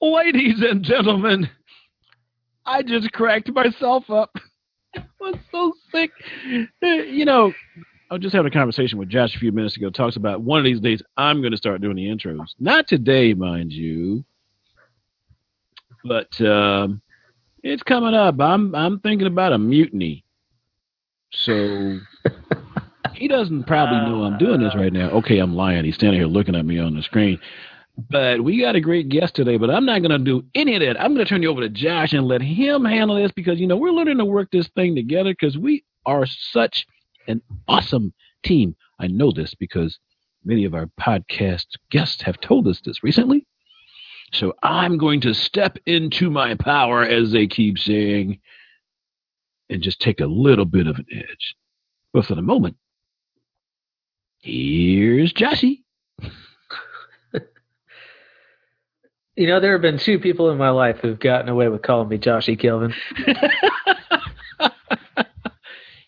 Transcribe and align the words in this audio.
Ladies 0.00 0.62
and 0.62 0.82
gentlemen, 0.82 1.48
I 2.64 2.82
just 2.82 3.12
cracked 3.12 3.52
myself 3.52 4.08
up. 4.08 4.34
I 4.96 5.02
was 5.20 5.36
so 5.52 5.72
sick. 5.92 6.10
You 6.80 7.24
know, 7.24 7.52
I 8.10 8.14
was 8.14 8.22
just 8.22 8.34
having 8.34 8.50
a 8.50 8.54
conversation 8.54 8.98
with 8.98 9.10
Josh 9.10 9.36
a 9.36 9.38
few 9.38 9.52
minutes 9.52 9.76
ago. 9.76 9.90
Talks 9.90 10.16
about 10.16 10.40
one 10.40 10.58
of 10.58 10.64
these 10.64 10.80
days 10.80 11.02
I'm 11.18 11.42
going 11.42 11.52
to 11.52 11.58
start 11.58 11.82
doing 11.82 11.96
the 11.96 12.06
intros. 12.06 12.46
Not 12.58 12.88
today, 12.88 13.34
mind 13.34 13.72
you, 13.72 14.24
but 16.04 16.40
um, 16.40 17.02
it's 17.62 17.82
coming 17.82 18.14
up. 18.14 18.40
I'm 18.40 18.74
I'm 18.74 19.00
thinking 19.00 19.26
about 19.26 19.52
a 19.52 19.58
mutiny. 19.58 20.24
So 21.32 21.98
he 23.14 23.28
doesn't 23.28 23.64
probably 23.64 23.98
know 23.98 24.24
I'm 24.24 24.38
doing 24.38 24.60
this 24.60 24.74
right 24.74 24.92
now. 24.92 25.10
Okay, 25.10 25.38
I'm 25.38 25.54
lying. 25.54 25.84
He's 25.84 25.94
standing 25.94 26.18
here 26.18 26.26
looking 26.26 26.56
at 26.56 26.64
me 26.64 26.78
on 26.78 26.96
the 26.96 27.02
screen. 27.02 27.38
But 28.08 28.42
we 28.42 28.60
got 28.60 28.76
a 28.76 28.80
great 28.80 29.08
guest 29.08 29.34
today, 29.34 29.56
but 29.56 29.68
I'm 29.68 29.84
not 29.84 30.00
going 30.00 30.12
to 30.12 30.18
do 30.18 30.44
any 30.54 30.74
of 30.76 30.80
that. 30.80 31.00
I'm 31.00 31.14
going 31.14 31.24
to 31.24 31.28
turn 31.28 31.42
you 31.42 31.50
over 31.50 31.60
to 31.60 31.68
Josh 31.68 32.12
and 32.12 32.26
let 32.26 32.40
him 32.40 32.84
handle 32.84 33.16
this 33.16 33.32
because, 33.32 33.58
you 33.58 33.66
know, 33.66 33.76
we're 33.76 33.90
learning 33.90 34.18
to 34.18 34.24
work 34.24 34.50
this 34.50 34.68
thing 34.68 34.94
together 34.94 35.32
because 35.32 35.58
we 35.58 35.84
are 36.06 36.24
such 36.26 36.86
an 37.26 37.42
awesome 37.68 38.12
team. 38.44 38.76
I 38.98 39.08
know 39.08 39.32
this 39.32 39.54
because 39.54 39.98
many 40.44 40.64
of 40.64 40.74
our 40.74 40.86
podcast 41.00 41.66
guests 41.90 42.22
have 42.22 42.40
told 42.40 42.68
us 42.68 42.80
this 42.80 43.02
recently. 43.02 43.46
So 44.32 44.54
I'm 44.62 44.96
going 44.96 45.20
to 45.22 45.34
step 45.34 45.76
into 45.86 46.30
my 46.30 46.54
power, 46.54 47.02
as 47.02 47.32
they 47.32 47.48
keep 47.48 47.78
saying, 47.78 48.38
and 49.68 49.82
just 49.82 50.00
take 50.00 50.20
a 50.20 50.26
little 50.26 50.64
bit 50.64 50.86
of 50.86 50.96
an 50.96 51.06
edge. 51.12 51.56
But 52.12 52.24
for 52.24 52.34
the 52.36 52.42
moment, 52.42 52.76
here's 54.38 55.32
Joshy. 55.32 55.82
You 59.36 59.46
know, 59.46 59.60
there 59.60 59.72
have 59.72 59.82
been 59.82 59.98
two 59.98 60.18
people 60.18 60.50
in 60.50 60.58
my 60.58 60.70
life 60.70 60.98
who've 61.00 61.18
gotten 61.18 61.48
away 61.48 61.68
with 61.68 61.82
calling 61.82 62.08
me 62.08 62.18
Joshy 62.18 62.58
Kelvin. 62.58 62.92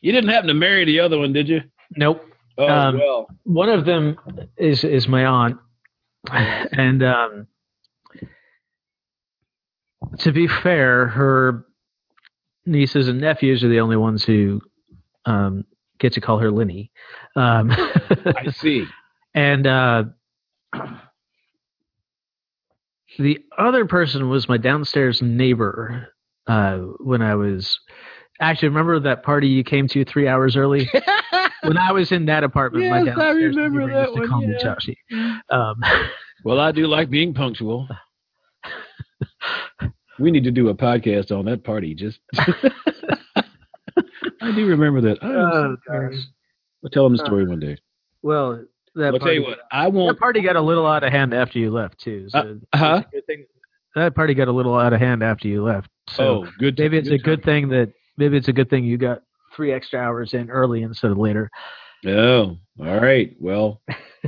you 0.01 0.13
didn't 0.13 0.31
happen 0.31 0.49
to 0.49 0.55
marry 0.55 0.85
the 0.85 1.01
other 1.01 1.19
one, 1.19 1.33
did 1.33 1.49
you? 1.49 1.61
Nope. 1.97 2.25
Oh, 2.59 2.67
Um, 2.67 2.99
well. 2.99 3.29
One 3.45 3.69
of 3.69 3.85
them 3.85 4.19
is 4.57 4.85
is 4.85 5.09
my 5.09 5.25
aunt, 5.25 5.57
and 6.31 7.03
um, 7.03 7.47
to 10.19 10.33
be 10.33 10.47
fair, 10.47 11.07
her 11.09 11.65
nieces 12.67 13.09
and 13.09 13.21
nephews 13.21 13.65
are 13.65 13.69
the 13.69 13.81
only 13.81 13.97
ones 13.97 14.25
who 14.25 14.61
um, 15.25 15.65
get 15.99 16.13
to 16.15 16.21
call 16.21 16.39
her 16.39 16.51
Linny. 16.51 16.91
Um, 17.37 17.71
I 17.71 18.51
see. 18.53 18.85
and 19.35 19.67
uh, 19.67 20.05
the 23.19 23.39
other 23.59 23.85
person 23.87 24.29
was 24.29 24.49
my 24.49 24.57
downstairs 24.57 25.21
neighbor 25.23 26.09
uh, 26.47 26.79
when 27.01 27.23
I 27.23 27.35
was. 27.35 27.79
Actually, 28.41 28.69
remember 28.69 28.99
that 28.99 29.23
party 29.23 29.47
you 29.47 29.63
came 29.63 29.87
to 29.89 30.05
three 30.05 30.27
hours 30.27 30.57
early? 30.57 30.91
when 31.63 31.77
I 31.77 31.93
was 31.93 32.11
in 32.11 32.27
that 32.27 32.43
apartment, 32.43 32.91
my 32.91 33.03
Yes, 33.03 33.17
I 33.17 33.31
remember 33.31 33.87
neighbor 33.87 33.93
that 33.93 34.01
used 34.09 34.15
to 34.15 34.21
one, 34.21 34.29
call 34.29 34.41
me 34.41 34.55
yeah. 34.59 34.75
Joshy. 34.75 34.97
Um, 35.51 35.81
Well, 36.45 36.59
I 36.59 36.73
do 36.73 36.89
like 36.89 37.09
being 37.09 37.35
punctual. 37.35 37.89
We 40.19 40.31
need 40.31 40.45
to 40.45 40.51
do 40.51 40.69
a 40.69 40.75
podcast 40.75 41.31
on 41.31 41.45
that 41.47 41.63
party. 41.65 41.95
Just, 41.95 42.19
I 42.37 43.45
do 44.41 44.67
remember 44.67 45.01
that. 45.03 45.19
Oh, 45.23 45.29
oh 45.29 45.77
gosh. 45.87 46.19
I'll 46.85 46.91
tell 46.91 47.05
them 47.05 47.17
the 47.17 47.25
story 47.25 47.47
one 47.47 47.61
day. 47.61 47.77
Well, 48.23 48.65
that 48.95 49.13
I'll 49.15 49.19
tell 49.19 49.33
you 49.33 49.43
what. 49.43 49.59
I 49.71 49.85
that 49.85 49.93
won't. 49.93 50.19
party 50.19 50.41
got 50.41 50.57
a 50.57 50.61
little 50.61 50.87
out 50.87 51.03
of 51.05 51.11
hand 51.13 51.33
after 51.35 51.59
you 51.59 51.71
left 51.71 51.99
too. 52.01 52.29
So 52.29 52.59
Uh, 52.73 52.77
huh? 52.79 53.03
it's 53.05 53.09
a 53.09 53.17
good 53.17 53.27
thing- 53.27 53.47
That 53.95 54.15
party 54.15 54.35
got 54.35 54.49
a 54.49 54.53
little 54.53 54.79
out 54.79 54.93
of 54.93 55.01
hand 55.01 55.23
after 55.23 55.49
you 55.49 55.63
left. 55.63 55.89
So 56.11 56.25
oh, 56.45 56.49
good. 56.59 56.79
maybe 56.79 56.99
it's 56.99 57.09
a 57.11 57.19
good 57.19 57.43
time. 57.43 57.63
thing 57.63 57.69
that 57.71 57.93
maybe 58.17 58.37
it's 58.37 58.49
a 58.49 58.53
good 58.53 58.69
thing 58.71 58.85
you 58.85 58.97
got 58.99 59.23
three 59.55 59.73
extra 59.73 60.01
hours 60.01 60.35
in 60.35 60.51
early 60.51 60.83
instead 60.83 61.11
of 61.11 61.19
later. 61.19 61.51
Oh, 62.07 62.57
all 62.81 63.01
right. 63.01 63.35
Well, 63.39 63.81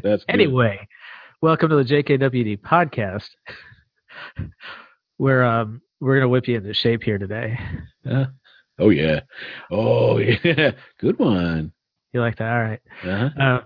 that's 0.02 0.24
good. 0.26 0.32
Anyway, 0.32 0.86
welcome 1.42 1.70
to 1.70 1.76
the 1.76 1.84
JKWD 1.84 2.60
podcast, 2.60 3.28
where 5.16 5.44
um, 5.44 5.80
we're 6.00 6.16
gonna 6.16 6.28
whip 6.28 6.46
you 6.48 6.56
into 6.56 6.74
shape 6.74 7.02
here 7.02 7.18
today. 7.18 7.58
Huh? 8.06 8.26
Oh 8.78 8.90
yeah. 8.90 9.20
Oh 9.70 10.18
yeah. 10.44 10.72
Good 11.00 11.18
one. 11.18 11.72
You 12.12 12.20
like 12.20 12.36
that? 12.36 12.52
All 12.52 12.62
right. 12.62 12.80
Uh-huh. 13.04 13.42
Uh, 13.42 13.60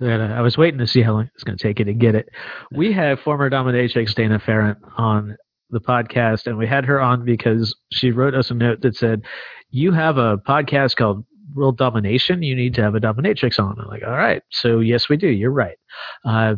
that, 0.00 0.20
uh, 0.20 0.34
I 0.34 0.40
was 0.40 0.56
waiting 0.56 0.78
to 0.78 0.86
see 0.86 1.02
how 1.02 1.12
long 1.12 1.30
it's 1.34 1.44
going 1.44 1.56
to 1.56 1.62
take 1.62 1.78
you 1.78 1.84
to 1.86 1.94
get 1.94 2.14
it. 2.14 2.28
We 2.72 2.92
have 2.92 3.20
former 3.20 3.48
dominatrix 3.48 4.14
Dana 4.14 4.38
Ferrant 4.38 4.76
on 4.96 5.36
the 5.70 5.80
podcast, 5.80 6.46
and 6.46 6.58
we 6.58 6.66
had 6.66 6.84
her 6.84 7.00
on 7.00 7.24
because 7.24 7.74
she 7.92 8.10
wrote 8.10 8.34
us 8.34 8.50
a 8.50 8.54
note 8.54 8.82
that 8.82 8.96
said, 8.96 9.22
"You 9.70 9.92
have 9.92 10.18
a 10.18 10.38
podcast 10.38 10.96
called 10.96 11.24
World 11.54 11.78
Domination. 11.78 12.42
You 12.42 12.54
need 12.54 12.74
to 12.74 12.82
have 12.82 12.94
a 12.94 13.00
dominatrix 13.00 13.58
on." 13.58 13.78
I'm 13.80 13.88
like, 13.88 14.04
"All 14.04 14.12
right." 14.16 14.42
So 14.50 14.80
yes, 14.80 15.08
we 15.08 15.16
do. 15.16 15.28
You're 15.28 15.50
right. 15.50 15.76
Uh, 16.24 16.56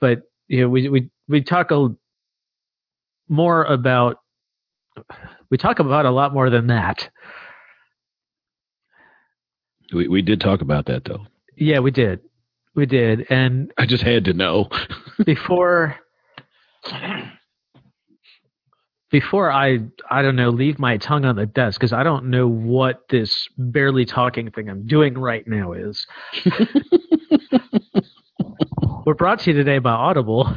but 0.00 0.22
you 0.48 0.62
know, 0.62 0.68
we 0.68 0.88
we 0.88 1.10
we 1.28 1.42
talk 1.42 1.70
a 1.70 1.88
more 3.28 3.64
about 3.64 4.16
we 5.50 5.56
talk 5.56 5.78
about 5.78 6.04
a 6.06 6.10
lot 6.10 6.34
more 6.34 6.50
than 6.50 6.66
that. 6.66 7.08
We 9.92 10.08
we 10.08 10.22
did 10.22 10.40
talk 10.40 10.60
about 10.60 10.86
that 10.86 11.04
though. 11.04 11.26
Yeah, 11.56 11.80
we 11.80 11.90
did. 11.90 12.20
We 12.74 12.86
did. 12.86 13.26
And 13.30 13.72
I 13.76 13.86
just 13.86 14.02
had 14.02 14.24
to 14.26 14.32
know. 14.32 14.68
before 15.24 15.96
before 19.10 19.50
I 19.50 19.80
I 20.08 20.22
don't 20.22 20.36
know 20.36 20.50
leave 20.50 20.78
my 20.78 20.96
tongue 20.96 21.24
on 21.24 21.36
the 21.36 21.46
desk 21.46 21.80
because 21.80 21.92
I 21.92 22.02
don't 22.02 22.30
know 22.30 22.48
what 22.48 23.08
this 23.08 23.48
barely 23.58 24.04
talking 24.04 24.50
thing 24.50 24.70
I'm 24.70 24.86
doing 24.86 25.14
right 25.18 25.46
now 25.46 25.72
is. 25.72 26.06
We're 29.04 29.14
brought 29.14 29.40
to 29.40 29.50
you 29.50 29.56
today 29.56 29.78
by 29.78 29.92
Audible. 29.92 30.54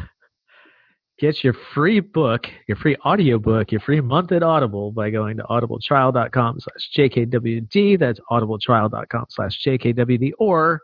Get 1.19 1.43
your 1.43 1.53
free 1.73 1.99
book, 1.99 2.47
your 2.67 2.75
free 2.75 2.95
audiobook, 3.05 3.71
your 3.71 3.81
free 3.81 4.01
month 4.01 4.31
at 4.31 4.43
Audible 4.43 4.91
by 4.91 5.09
going 5.09 5.37
to 5.37 5.43
audibletrial.com 5.43 6.59
slash 6.59 6.89
JKWD. 6.97 7.99
That's 7.99 8.19
audibletrial.com 8.29 9.25
slash 9.29 9.63
JKWD 9.65 10.33
or 10.37 10.81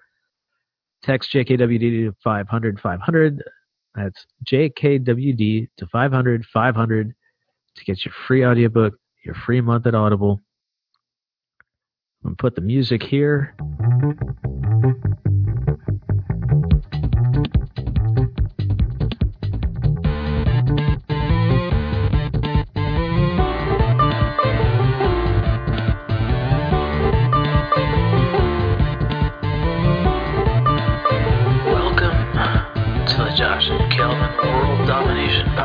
text 1.03 1.31
JKWD 1.33 2.07
to 2.07 2.15
500 2.23 2.79
500. 2.79 3.43
That's 3.95 4.25
JKWD 4.45 5.69
to 5.77 5.87
500 5.87 6.45
500 6.45 7.15
to 7.75 7.85
get 7.85 8.05
your 8.05 8.13
free 8.27 8.45
audiobook, 8.45 8.93
your 9.23 9.35
free 9.35 9.61
month 9.61 9.87
at 9.87 9.95
Audible. 9.95 10.41
I'm 12.23 12.31
going 12.31 12.35
to 12.35 12.41
put 12.41 12.55
the 12.55 12.61
music 12.61 13.01
here. 13.01 13.55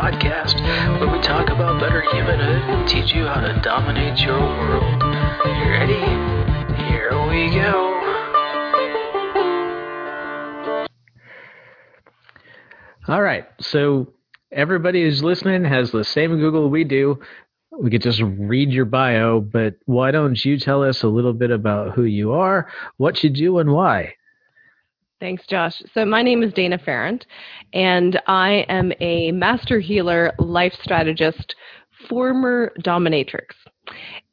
Podcast, 0.04 0.60
where 1.00 1.10
we 1.10 1.18
talk 1.22 1.48
about 1.48 1.80
better 1.80 2.02
humanhood 2.02 2.68
and 2.68 2.86
teach 2.86 3.14
you 3.14 3.24
how 3.24 3.40
to 3.40 3.58
dominate 3.62 4.18
your 4.18 4.38
world. 4.38 5.02
You 5.46 5.70
ready? 5.70 5.94
Here 6.84 7.08
we 7.30 7.48
go. 7.48 7.90
All 13.08 13.22
right, 13.22 13.46
so 13.60 14.12
everybody 14.52 15.04
who's 15.04 15.24
listening 15.24 15.64
has 15.64 15.90
the 15.90 16.04
same 16.04 16.38
Google 16.38 16.68
we 16.68 16.84
do. 16.84 17.18
We 17.72 17.88
could 17.88 18.02
just 18.02 18.20
read 18.20 18.72
your 18.72 18.84
bio, 18.84 19.40
but 19.40 19.76
why 19.86 20.10
don't 20.10 20.44
you 20.44 20.58
tell 20.58 20.82
us 20.82 21.02
a 21.02 21.08
little 21.08 21.32
bit 21.32 21.50
about 21.50 21.94
who 21.94 22.04
you 22.04 22.32
are, 22.32 22.68
what 22.98 23.24
you 23.24 23.30
do, 23.30 23.58
and 23.58 23.72
why? 23.72 24.16
Thanks, 25.20 25.46
Josh. 25.46 25.80
So, 25.94 26.04
my 26.04 26.22
name 26.22 26.42
is 26.42 26.52
Dana 26.52 26.78
Ferrand, 26.78 27.24
and 27.72 28.20
I 28.26 28.66
am 28.68 28.92
a 29.00 29.32
master 29.32 29.78
healer, 29.80 30.32
life 30.38 30.74
strategist, 30.82 31.54
former 32.08 32.72
dominatrix. 32.80 33.54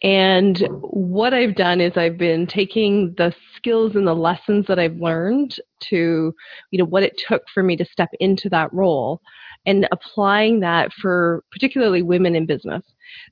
And 0.02 0.58
what 0.82 1.34
I've 1.34 1.56
done 1.56 1.82
is 1.82 1.96
I've 1.96 2.18
been 2.18 2.48
taking 2.48 3.14
the 3.18 3.34
skills 3.56 3.96
and 3.96 4.08
the 4.08 4.14
lessons 4.14 4.66
that 4.68 4.80
I've 4.80 4.96
learned 4.96 5.56
to, 5.90 6.34
you 6.72 6.80
know, 6.80 6.86
what 6.86 7.04
it 7.04 7.14
took 7.28 7.44
for 7.54 7.62
me 7.62 7.76
to 7.78 7.86
step 7.86 8.10
into 8.20 8.50
that 8.50 8.74
role 8.74 9.22
and 9.66 9.88
applying 9.92 10.60
that 10.62 10.92
for 10.94 11.44
particularly 11.52 12.02
women 12.02 12.36
in 12.36 12.46
business. 12.46 12.84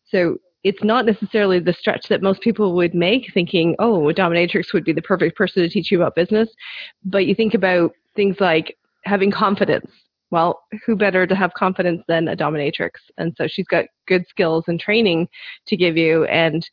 So, 0.05 0.37
it's 0.63 0.83
not 0.83 1.05
necessarily 1.05 1.59
the 1.59 1.73
stretch 1.73 2.07
that 2.09 2.21
most 2.21 2.41
people 2.41 2.73
would 2.75 2.93
make, 2.93 3.31
thinking, 3.33 3.75
oh, 3.79 4.09
a 4.09 4.13
dominatrix 4.13 4.73
would 4.73 4.83
be 4.83 4.93
the 4.93 5.01
perfect 5.01 5.37
person 5.37 5.63
to 5.63 5.69
teach 5.69 5.91
you 5.91 5.99
about 5.99 6.15
business 6.15 6.49
but 7.05 7.25
you 7.25 7.35
think 7.35 7.53
about 7.53 7.91
things 8.15 8.37
like 8.39 8.77
having 9.05 9.31
confidence 9.31 9.89
Well, 10.31 10.61
who 10.85 10.95
better 10.95 11.25
to 11.25 11.35
have 11.35 11.53
confidence 11.53 12.03
than 12.07 12.27
a 12.27 12.35
dominatrix? 12.35 12.91
And 13.17 13.33
so 13.37 13.47
she's 13.47 13.67
got 13.67 13.85
good 14.07 14.25
skills 14.27 14.65
and 14.67 14.79
training 14.79 15.27
to 15.67 15.77
give 15.77 15.97
you 15.97 16.25
and 16.25 16.67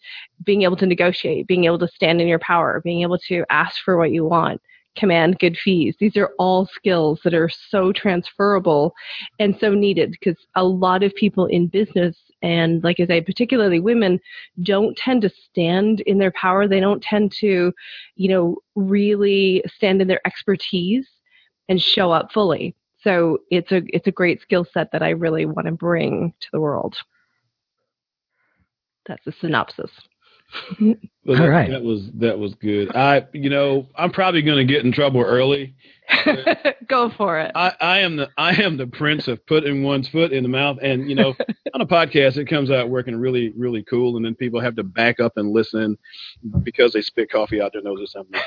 being 0.45 0.63
able 0.63 0.77
to 0.77 0.87
negotiate, 0.87 1.47
being 1.47 1.65
able 1.65 1.79
to 1.79 1.89
stand 1.89 2.21
in 2.21 2.29
your 2.29 2.39
power, 2.41 2.81
being 2.85 3.03
able 3.03 3.19
to 3.29 3.45
ask 3.51 3.83
for 3.85 3.97
what 3.97 4.11
you 4.13 4.25
want, 4.25 4.61
command 4.97 5.39
good 5.39 5.57
fees. 5.57 5.97
These 5.99 6.17
are 6.17 6.33
all 6.39 6.67
skills 6.67 7.21
that 7.25 7.35
are 7.35 7.49
so 7.49 7.93
transferable 7.93 8.93
and 9.39 9.57
so 9.59 9.75
needed 9.75 10.11
because 10.11 10.37
a 10.55 10.65
lot 10.65 11.03
of 11.03 11.15
people 11.15 11.47
in 11.47 11.69
business 11.69 12.17
and 12.47 12.85
like 12.85 13.01
I 13.01 13.07
say, 13.07 13.21
particularly 13.21 13.81
women 13.81 14.21
don't 14.63 14.97
tend 14.97 15.23
to 15.23 15.31
stand 15.51 15.99
in 16.03 16.19
their 16.19 16.31
power. 16.31 16.69
They 16.69 16.79
don't 16.79 17.03
tend 17.03 17.33
to, 17.41 17.73
you 18.15 18.29
know, 18.29 18.59
really 18.77 19.65
stand 19.67 20.01
in 20.01 20.07
their 20.07 20.25
expertise 20.25 21.09
and 21.69 21.83
show 21.83 22.13
up 22.13 22.31
fully. 22.33 22.77
So 23.03 23.39
it's 23.51 23.73
a 23.73 23.83
it's 23.89 24.07
a 24.07 24.13
great 24.13 24.41
skill 24.41 24.65
set 24.73 24.93
that 24.93 25.03
I 25.03 25.09
really 25.09 25.45
want 25.45 25.67
to 25.67 25.73
bring 25.73 26.35
to 26.39 26.47
the 26.53 26.61
world. 26.61 26.97
That's 29.09 29.27
a 29.27 29.33
synopsis. 29.33 29.91
All 30.81 31.49
right. 31.49 31.71
That 31.71 31.83
was 31.83 32.09
that 32.15 32.39
was 32.39 32.55
good. 32.55 32.95
I 32.95 33.27
you 33.33 33.51
know 33.51 33.89
I'm 33.97 34.13
probably 34.13 34.43
going 34.43 34.67
to 34.67 34.73
get 34.73 34.85
in 34.85 34.93
trouble 34.93 35.21
early. 35.21 35.75
Go 36.89 37.11
for 37.17 37.41
it. 37.41 37.51
I, 37.55 37.73
I 37.81 37.99
am 38.01 38.17
the 38.17 38.29
I 38.39 38.55
am 38.63 38.77
the 38.77 38.87
prince 38.87 39.27
of 39.27 39.45
putting 39.47 39.83
one's 39.83 40.09
foot 40.09 40.33
in 40.33 40.43
the 40.45 40.49
mouth, 40.49 40.79
and 40.81 41.09
you 41.09 41.17
know 41.17 41.35
on 41.75 41.81
a 41.81 41.87
podcast 41.87 42.37
it 42.37 42.47
comes 42.47 42.71
out 42.71 42.89
working 42.91 43.17
really 43.17 43.53
really 43.57 43.83
cool, 43.83 44.17
and 44.17 44.25
then 44.25 44.35
people 44.37 44.61
have 44.61 44.77
to 44.77 44.85
back 44.85 45.19
up 45.19 45.33
and 45.37 45.51
listen 45.51 45.99
because 46.63 46.93
they 46.93 47.03
spit 47.03 47.31
coffee 47.31 47.61
out 47.61 47.73
their 47.73 47.83
nose 47.83 48.01
or 48.01 48.07
something. 48.07 48.41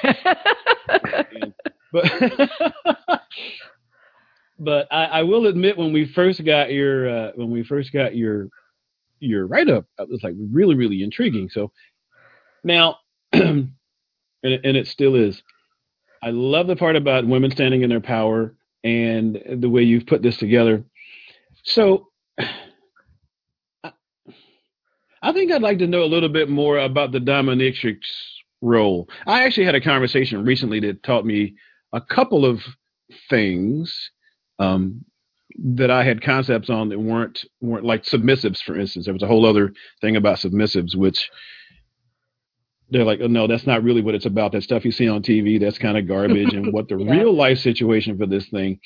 But 1.92 2.06
but 4.60 4.88
I, 4.92 5.06
I 5.06 5.24
will 5.24 5.48
admit 5.48 5.78
when 5.78 5.92
we 5.92 6.06
first 6.14 6.44
got 6.46 6.72
your 6.72 7.10
uh, 7.10 7.32
when 7.36 7.50
we 7.50 7.64
first 7.64 7.92
got 7.92 8.16
your 8.16 8.50
your 9.20 9.48
write 9.48 9.70
up, 9.70 9.86
it 10.00 10.10
was 10.10 10.24
like 10.24 10.36
really 10.52 10.76
really 10.76 11.04
intriguing. 11.04 11.50
So 11.50 11.72
now, 12.64 12.98
and 13.34 13.72
it, 14.44 14.62
and 14.64 14.78
it 14.78 14.88
still 14.88 15.16
is. 15.16 15.42
I 16.24 16.32
love 16.32 16.68
the 16.68 16.76
part 16.76 16.96
about 16.96 17.28
women 17.28 17.52
standing 17.52 17.82
in 17.84 17.90
their 17.90 18.02
power 18.02 18.56
and 18.84 19.40
the 19.58 19.70
way 19.70 19.84
you've 19.84 20.08
put 20.08 20.22
this 20.24 20.38
together. 20.38 20.84
So. 21.64 22.08
I- 23.84 23.94
I 25.22 25.34
think 25.34 25.52
I'd 25.52 25.62
like 25.62 25.80
to 25.80 25.88
know 25.88 26.04
a 26.04 26.06
little 26.06 26.30
bit 26.30 26.50
more 26.50 26.78
about 26.80 27.12
the 27.12 27.20
dominatrix 27.20 27.98
role. 28.62 29.10
I 29.28 29.44
actually 29.44 29.66
had 29.66 29.76
a 29.76 29.82
conversation 29.82 30.46
recently 30.46 30.80
that 30.82 31.04
taught 31.04 31.26
me 31.26 31.56
a 31.94 32.02
couple 32.02 32.46
of 32.46 32.62
things 33.30 34.12
um, 34.60 35.04
that 35.58 35.90
I 35.90 36.04
had 36.04 36.22
concepts 36.22 36.70
on 36.70 36.90
that 36.90 37.00
weren't 37.00 37.44
weren't 37.62 37.86
like 37.86 38.04
submissives, 38.04 38.62
for 38.62 38.78
instance. 38.78 39.06
There 39.06 39.14
was 39.14 39.24
a 39.24 39.28
whole 39.28 39.46
other 39.46 39.74
thing 40.02 40.16
about 40.16 40.38
submissives, 40.38 40.96
which 40.96 41.30
they're 42.92 43.04
like, 43.04 43.20
oh 43.22 43.28
no, 43.28 43.48
that's 43.48 43.68
not 43.68 43.84
really 43.84 44.02
what 44.02 44.16
it's 44.16 44.26
about. 44.26 44.52
That 44.52 44.64
stuff 44.64 44.86
you 44.86 44.92
see 44.92 45.08
on 45.08 45.22
TV, 45.22 45.60
that's 45.60 45.78
kind 45.78 45.98
of 45.98 46.08
garbage. 46.08 46.54
and 46.54 46.72
what 46.74 46.88
the 46.88 46.98
Yeah. 46.98 47.12
real 47.12 47.34
life 47.34 47.60
situation 47.60 48.18
for 48.18 48.26
this 48.26 48.48
thing 48.50 48.80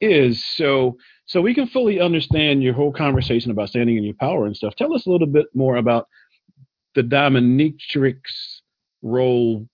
is. 0.00 0.44
So 0.44 0.96
so 1.26 1.40
we 1.42 1.54
can 1.54 1.66
fully 1.66 2.00
understand 2.00 2.62
your 2.62 2.72
whole 2.72 2.92
conversation 2.92 3.50
about 3.50 3.68
standing 3.68 3.96
in 3.96 4.04
your 4.04 4.14
power 4.14 4.46
and 4.46 4.56
stuff. 4.56 4.74
Tell 4.76 4.94
us 4.94 5.06
a 5.06 5.10
little 5.10 5.26
bit 5.26 5.46
more 5.54 5.76
about 5.76 6.08
the 6.94 7.02
dominatrix 7.02 8.14
role 9.02 9.68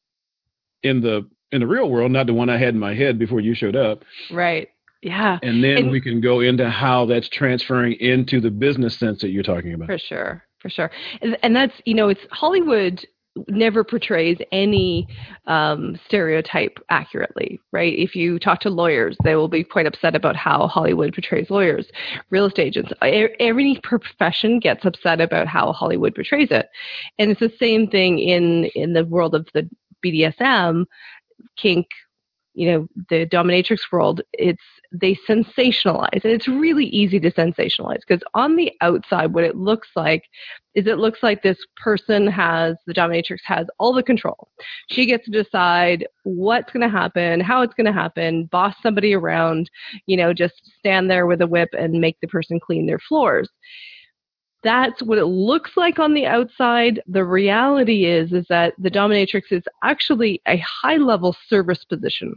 in 0.83 1.01
the 1.01 1.29
in 1.53 1.61
the 1.61 1.67
real 1.67 1.89
world, 1.89 2.11
not 2.11 2.27
the 2.27 2.35
one 2.35 2.49
I 2.51 2.57
had 2.59 2.75
in 2.75 2.81
my 2.81 2.95
head 2.95 3.19
before 3.19 3.41
you 3.41 3.55
showed 3.55 3.77
up. 3.77 4.05
right. 4.31 4.69
Yeah. 5.05 5.39
And 5.43 5.63
then 5.63 5.77
And- 5.77 5.91
we 5.91 6.01
can 6.01 6.21
go 6.21 6.41
into 6.41 6.69
how 6.69 7.05
that's 7.05 7.29
transferring 7.29 7.93
into 8.01 8.41
the 8.41 8.51
business 8.51 8.97
sense 8.97 9.21
that 9.21 9.29
you're 9.29 9.43
talking 9.43 9.75
about. 9.75 9.87
For 9.89 9.99
sure, 9.99 10.45
for 10.61 10.71
sure, 10.71 10.91
and, 11.21 11.37
and 11.43 11.55
that's 11.55 11.75
you 11.85 11.95
know, 11.95 12.09
it's 12.09 12.23
Hollywood 12.31 13.05
never 13.49 13.83
portrays 13.85 14.39
any 14.53 15.09
um, 15.47 15.99
stereotype 16.07 16.79
accurately, 16.89 17.61
right? 17.73 17.93
If 17.99 18.15
you 18.15 18.39
talk 18.39 18.61
to 18.61 18.71
lawyers, 18.71 19.17
they 19.25 19.35
will 19.35 19.49
be 19.49 19.65
quite 19.65 19.87
upset 19.87 20.15
about 20.15 20.37
how 20.37 20.69
Hollywood 20.69 21.13
portrays 21.13 21.51
lawyers. 21.51 21.87
Real 22.31 22.47
estate 22.47 22.69
agents, 22.69 22.93
every 23.03 23.81
profession 23.83 24.59
gets 24.59 24.87
upset 24.87 25.21
about 25.21 25.49
how 25.49 25.73
Hollywood 25.73 26.15
portrays 26.15 26.49
it, 26.51 26.69
and 27.19 27.31
it's 27.31 27.41
the 27.41 27.53
same 27.59 27.89
thing 27.89 28.19
in 28.19 28.65
in 28.75 28.95
the 28.95 29.05
world 29.05 29.35
of 29.35 29.47
the 29.53 29.69
BDSM, 30.03 30.87
kink, 31.59 31.89
you 32.55 32.71
know, 32.71 32.89
the 33.11 33.27
dominatrix 33.27 33.81
world. 33.93 34.23
It's 34.33 34.63
they 35.01 35.19
sensationalize, 35.29 36.23
and 36.23 36.33
it's 36.33 36.47
really 36.47 36.87
easy 36.87 37.19
to 37.19 37.31
sensationalize 37.33 38.01
because 38.07 38.23
on 38.35 38.55
the 38.55 38.73
outside, 38.81 39.35
what 39.35 39.43
it 39.43 39.57
looks 39.57 39.89
like 39.97 40.23
is 40.75 40.87
it 40.87 40.99
looks 40.99 41.23
like 41.23 41.43
this 41.43 41.59
person 41.77 42.27
has 42.29 42.77
the 42.87 42.95
dominatrix 42.95 43.39
has 43.45 43.67
all 43.79 43.93
the 43.93 44.03
control. 44.03 44.49
She 44.91 45.07
gets 45.07 45.25
to 45.25 45.43
decide 45.43 46.07
what's 46.23 46.73
going 46.73 46.89
to 46.89 46.97
happen, 46.97 47.41
how 47.41 47.63
it's 47.63 47.75
going 47.75 47.87
to 47.87 47.93
happen, 47.93 48.45
boss 48.47 48.75
somebody 48.83 49.15
around, 49.15 49.69
you 50.07 50.17
know, 50.17 50.33
just 50.33 50.55
stand 50.79 51.11
there 51.11 51.27
with 51.27 51.41
a 51.41 51.47
whip 51.47 51.71
and 51.77 52.01
make 52.01 52.17
the 52.21 52.29
person 52.29 52.61
clean 52.61 52.87
their 52.87 53.01
floors. 53.01 53.49
That's 54.63 55.03
what 55.03 55.19
it 55.19 55.27
looks 55.27 55.73
like 55.77 55.99
on 55.99 56.15
the 56.15 56.27
outside. 56.27 57.03
The 57.07 57.25
reality 57.25 58.07
is 58.07 58.33
is 58.33 58.47
that 58.49 58.75
the 58.79 58.91
dominatrix 58.91 59.51
is 59.51 59.65
actually 59.83 60.41
a 60.47 60.57
high 60.59 60.97
level 60.97 61.37
service 61.49 61.85
position. 61.85 62.35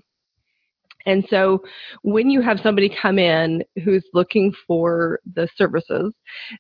And 1.07 1.25
so 1.29 1.63
when 2.03 2.29
you 2.29 2.41
have 2.41 2.59
somebody 2.61 2.93
come 3.01 3.17
in 3.17 3.63
who's 3.83 4.05
looking 4.13 4.53
for 4.67 5.21
the 5.33 5.47
services, 5.55 6.13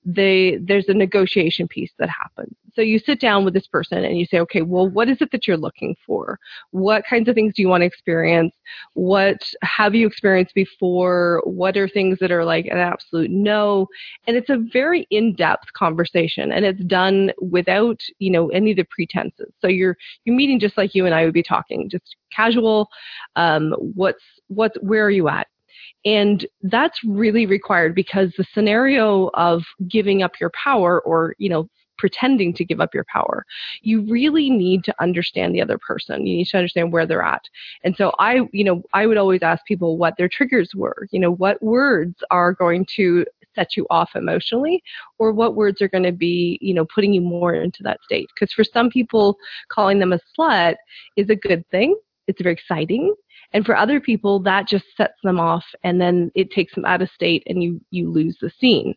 they 0.05 0.57
there's 0.61 0.87
a 0.87 0.93
negotiation 0.93 1.67
piece 1.67 1.91
that 1.99 2.09
happens. 2.09 2.55
So 2.77 2.83
you 2.83 2.99
sit 2.99 3.19
down 3.19 3.43
with 3.43 3.55
this 3.55 3.65
person 3.65 4.05
and 4.05 4.19
you 4.19 4.27
say, 4.27 4.39
okay, 4.41 4.61
well, 4.61 4.87
what 4.87 5.09
is 5.09 5.17
it 5.19 5.31
that 5.31 5.47
you're 5.47 5.57
looking 5.57 5.95
for? 6.05 6.37
What 6.69 7.03
kinds 7.09 7.27
of 7.27 7.33
things 7.33 7.55
do 7.55 7.63
you 7.63 7.69
want 7.69 7.81
to 7.81 7.87
experience? 7.87 8.53
What 8.93 9.37
have 9.63 9.95
you 9.95 10.05
experienced 10.05 10.53
before? 10.53 11.41
What 11.43 11.75
are 11.75 11.89
things 11.89 12.19
that 12.21 12.31
are 12.31 12.45
like 12.45 12.67
an 12.67 12.77
absolute 12.77 13.31
no? 13.31 13.87
And 14.27 14.37
it's 14.37 14.51
a 14.51 14.63
very 14.71 15.07
in-depth 15.09 15.73
conversation 15.73 16.51
and 16.51 16.65
it's 16.65 16.83
done 16.83 17.31
without, 17.41 17.99
you 18.19 18.29
know, 18.29 18.49
any 18.49 18.69
of 18.69 18.77
the 18.77 18.85
pretenses. 18.91 19.51
So 19.59 19.67
you're 19.67 19.97
you're 20.25 20.35
meeting 20.35 20.59
just 20.59 20.77
like 20.77 20.93
you 20.93 21.07
and 21.07 21.15
I 21.15 21.25
would 21.25 21.33
be 21.33 21.41
talking, 21.41 21.89
just 21.89 22.15
casual. 22.31 22.89
Um, 23.35 23.73
what's 23.79 24.23
what's 24.49 24.77
where 24.81 25.03
are 25.03 25.09
you 25.09 25.29
at? 25.29 25.47
And 26.05 26.45
that's 26.61 27.03
really 27.03 27.47
required 27.47 27.95
because 27.95 28.31
the 28.37 28.45
scenario 28.53 29.31
of 29.33 29.63
giving 29.87 30.21
up 30.21 30.33
your 30.39 30.51
power 30.51 31.01
or, 31.01 31.33
you 31.39 31.49
know, 31.49 31.67
pretending 31.97 32.53
to 32.53 32.65
give 32.65 32.79
up 32.79 32.93
your 32.93 33.05
power, 33.11 33.45
you 33.81 34.01
really 34.01 34.49
need 34.49 34.83
to 34.85 34.95
understand 35.01 35.53
the 35.53 35.61
other 35.61 35.77
person. 35.77 36.25
You 36.25 36.37
need 36.37 36.47
to 36.47 36.57
understand 36.57 36.91
where 36.91 37.05
they're 37.05 37.23
at. 37.23 37.43
And 37.83 37.95
so 37.95 38.13
I, 38.19 38.41
you 38.51 38.63
know, 38.63 38.83
I 38.93 39.05
would 39.05 39.17
always 39.17 39.41
ask 39.43 39.65
people 39.65 39.97
what 39.97 40.15
their 40.17 40.29
triggers 40.29 40.71
were. 40.75 41.07
You 41.11 41.19
know, 41.19 41.31
what 41.31 41.61
words 41.61 42.15
are 42.31 42.53
going 42.53 42.85
to 42.95 43.25
set 43.55 43.75
you 43.75 43.87
off 43.89 44.11
emotionally 44.15 44.83
or 45.17 45.31
what 45.31 45.55
words 45.55 45.81
are 45.81 45.87
going 45.87 46.03
to 46.03 46.11
be, 46.11 46.59
you 46.61 46.73
know, 46.73 46.85
putting 46.93 47.13
you 47.13 47.21
more 47.21 47.55
into 47.55 47.83
that 47.83 47.99
state. 48.03 48.27
Because 48.33 48.53
for 48.53 48.63
some 48.63 48.89
people, 48.89 49.37
calling 49.69 49.99
them 49.99 50.13
a 50.13 50.19
slut 50.37 50.75
is 51.15 51.29
a 51.29 51.35
good 51.35 51.67
thing. 51.69 51.97
It's 52.27 52.41
very 52.41 52.53
exciting. 52.53 53.15
And 53.53 53.65
for 53.65 53.75
other 53.75 53.99
people, 53.99 54.39
that 54.41 54.67
just 54.67 54.85
sets 54.95 55.17
them 55.23 55.39
off 55.39 55.65
and 55.83 55.99
then 55.99 56.31
it 56.35 56.51
takes 56.51 56.75
them 56.75 56.85
out 56.85 57.01
of 57.01 57.09
state 57.09 57.43
and 57.47 57.63
you, 57.63 57.81
you 57.91 58.11
lose 58.11 58.37
the 58.41 58.51
scene. 58.59 58.93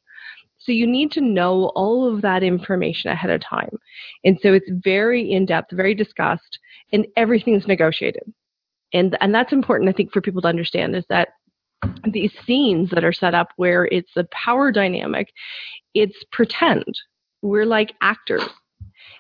So 0.61 0.73
you 0.73 0.87
need 0.87 1.11
to 1.13 1.21
know 1.23 1.73
all 1.75 2.13
of 2.13 2.23
that 2.23 2.43
information 2.43 3.11
ahead 3.11 3.31
of 3.31 3.41
time. 3.41 3.79
And 4.25 4.39
so 4.43 4.53
it's 4.53 4.71
very 4.71 5.33
in 5.33 5.47
depth, 5.47 5.73
very 5.73 5.95
discussed, 5.95 6.59
and 6.93 7.07
everything's 7.17 7.67
negotiated. 7.67 8.33
And 8.93 9.17
and 9.21 9.35
that's 9.35 9.53
important 9.53 9.89
I 9.89 9.93
think 9.93 10.13
for 10.13 10.21
people 10.21 10.43
to 10.43 10.49
understand 10.49 10.95
is 10.95 11.05
that 11.09 11.29
these 12.13 12.33
scenes 12.45 12.91
that 12.91 13.05
are 13.05 13.13
set 13.13 13.35
up 13.35 13.49
where 13.57 13.87
it's 13.87 14.11
a 14.17 14.27
power 14.33 14.71
dynamic, 14.71 15.33
it's 15.95 16.23
pretend. 16.31 16.85
We're 17.43 17.67
like 17.67 17.95
actors. 18.03 18.45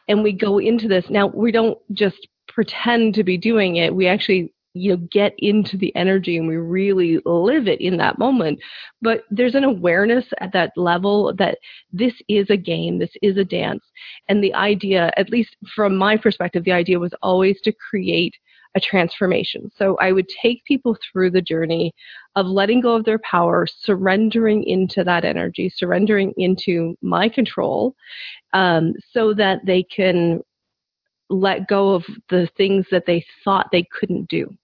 And 0.08 0.22
we 0.22 0.32
go 0.32 0.58
into 0.58 0.88
this. 0.88 1.06
Now 1.08 1.28
we 1.28 1.52
don't 1.52 1.78
just 1.92 2.28
pretend 2.48 3.14
to 3.14 3.24
be 3.24 3.38
doing 3.38 3.76
it. 3.76 3.94
We 3.94 4.06
actually 4.08 4.52
you 4.74 4.90
know 4.90 5.08
get 5.10 5.34
into 5.38 5.76
the 5.76 5.94
energy 5.96 6.36
and 6.36 6.46
we 6.46 6.56
really 6.56 7.20
live 7.24 7.66
it 7.68 7.80
in 7.80 7.96
that 7.98 8.18
moment. 8.18 8.60
But 9.02 9.24
there's 9.30 9.54
an 9.54 9.64
awareness 9.64 10.24
at 10.38 10.52
that 10.52 10.72
level 10.76 11.34
that 11.38 11.58
this 11.92 12.14
is 12.28 12.50
a 12.50 12.56
game 12.56 12.98
this 12.98 13.14
is 13.22 13.36
a 13.36 13.44
dance. 13.44 13.84
And 14.28 14.42
the 14.42 14.54
idea 14.54 15.10
at 15.16 15.30
least 15.30 15.56
from 15.74 15.96
my 15.96 16.16
perspective 16.16 16.64
the 16.64 16.72
idea 16.72 16.98
was 16.98 17.14
always 17.22 17.60
to 17.62 17.72
create 17.72 18.34
a 18.76 18.80
transformation. 18.80 19.70
So 19.76 19.96
i 20.00 20.12
would 20.12 20.28
take 20.42 20.64
people 20.64 20.96
through 21.12 21.32
the 21.32 21.42
journey 21.42 21.92
of 22.36 22.46
letting 22.46 22.80
go 22.80 22.94
of 22.94 23.04
their 23.04 23.18
power 23.18 23.66
surrendering 23.66 24.62
into 24.64 25.02
that 25.02 25.24
energy 25.24 25.68
surrendering 25.74 26.32
into 26.36 26.96
my 27.02 27.28
control 27.28 27.96
um, 28.52 28.94
so 29.12 29.34
that 29.34 29.60
they 29.66 29.82
can 29.82 30.40
let 31.30 31.68
go 31.68 31.94
of 31.94 32.04
the 32.28 32.48
things 32.56 32.84
that 32.90 33.04
they 33.06 33.24
thought 33.44 33.68
they 33.72 33.86
couldn't 33.98 34.28
do 34.28 34.54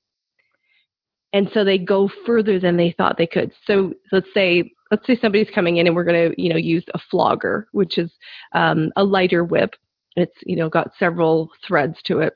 and 1.36 1.50
so 1.52 1.64
they 1.64 1.76
go 1.76 2.08
further 2.24 2.58
than 2.58 2.78
they 2.78 2.94
thought 2.96 3.18
they 3.18 3.26
could. 3.26 3.52
So 3.66 3.92
let's 4.10 4.28
say 4.32 4.72
let's 4.90 5.06
say 5.06 5.18
somebody's 5.20 5.50
coming 5.54 5.76
in 5.76 5.86
and 5.86 5.94
we're 5.94 6.04
going 6.04 6.30
to 6.30 6.42
you 6.42 6.48
know 6.48 6.56
use 6.56 6.84
a 6.94 6.98
flogger, 7.10 7.68
which 7.72 7.98
is 7.98 8.10
um, 8.52 8.90
a 8.96 9.04
lighter 9.04 9.44
whip. 9.44 9.74
It's 10.16 10.36
you 10.46 10.56
know 10.56 10.70
got 10.70 10.92
several 10.98 11.50
threads 11.66 11.98
to 12.04 12.20
it. 12.20 12.34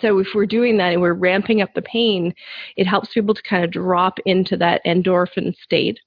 So 0.00 0.18
if 0.18 0.28
we're 0.34 0.46
doing 0.46 0.78
that 0.78 0.92
and 0.94 1.02
we're 1.02 1.12
ramping 1.12 1.60
up 1.60 1.68
the 1.74 1.82
pain, 1.82 2.34
it 2.76 2.86
helps 2.86 3.12
people 3.12 3.34
to 3.34 3.42
kind 3.42 3.64
of 3.64 3.70
drop 3.70 4.18
into 4.24 4.56
that 4.56 4.80
endorphin 4.86 5.54
state. 5.62 6.00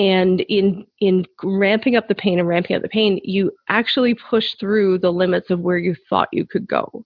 And 0.00 0.40
in 0.48 0.86
in 1.00 1.26
ramping 1.42 1.94
up 1.96 2.08
the 2.08 2.14
pain 2.14 2.38
and 2.38 2.48
ramping 2.48 2.74
up 2.74 2.82
the 2.82 2.88
pain, 2.88 3.20
you 3.22 3.52
actually 3.68 4.14
push 4.14 4.54
through 4.54 4.98
the 4.98 5.12
limits 5.12 5.50
of 5.50 5.60
where 5.60 5.76
you 5.78 5.94
thought 6.08 6.28
you 6.32 6.46
could 6.46 6.66
go 6.66 7.04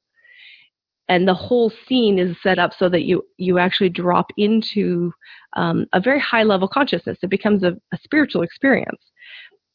and 1.08 1.28
the 1.28 1.34
whole 1.34 1.70
scene 1.86 2.18
is 2.18 2.36
set 2.42 2.58
up 2.58 2.72
so 2.78 2.88
that 2.88 3.02
you 3.02 3.22
you 3.36 3.58
actually 3.58 3.88
drop 3.88 4.26
into 4.36 5.12
um, 5.54 5.86
a 5.92 6.00
very 6.00 6.20
high 6.20 6.42
level 6.42 6.68
consciousness. 6.68 7.18
It 7.22 7.30
becomes 7.30 7.62
a, 7.62 7.76
a 7.92 7.98
spiritual 8.02 8.42
experience 8.42 9.02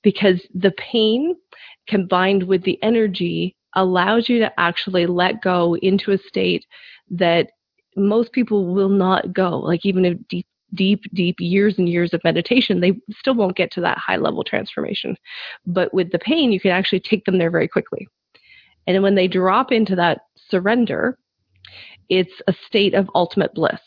because 0.01 0.41
the 0.53 0.71
pain 0.71 1.35
combined 1.87 2.43
with 2.43 2.63
the 2.63 2.81
energy 2.81 3.55
allows 3.75 4.27
you 4.27 4.39
to 4.39 4.59
actually 4.59 5.05
let 5.05 5.41
go 5.41 5.75
into 5.77 6.11
a 6.11 6.17
state 6.17 6.65
that 7.11 7.49
most 7.95 8.31
people 8.31 8.73
will 8.73 8.89
not 8.89 9.33
go. 9.33 9.59
Like 9.59 9.85
even 9.85 10.05
if 10.05 10.17
deep, 10.29 10.47
deep, 10.73 11.01
deep 11.13 11.35
years 11.39 11.77
and 11.77 11.89
years 11.89 12.13
of 12.13 12.23
meditation, 12.23 12.79
they 12.79 12.93
still 13.11 13.35
won't 13.35 13.57
get 13.57 13.71
to 13.71 13.81
that 13.81 13.97
high 13.97 14.17
level 14.17 14.43
transformation. 14.43 15.15
But 15.65 15.93
with 15.93 16.11
the 16.11 16.19
pain, 16.19 16.51
you 16.51 16.59
can 16.59 16.71
actually 16.71 17.01
take 17.01 17.25
them 17.25 17.37
there 17.37 17.51
very 17.51 17.67
quickly. 17.67 18.07
And 18.87 19.01
when 19.03 19.15
they 19.15 19.27
drop 19.27 19.71
into 19.71 19.95
that 19.95 20.21
surrender, 20.49 21.17
it's 22.09 22.41
a 22.47 22.53
state 22.67 22.93
of 22.93 23.09
ultimate 23.13 23.53
bliss. 23.53 23.79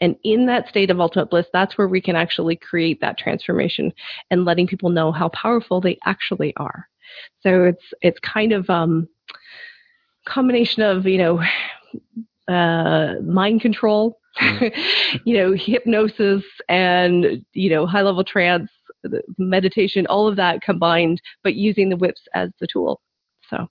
And 0.00 0.14
in 0.22 0.46
that 0.46 0.68
state 0.68 0.90
of 0.90 1.00
ultimate 1.00 1.30
bliss, 1.30 1.46
that's 1.52 1.76
where 1.76 1.88
we 1.88 2.00
can 2.00 2.14
actually 2.14 2.56
create 2.56 3.00
that 3.00 3.18
transformation 3.18 3.92
and 4.30 4.44
letting 4.44 4.68
people 4.68 4.90
know 4.90 5.10
how 5.10 5.28
powerful 5.30 5.80
they 5.80 5.98
actually 6.04 6.54
are. 6.56 6.88
So 7.42 7.64
it's 7.64 7.82
it's 8.00 8.20
kind 8.20 8.52
of 8.52 8.68
um 8.70 9.08
combination 10.26 10.82
of, 10.82 11.06
you 11.06 11.18
know, 11.18 11.42
uh, 12.52 13.14
mind 13.22 13.60
control, 13.60 14.20
you 15.24 15.36
know, 15.36 15.52
hypnosis 15.52 16.44
and, 16.68 17.44
you 17.52 17.70
know, 17.70 17.86
high 17.86 18.02
level 18.02 18.24
trance, 18.24 18.70
meditation, 19.38 20.06
all 20.06 20.26
of 20.26 20.36
that 20.36 20.62
combined, 20.62 21.20
but 21.42 21.54
using 21.54 21.88
the 21.88 21.96
whips 21.96 22.22
as 22.34 22.50
the 22.60 22.66
tool. 22.66 23.00
So 23.48 23.68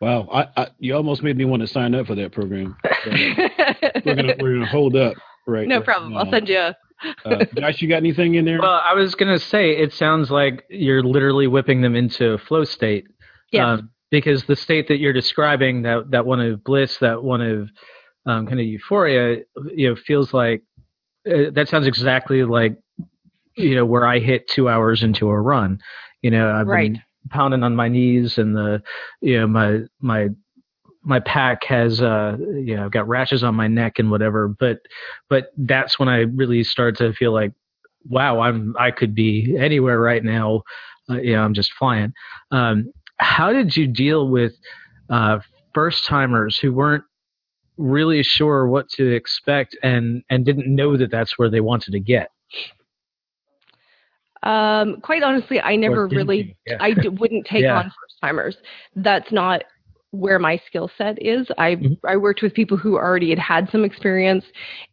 Wow, 0.00 0.28
I, 0.30 0.62
I, 0.62 0.68
you 0.78 0.94
almost 0.94 1.22
made 1.22 1.36
me 1.36 1.44
want 1.44 1.62
to 1.62 1.66
sign 1.66 1.94
up 1.94 2.06
for 2.06 2.14
that 2.16 2.32
program. 2.32 2.76
we're 3.06 4.14
gonna 4.14 4.34
we're 4.38 4.54
gonna 4.54 4.66
hold 4.66 4.96
up 4.96 5.14
right. 5.46 5.66
No 5.66 5.80
problem. 5.80 6.16
I'll 6.16 6.30
send 6.30 6.48
you. 6.48 6.58
A... 6.58 6.76
uh, 7.24 7.44
Josh, 7.56 7.80
you 7.80 7.88
got 7.88 7.98
anything 7.98 8.34
in 8.34 8.44
there? 8.44 8.60
Well, 8.60 8.82
I 8.84 8.92
was 8.92 9.14
gonna 9.14 9.38
say 9.38 9.70
it 9.70 9.92
sounds 9.94 10.30
like 10.30 10.64
you're 10.68 11.02
literally 11.02 11.46
whipping 11.46 11.80
them 11.80 11.94
into 11.94 12.32
a 12.32 12.38
flow 12.38 12.64
state. 12.64 13.06
Yeah. 13.52 13.72
Um, 13.72 13.90
because 14.10 14.44
the 14.44 14.56
state 14.56 14.88
that 14.88 14.98
you're 14.98 15.12
describing, 15.12 15.82
that 15.82 16.10
that 16.10 16.26
one 16.26 16.40
of 16.40 16.62
bliss, 16.64 16.98
that 16.98 17.22
one 17.22 17.40
of 17.40 17.70
um, 18.26 18.46
kind 18.46 18.60
of 18.60 18.66
euphoria, 18.66 19.42
you 19.74 19.88
know, 19.88 19.96
feels 19.96 20.32
like 20.32 20.62
uh, 21.26 21.50
that 21.52 21.68
sounds 21.68 21.86
exactly 21.86 22.42
like 22.44 22.76
you 23.56 23.74
know 23.74 23.84
where 23.84 24.06
I 24.06 24.18
hit 24.18 24.48
two 24.48 24.68
hours 24.68 25.02
into 25.02 25.28
a 25.28 25.40
run. 25.40 25.80
You 26.22 26.30
know, 26.30 26.50
I've 26.50 26.66
right. 26.66 26.92
been 26.92 27.02
pounding 27.30 27.62
on 27.62 27.76
my 27.76 27.88
knees 27.88 28.38
and 28.38 28.56
the 28.56 28.82
you 29.20 29.38
know 29.38 29.46
my 29.46 29.80
my 30.00 30.28
my 31.02 31.20
pack 31.20 31.64
has 31.64 32.00
uh 32.00 32.36
you 32.38 32.76
know 32.76 32.84
I've 32.84 32.90
got 32.90 33.08
rashes 33.08 33.42
on 33.42 33.54
my 33.54 33.68
neck 33.68 33.98
and 33.98 34.10
whatever 34.10 34.48
but 34.48 34.80
but 35.28 35.46
that's 35.56 35.98
when 35.98 36.08
i 36.08 36.20
really 36.20 36.64
start 36.64 36.96
to 36.98 37.12
feel 37.12 37.32
like 37.32 37.52
wow 38.08 38.40
i'm 38.40 38.74
i 38.78 38.90
could 38.90 39.14
be 39.14 39.56
anywhere 39.58 39.98
right 40.00 40.24
now 40.24 40.62
uh, 41.10 41.20
you 41.20 41.34
know 41.34 41.42
i'm 41.42 41.54
just 41.54 41.72
flying 41.74 42.12
um 42.50 42.90
how 43.18 43.52
did 43.52 43.76
you 43.76 43.86
deal 43.86 44.28
with 44.28 44.54
uh 45.10 45.38
first 45.74 46.04
timers 46.04 46.58
who 46.58 46.72
weren't 46.72 47.04
really 47.76 48.22
sure 48.22 48.66
what 48.68 48.88
to 48.88 49.12
expect 49.12 49.76
and 49.82 50.22
and 50.30 50.44
didn't 50.44 50.72
know 50.72 50.96
that 50.96 51.10
that's 51.10 51.38
where 51.38 51.50
they 51.50 51.60
wanted 51.60 51.90
to 51.92 52.00
get 52.00 52.30
um, 54.44 55.00
quite 55.00 55.22
honestly, 55.22 55.58
I 55.58 55.74
never 55.74 56.06
really, 56.06 56.54
yeah. 56.66 56.76
I 56.78 56.92
d- 56.92 57.08
wouldn't 57.08 57.46
take 57.46 57.62
yeah. 57.62 57.78
on 57.78 57.84
first 57.84 58.20
timers. 58.20 58.56
That's 58.94 59.32
not 59.32 59.64
where 60.14 60.38
my 60.38 60.60
skill 60.66 60.90
set 60.96 61.20
is. 61.20 61.48
I 61.58 61.76
mm-hmm. 61.76 62.06
I 62.06 62.16
worked 62.16 62.40
with 62.40 62.54
people 62.54 62.76
who 62.76 62.96
already 62.96 63.30
had 63.30 63.38
had 63.38 63.68
some 63.70 63.84
experience 63.84 64.44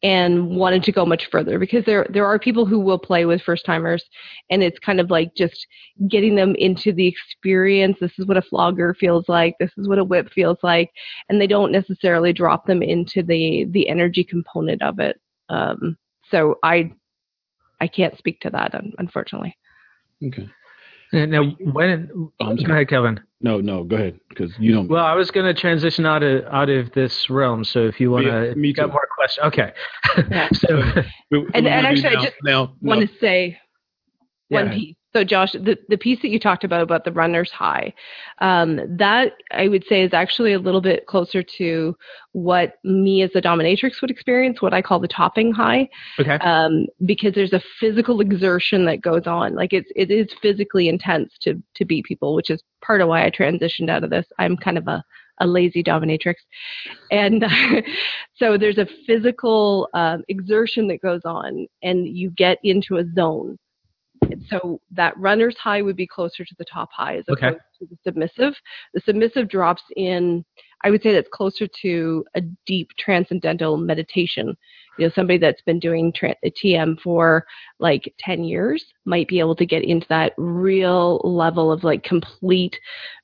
and 0.01 0.55
wanted 0.55 0.83
to 0.83 0.91
go 0.91 1.05
much 1.05 1.29
further 1.31 1.59
because 1.59 1.85
there 1.85 2.07
there 2.09 2.25
are 2.25 2.39
people 2.39 2.65
who 2.65 2.79
will 2.79 2.97
play 2.97 3.25
with 3.25 3.41
first 3.41 3.65
timers 3.65 4.03
and 4.49 4.63
it's 4.63 4.79
kind 4.79 4.99
of 4.99 5.11
like 5.11 5.35
just 5.35 5.67
getting 6.09 6.35
them 6.35 6.55
into 6.55 6.91
the 6.91 7.07
experience. 7.07 7.97
This 8.01 8.17
is 8.17 8.25
what 8.25 8.37
a 8.37 8.41
flogger 8.41 8.95
feels 8.95 9.29
like. 9.29 9.55
This 9.59 9.71
is 9.77 9.87
what 9.87 9.99
a 9.99 10.03
whip 10.03 10.31
feels 10.31 10.57
like, 10.63 10.89
and 11.29 11.39
they 11.39 11.47
don't 11.47 11.71
necessarily 11.71 12.33
drop 12.33 12.65
them 12.65 12.81
into 12.81 13.21
the 13.21 13.67
the 13.69 13.87
energy 13.87 14.23
component 14.23 14.81
of 14.81 14.99
it. 14.99 15.19
Um, 15.49 15.97
so 16.29 16.55
I 16.63 16.91
I 17.79 17.87
can't 17.87 18.17
speak 18.17 18.39
to 18.41 18.49
that, 18.51 18.73
unfortunately. 18.97 19.55
Okay. 20.23 20.47
Now, 21.13 21.43
when 21.73 22.31
oh, 22.39 22.55
go 22.55 22.71
ahead, 22.73 22.87
Kevin. 22.87 23.19
No, 23.41 23.59
no, 23.59 23.83
go 23.83 23.95
ahead 23.95 24.19
because 24.29 24.53
you 24.59 24.73
don't. 24.73 24.87
Well, 24.87 25.03
I 25.03 25.13
was 25.15 25.31
going 25.31 25.45
to 25.45 25.59
transition 25.59 26.05
out 26.05 26.23
of 26.23 26.45
out 26.45 26.69
of 26.69 26.91
this 26.93 27.29
realm. 27.29 27.63
So 27.63 27.87
if 27.87 27.99
you 27.99 28.11
want 28.11 28.27
to, 28.27 28.55
me 28.55 28.71
got 28.71 28.89
more 28.89 29.07
questions. 29.15 29.47
Okay. 29.47 29.73
Yeah. 30.29 30.49
so, 30.53 30.81
and, 31.31 31.67
and 31.67 31.67
actually, 31.67 32.13
now, 32.13 32.19
I 32.19 32.23
just 32.23 32.35
now, 32.43 32.73
want 32.81 33.01
to 33.01 33.09
say 33.19 33.57
one 34.49 34.67
yeah. 34.67 34.73
piece. 34.73 34.95
So, 35.13 35.23
Josh, 35.25 35.51
the, 35.51 35.77
the 35.89 35.97
piece 35.97 36.21
that 36.21 36.29
you 36.29 36.39
talked 36.39 36.63
about 36.63 36.81
about 36.81 37.03
the 37.03 37.11
runner's 37.11 37.51
high, 37.51 37.93
um, 38.39 38.79
that 38.97 39.33
I 39.51 39.67
would 39.67 39.83
say 39.87 40.03
is 40.03 40.13
actually 40.13 40.53
a 40.53 40.59
little 40.59 40.79
bit 40.79 41.05
closer 41.05 41.43
to 41.57 41.95
what 42.31 42.75
me 42.85 43.21
as 43.21 43.31
a 43.35 43.41
dominatrix 43.41 44.01
would 44.01 44.09
experience, 44.09 44.61
what 44.61 44.73
I 44.73 44.81
call 44.81 44.99
the 44.99 45.09
topping 45.09 45.51
high. 45.51 45.89
Okay. 46.17 46.35
Um, 46.35 46.85
because 47.05 47.33
there's 47.33 47.51
a 47.51 47.61
physical 47.79 48.21
exertion 48.21 48.85
that 48.85 49.01
goes 49.01 49.27
on, 49.27 49.53
like 49.53 49.73
it's 49.73 49.91
it 49.95 50.11
is 50.11 50.33
physically 50.41 50.87
intense 50.87 51.33
to 51.41 51.61
to 51.75 51.85
beat 51.85 52.05
people, 52.05 52.33
which 52.33 52.49
is 52.49 52.63
part 52.81 53.01
of 53.01 53.09
why 53.09 53.25
I 53.25 53.31
transitioned 53.31 53.89
out 53.89 54.05
of 54.05 54.09
this. 54.09 54.25
I'm 54.39 54.55
kind 54.55 54.77
of 54.77 54.87
a 54.87 55.03
a 55.41 55.47
lazy 55.47 55.83
dominatrix. 55.83 56.35
And 57.09 57.43
so 58.35 58.57
there's 58.57 58.77
a 58.77 58.87
physical 59.05 59.89
um, 59.93 60.23
exertion 60.29 60.87
that 60.87 61.01
goes 61.01 61.21
on, 61.25 61.67
and 61.83 62.07
you 62.07 62.29
get 62.31 62.59
into 62.63 62.97
a 62.97 63.03
zone 63.13 63.57
so 64.49 64.79
that 64.91 65.17
runner's 65.17 65.57
high 65.57 65.81
would 65.81 65.95
be 65.95 66.07
closer 66.07 66.43
to 66.45 66.55
the 66.57 66.65
top 66.65 66.89
high 66.91 67.17
as 67.17 67.25
opposed 67.27 67.43
okay. 67.43 67.57
to 67.79 67.85
the 67.85 67.97
submissive. 68.03 68.53
The 68.93 69.01
submissive 69.01 69.49
drops 69.49 69.83
in, 69.95 70.43
I 70.83 70.91
would 70.91 71.01
say 71.01 71.13
that's 71.13 71.29
closer 71.31 71.67
to 71.81 72.25
a 72.35 72.41
deep 72.65 72.89
transcendental 72.97 73.77
meditation. 73.77 74.55
You 74.97 75.07
know, 75.07 75.11
somebody 75.15 75.39
that's 75.39 75.61
been 75.61 75.79
doing 75.79 76.11
tra- 76.13 76.35
TM 76.45 76.99
for 77.01 77.45
like 77.79 78.13
10 78.19 78.43
years 78.43 78.85
might 79.05 79.27
be 79.27 79.39
able 79.39 79.55
to 79.55 79.65
get 79.65 79.83
into 79.83 80.07
that 80.09 80.33
real 80.37 81.21
level 81.23 81.71
of 81.71 81.83
like 81.83 82.03
complete 82.03 82.77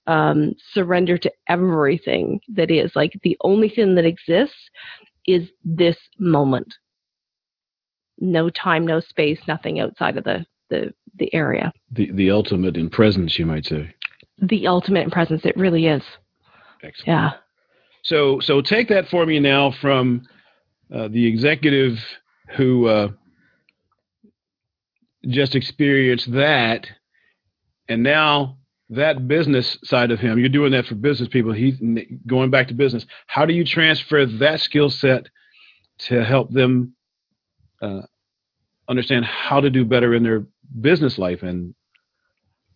um, 0.07 0.53
surrender 0.73 1.17
to 1.17 1.31
everything 1.49 2.39
that 2.53 2.71
is. 2.71 2.91
Like 2.95 3.13
the 3.23 3.37
only 3.41 3.69
thing 3.69 3.95
that 3.95 4.05
exists 4.05 4.69
is 5.27 5.49
this 5.63 5.97
moment. 6.19 6.73
No 8.19 8.49
time, 8.49 8.87
no 8.87 8.99
space, 8.99 9.39
nothing 9.47 9.79
outside 9.79 10.17
of 10.17 10.23
the 10.23 10.45
the 10.69 10.93
the 11.17 11.33
area. 11.33 11.71
The 11.91 12.11
the 12.11 12.31
ultimate 12.31 12.77
in 12.77 12.89
presence, 12.89 13.37
you 13.37 13.45
might 13.45 13.65
say. 13.65 13.93
The 14.39 14.67
ultimate 14.67 15.05
in 15.05 15.11
presence, 15.11 15.45
it 15.45 15.57
really 15.57 15.87
is. 15.87 16.03
Excellent. 16.83 17.07
Yeah. 17.07 17.31
So 18.03 18.39
so 18.39 18.61
take 18.61 18.89
that 18.89 19.07
for 19.09 19.25
me 19.25 19.39
now 19.39 19.71
from 19.71 20.23
uh, 20.93 21.07
the 21.09 21.25
executive 21.25 21.99
who 22.55 22.87
uh, 22.87 23.09
just 25.27 25.55
experienced 25.55 26.31
that, 26.33 26.87
and 27.89 28.03
now 28.03 28.57
that 28.89 29.27
business 29.27 29.77
side 29.83 30.11
of 30.11 30.19
him. 30.19 30.39
You're 30.39 30.49
doing 30.49 30.71
that 30.71 30.85
for 30.85 30.95
business 30.95 31.27
people. 31.29 31.51
He's 31.51 31.75
going 32.25 32.49
back 32.49 32.69
to 32.69 32.73
business. 32.73 33.05
How 33.27 33.45
do 33.45 33.53
you 33.53 33.65
transfer 33.65 34.25
that 34.25 34.61
skill 34.61 34.89
set 34.89 35.27
to 35.99 36.23
help 36.23 36.51
them 36.51 36.95
uh, 37.81 38.01
understand 38.87 39.25
how 39.25 39.59
to 39.59 39.69
do 39.69 39.83
better 39.83 40.13
in 40.13 40.23
their 40.23 40.45
business 40.81 41.17
life 41.17 41.43
and 41.43 41.73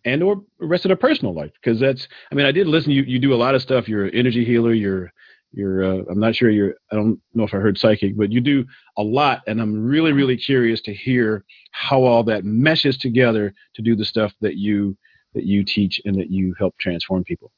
and 0.04 0.22
or 0.22 0.42
rest 0.60 0.84
of 0.84 0.88
their 0.88 0.96
personal 0.96 1.34
life. 1.34 1.52
Because 1.62 1.80
that's 1.80 2.08
i 2.30 2.34
mean 2.34 2.46
i 2.46 2.52
did 2.52 2.66
listen 2.66 2.90
you 2.92 3.02
you 3.02 3.18
do 3.18 3.34
a 3.34 3.36
lot 3.36 3.54
of 3.54 3.62
stuff. 3.62 3.88
You're 3.88 4.06
an 4.06 4.14
energy 4.14 4.44
healer. 4.44 4.72
You're 4.72 5.12
you're 5.54 5.84
uh, 5.84 6.02
i'm 6.10 6.18
not 6.18 6.34
sure 6.34 6.48
you're 6.48 6.74
i 6.90 6.96
don't 6.96 7.20
know 7.34 7.44
if 7.44 7.52
i 7.52 7.58
heard 7.58 7.76
psychic 7.76 8.16
but 8.16 8.32
you 8.32 8.40
do 8.40 8.64
a 8.96 9.02
lot 9.02 9.42
and 9.46 9.60
i'm 9.60 9.84
really 9.84 10.10
really 10.10 10.34
curious 10.34 10.80
to 10.80 10.94
hear 10.94 11.44
how 11.72 12.02
all 12.02 12.22
that 12.22 12.42
meshes 12.42 12.96
together 12.96 13.52
to 13.74 13.82
do 13.82 13.94
the 13.94 14.04
stuff 14.06 14.32
that 14.40 14.56
you 14.56 14.96
that 15.34 15.44
you 15.44 15.64
teach 15.64 16.00
and 16.04 16.14
that 16.16 16.30
you 16.30 16.54
help 16.58 16.76
transform 16.78 17.24
people. 17.24 17.50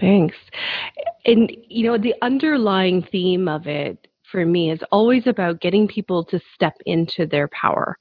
Thanks. 0.00 0.36
And 1.26 1.54
you 1.68 1.84
know 1.84 1.98
the 1.98 2.14
underlying 2.22 3.02
theme 3.02 3.48
of 3.48 3.66
it 3.66 4.06
for 4.30 4.44
me 4.44 4.70
is 4.70 4.80
always 4.92 5.26
about 5.26 5.60
getting 5.60 5.88
people 5.88 6.22
to 6.24 6.40
step 6.54 6.74
into 6.86 7.26
their 7.26 7.48
power. 7.48 7.96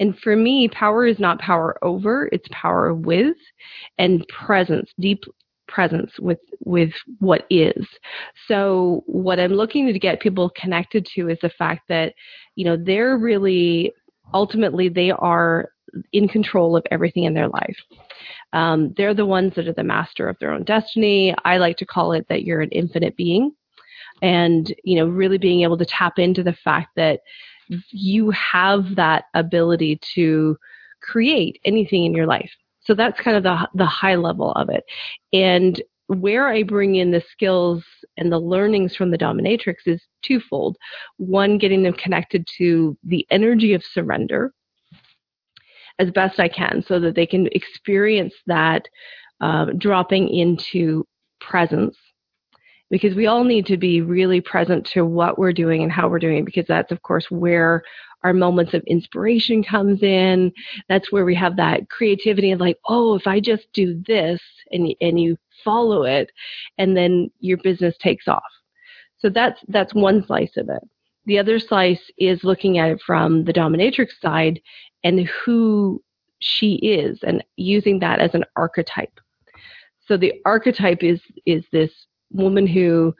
And 0.00 0.18
for 0.18 0.34
me, 0.34 0.66
power 0.68 1.06
is 1.06 1.20
not 1.20 1.38
power 1.38 1.76
over, 1.82 2.28
it's 2.32 2.48
power 2.50 2.92
with 2.94 3.36
and 3.98 4.26
presence, 4.28 4.90
deep 4.98 5.22
presence 5.68 6.10
with 6.18 6.40
with 6.64 6.92
what 7.20 7.46
is. 7.48 7.86
So 8.48 9.04
what 9.06 9.38
I'm 9.38 9.52
looking 9.52 9.86
to 9.86 9.98
get 9.98 10.20
people 10.20 10.50
connected 10.56 11.06
to 11.14 11.28
is 11.28 11.38
the 11.42 11.50
fact 11.50 11.82
that, 11.88 12.14
you 12.56 12.64
know, 12.64 12.76
they're 12.76 13.16
really 13.16 13.92
ultimately 14.34 14.88
they 14.88 15.10
are 15.12 15.70
in 16.12 16.28
control 16.28 16.76
of 16.76 16.84
everything 16.90 17.24
in 17.24 17.34
their 17.34 17.48
life. 17.48 17.76
Um, 18.52 18.94
they're 18.96 19.14
the 19.14 19.26
ones 19.26 19.54
that 19.54 19.68
are 19.68 19.72
the 19.72 19.84
master 19.84 20.28
of 20.28 20.36
their 20.38 20.52
own 20.52 20.64
destiny. 20.64 21.34
I 21.44 21.58
like 21.58 21.76
to 21.78 21.86
call 21.86 22.12
it 22.12 22.26
that 22.28 22.44
you're 22.44 22.62
an 22.62 22.70
infinite 22.70 23.16
being 23.16 23.52
and 24.22 24.74
you 24.84 24.96
know 24.96 25.06
really 25.06 25.38
being 25.38 25.62
able 25.62 25.78
to 25.78 25.86
tap 25.86 26.18
into 26.18 26.42
the 26.42 26.52
fact 26.52 26.88
that 26.96 27.20
you 27.90 28.30
have 28.30 28.96
that 28.96 29.24
ability 29.34 30.00
to 30.14 30.56
create 31.02 31.60
anything 31.64 32.04
in 32.04 32.14
your 32.14 32.26
life. 32.26 32.50
So 32.80 32.94
that's 32.94 33.20
kind 33.20 33.36
of 33.36 33.42
the 33.42 33.68
the 33.74 33.86
high 33.86 34.16
level 34.16 34.52
of 34.52 34.68
it. 34.68 34.84
And 35.32 35.80
where 36.06 36.48
i 36.48 36.64
bring 36.64 36.96
in 36.96 37.12
the 37.12 37.22
skills 37.30 37.84
and 38.16 38.32
the 38.32 38.38
learnings 38.38 38.96
from 38.96 39.12
the 39.12 39.18
dominatrix 39.18 39.76
is 39.86 40.02
twofold. 40.22 40.76
One 41.18 41.56
getting 41.56 41.84
them 41.84 41.92
connected 41.92 42.48
to 42.58 42.98
the 43.04 43.24
energy 43.30 43.74
of 43.74 43.84
surrender 43.84 44.52
as 46.00 46.10
best 46.10 46.40
i 46.40 46.48
can 46.48 46.82
so 46.86 46.98
that 46.98 47.14
they 47.14 47.26
can 47.26 47.46
experience 47.52 48.34
that 48.46 48.88
uh, 49.40 49.66
dropping 49.78 50.28
into 50.28 51.06
presence 51.40 51.96
because 52.90 53.14
we 53.14 53.26
all 53.26 53.44
need 53.44 53.66
to 53.66 53.76
be 53.76 54.00
really 54.00 54.40
present 54.40 54.84
to 54.86 55.04
what 55.04 55.38
we're 55.38 55.52
doing 55.52 55.82
and 55.82 55.92
how 55.92 56.08
we're 56.08 56.18
doing 56.18 56.38
it, 56.38 56.44
because 56.44 56.66
that's 56.66 56.92
of 56.92 57.02
course 57.02 57.30
where 57.30 57.82
our 58.22 58.34
moments 58.34 58.74
of 58.74 58.82
inspiration 58.86 59.62
comes 59.64 60.02
in. 60.02 60.52
That's 60.88 61.10
where 61.10 61.24
we 61.24 61.34
have 61.36 61.56
that 61.56 61.88
creativity 61.88 62.50
and 62.50 62.60
like 62.60 62.78
oh 62.86 63.14
if 63.14 63.26
i 63.26 63.40
just 63.40 63.66
do 63.72 64.02
this 64.06 64.40
and 64.72 64.94
and 65.00 65.18
you 65.18 65.36
follow 65.64 66.04
it 66.04 66.30
and 66.78 66.96
then 66.96 67.30
your 67.40 67.58
business 67.58 67.96
takes 67.98 68.28
off. 68.28 68.42
So 69.18 69.28
that's 69.28 69.60
that's 69.68 69.94
one 69.94 70.24
slice 70.26 70.56
of 70.56 70.68
it. 70.68 70.82
The 71.26 71.38
other 71.38 71.58
slice 71.58 72.10
is 72.18 72.44
looking 72.44 72.78
at 72.78 72.90
it 72.90 73.00
from 73.06 73.44
the 73.44 73.52
dominatrix 73.52 74.08
side 74.20 74.60
and 75.04 75.28
who 75.44 76.02
she 76.38 76.74
is 76.76 77.18
and 77.22 77.44
using 77.56 77.98
that 78.00 78.18
as 78.18 78.34
an 78.34 78.44
archetype. 78.56 79.20
So 80.06 80.16
the 80.16 80.34
archetype 80.44 81.02
is 81.02 81.20
is 81.46 81.64
this 81.72 81.90
woman 82.32 82.66
who 82.66 83.14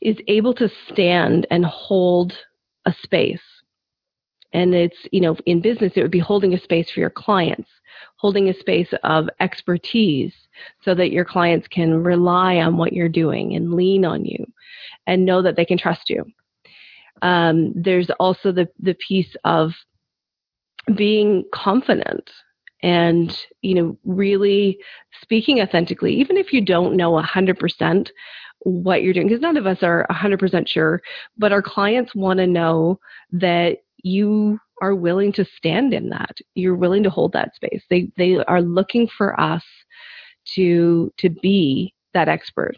is 0.00 0.16
able 0.28 0.54
to 0.54 0.70
stand 0.90 1.46
and 1.50 1.64
hold 1.64 2.32
a 2.84 2.94
space. 3.02 3.42
And 4.52 4.74
it's, 4.74 4.96
you 5.12 5.20
know, 5.20 5.36
in 5.44 5.60
business, 5.60 5.92
it 5.94 6.02
would 6.02 6.10
be 6.10 6.18
holding 6.18 6.54
a 6.54 6.60
space 6.60 6.90
for 6.90 7.00
your 7.00 7.10
clients, 7.10 7.68
holding 8.16 8.48
a 8.48 8.58
space 8.58 8.88
of 9.04 9.28
expertise 9.40 10.34
so 10.82 10.94
that 10.94 11.12
your 11.12 11.24
clients 11.24 11.68
can 11.68 12.02
rely 12.02 12.56
on 12.56 12.76
what 12.76 12.92
you're 12.92 13.08
doing 13.08 13.54
and 13.56 13.74
lean 13.74 14.04
on 14.04 14.24
you 14.24 14.46
and 15.06 15.26
know 15.26 15.42
that 15.42 15.56
they 15.56 15.64
can 15.64 15.78
trust 15.78 16.08
you. 16.08 16.24
Um, 17.20 17.72
there's 17.74 18.10
also 18.18 18.52
the, 18.52 18.68
the 18.78 18.96
piece 19.06 19.34
of 19.44 19.72
being 20.96 21.44
confident 21.52 22.30
and 22.82 23.36
you 23.62 23.74
know 23.74 23.98
really 24.04 24.78
speaking 25.22 25.60
authentically 25.60 26.14
even 26.14 26.36
if 26.36 26.52
you 26.52 26.64
don't 26.64 26.96
know 26.96 27.12
100% 27.12 28.10
what 28.62 29.02
you're 29.02 29.12
doing 29.12 29.28
because 29.28 29.40
none 29.40 29.56
of 29.56 29.66
us 29.66 29.78
are 29.82 30.06
100% 30.10 30.68
sure 30.68 31.00
but 31.36 31.52
our 31.52 31.62
clients 31.62 32.14
want 32.14 32.38
to 32.38 32.46
know 32.46 32.98
that 33.32 33.78
you 34.02 34.58
are 34.80 34.94
willing 34.94 35.32
to 35.32 35.44
stand 35.56 35.92
in 35.92 36.08
that. 36.10 36.36
You're 36.54 36.76
willing 36.76 37.02
to 37.02 37.10
hold 37.10 37.32
that 37.32 37.54
space. 37.54 37.82
They 37.90 38.10
they 38.16 38.36
are 38.46 38.62
looking 38.62 39.08
for 39.16 39.38
us 39.40 39.64
to 40.54 41.12
to 41.18 41.28
be 41.28 41.94
that 42.14 42.28
expert. 42.28 42.76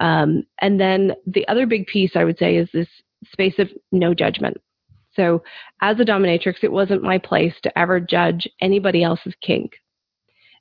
Um, 0.00 0.44
and 0.60 0.80
then 0.80 1.12
the 1.26 1.46
other 1.48 1.66
big 1.66 1.86
piece 1.86 2.12
i 2.16 2.24
would 2.24 2.38
say 2.38 2.56
is 2.56 2.70
this 2.72 2.88
space 3.30 3.58
of 3.58 3.68
no 3.92 4.14
judgment 4.14 4.56
so, 5.16 5.42
as 5.80 5.98
a 5.98 6.04
dominatrix, 6.04 6.62
it 6.62 6.72
wasn't 6.72 7.02
my 7.02 7.18
place 7.18 7.54
to 7.62 7.78
ever 7.78 7.98
judge 8.00 8.48
anybody 8.60 9.02
else's 9.02 9.34
kink. 9.42 9.72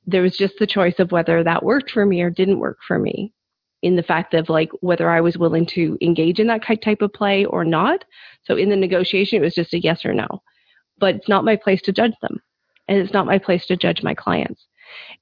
There 0.08 0.24
was 0.24 0.38
just 0.38 0.56
the 0.60 0.68
choice 0.68 0.96
of 1.00 1.12
whether 1.12 1.44
that 1.44 1.64
worked 1.64 1.92
for 1.92 2.06
me 2.06 2.22
or 2.22 2.30
didn't 2.30 2.60
work 2.60 2.80
for 2.88 2.98
me 2.98 3.32
in 3.84 3.96
the 3.96 4.04
fact 4.04 4.34
of 4.34 4.50
like 4.50 4.72
whether 4.82 5.10
I 5.10 5.22
was 5.22 5.38
willing 5.38 5.66
to 5.68 5.98
engage 6.02 6.40
in 6.40 6.48
that 6.48 6.64
type 6.66 7.02
of 7.02 7.14
play 7.14 7.46
or 7.46 7.64
not. 7.64 8.04
So, 8.44 8.56
in 8.56 8.70
the 8.70 8.76
negotiation, 8.76 9.38
it 9.38 9.46
was 9.46 9.56
just 9.56 9.74
a 9.74 9.80
yes 9.80 10.04
or 10.04 10.14
no. 10.14 10.42
But 10.98 11.16
it's 11.16 11.30
not 11.30 11.46
my 11.46 11.56
place 11.56 11.82
to 11.84 11.92
judge 11.92 12.16
them. 12.22 12.42
And 12.88 12.98
it's 12.98 13.14
not 13.14 13.28
my 13.28 13.38
place 13.38 13.68
to 13.68 13.78
judge 13.78 14.02
my 14.02 14.16
clients. 14.16 14.66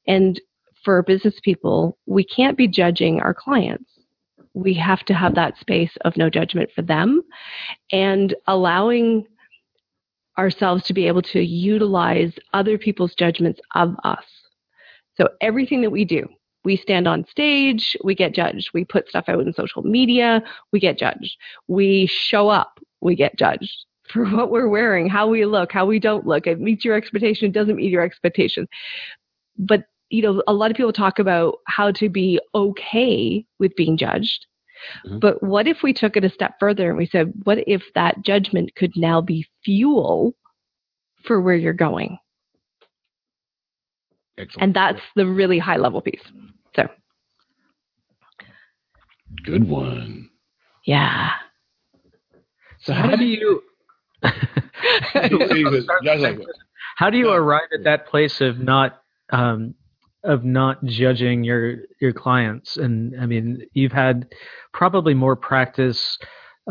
And 0.07 0.39
for 0.85 1.03
business 1.03 1.37
people, 1.43 1.97
we 2.05 2.23
can't 2.23 2.57
be 2.57 2.67
judging 2.67 3.19
our 3.19 3.33
clients 3.33 3.96
we 4.57 4.73
have 4.73 5.05
to 5.05 5.13
have 5.13 5.35
that 5.35 5.57
space 5.59 5.91
of 6.03 6.17
no 6.17 6.29
judgment 6.29 6.71
for 6.73 6.81
them 6.81 7.21
and 7.91 8.33
allowing 8.47 9.23
ourselves 10.37 10.83
to 10.83 10.93
be 10.93 11.07
able 11.07 11.21
to 11.21 11.41
utilize 11.41 12.33
other 12.53 12.77
people's 12.77 13.13
judgments 13.13 13.59
of 13.75 13.95
us. 14.03 14.25
So 15.15 15.29
everything 15.41 15.81
that 15.81 15.91
we 15.91 16.05
do, 16.05 16.27
we 16.63 16.75
stand 16.75 17.07
on 17.07 17.25
stage, 17.27 17.95
we 18.03 18.15
get 18.15 18.33
judged. 18.33 18.71
We 18.73 18.83
put 18.83 19.07
stuff 19.07 19.25
out 19.27 19.41
in 19.41 19.53
social 19.53 19.83
media, 19.83 20.43
we 20.71 20.79
get 20.79 20.97
judged. 20.97 21.37
We 21.67 22.07
show 22.07 22.49
up, 22.49 22.79
we 22.99 23.15
get 23.15 23.37
judged 23.37 23.85
for 24.11 24.25
what 24.25 24.49
we're 24.49 24.69
wearing, 24.69 25.07
how 25.07 25.27
we 25.27 25.45
look, 25.45 25.71
how 25.71 25.85
we 25.85 25.99
don't 25.99 26.25
look. 26.25 26.47
It 26.47 26.59
meets 26.59 26.83
your 26.83 26.95
expectation, 26.95 27.47
it 27.47 27.53
doesn't 27.53 27.75
meet 27.75 27.91
your 27.91 28.03
expectation. 28.03 28.67
But 29.55 29.83
you 30.09 30.21
know, 30.21 30.41
a 30.47 30.53
lot 30.53 30.71
of 30.71 30.77
people 30.77 30.93
talk 30.93 31.19
about 31.19 31.57
how 31.67 31.91
to 31.91 32.09
be 32.09 32.39
okay 32.55 33.45
with 33.59 33.75
being 33.75 33.97
judged. 33.97 34.45
Mm-hmm. 35.05 35.19
But 35.19 35.43
what 35.43 35.67
if 35.67 35.83
we 35.83 35.93
took 35.93 36.15
it 36.15 36.23
a 36.23 36.29
step 36.29 36.53
further 36.59 36.89
and 36.89 36.97
we 36.97 37.07
said, 37.07 37.33
what 37.43 37.59
if 37.67 37.83
that 37.95 38.23
judgment 38.23 38.75
could 38.75 38.93
now 38.95 39.21
be 39.21 39.45
fuel 39.65 40.33
for 41.23 41.41
where 41.41 41.55
you're 41.55 41.73
going? 41.73 42.19
Excellent. 44.37 44.63
And 44.63 44.73
that's 44.73 45.01
the 45.15 45.25
really 45.25 45.57
high 45.57 45.77
level 45.77 46.01
piece. 46.01 46.21
So, 46.75 46.87
good 49.43 49.67
one. 49.67 50.29
Yeah. 50.85 51.31
So, 52.81 52.93
how 52.93 53.15
do 53.15 53.25
you. 53.25 53.63
how 56.97 57.09
do 57.09 57.17
you 57.17 57.31
arrive 57.31 57.69
at 57.73 57.83
that 57.83 58.07
place 58.07 58.41
of 58.41 58.59
not 58.59 59.01
um, 59.31 59.73
of 60.23 60.43
not 60.43 60.83
judging 60.85 61.43
your 61.43 61.77
your 62.01 62.13
clients. 62.13 62.77
And 62.77 63.19
i 63.21 63.25
mean 63.25 63.65
you've 63.73 63.91
had 63.91 64.27
probably 64.73 65.13
more 65.13 65.35
practice 65.35 66.17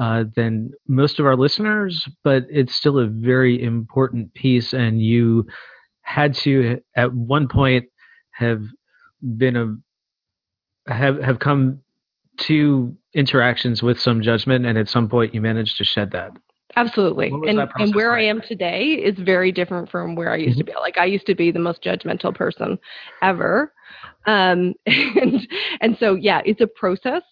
uh, 0.00 0.24
than 0.34 0.70
most 0.88 1.18
of 1.18 1.24
our 1.24 1.36
listeners 1.36 2.06
but 2.22 2.44
it's 2.50 2.74
still 2.74 2.98
a 2.98 3.06
very 3.06 3.62
important 3.62 4.34
piece. 4.34 4.72
And 4.72 5.00
you 5.00 5.46
had 6.02 6.34
to 6.34 6.80
at 6.94 7.12
one 7.12 7.48
point 7.48 7.86
have 8.32 8.62
been 9.36 9.56
a 9.56 10.92
have 10.92 11.20
have 11.20 11.38
come 11.38 11.80
to 12.38 12.94
interactions 13.14 13.82
with 13.82 13.98
some 13.98 14.20
judgment. 14.20 14.66
And 14.66 14.76
at 14.76 14.88
some 14.88 15.08
point 15.08 15.34
you 15.34 15.40
managed 15.40 15.78
to 15.78 15.84
shed 15.84 16.10
that 16.12 16.32
Absolutely. 16.76 17.28
And, 17.28 17.58
and 17.58 17.94
where 17.94 18.10
like? 18.10 18.20
I 18.20 18.24
am 18.24 18.42
today 18.42 18.92
is 18.92 19.18
very 19.18 19.50
different 19.50 19.90
from 19.90 20.14
where 20.14 20.30
I 20.30 20.36
used 20.36 20.58
mm-hmm. 20.58 20.66
to 20.66 20.72
be. 20.72 20.78
Like 20.78 20.98
I 20.98 21.06
used 21.06 21.26
to 21.26 21.34
be 21.34 21.50
the 21.50 21.58
most 21.58 21.82
judgmental 21.82 22.34
person 22.34 22.78
ever. 23.22 23.72
Um, 24.26 24.74
and, 24.86 25.48
and 25.80 25.96
so, 25.98 26.14
yeah, 26.14 26.42
it's 26.44 26.60
a 26.60 26.66
process 26.66 27.22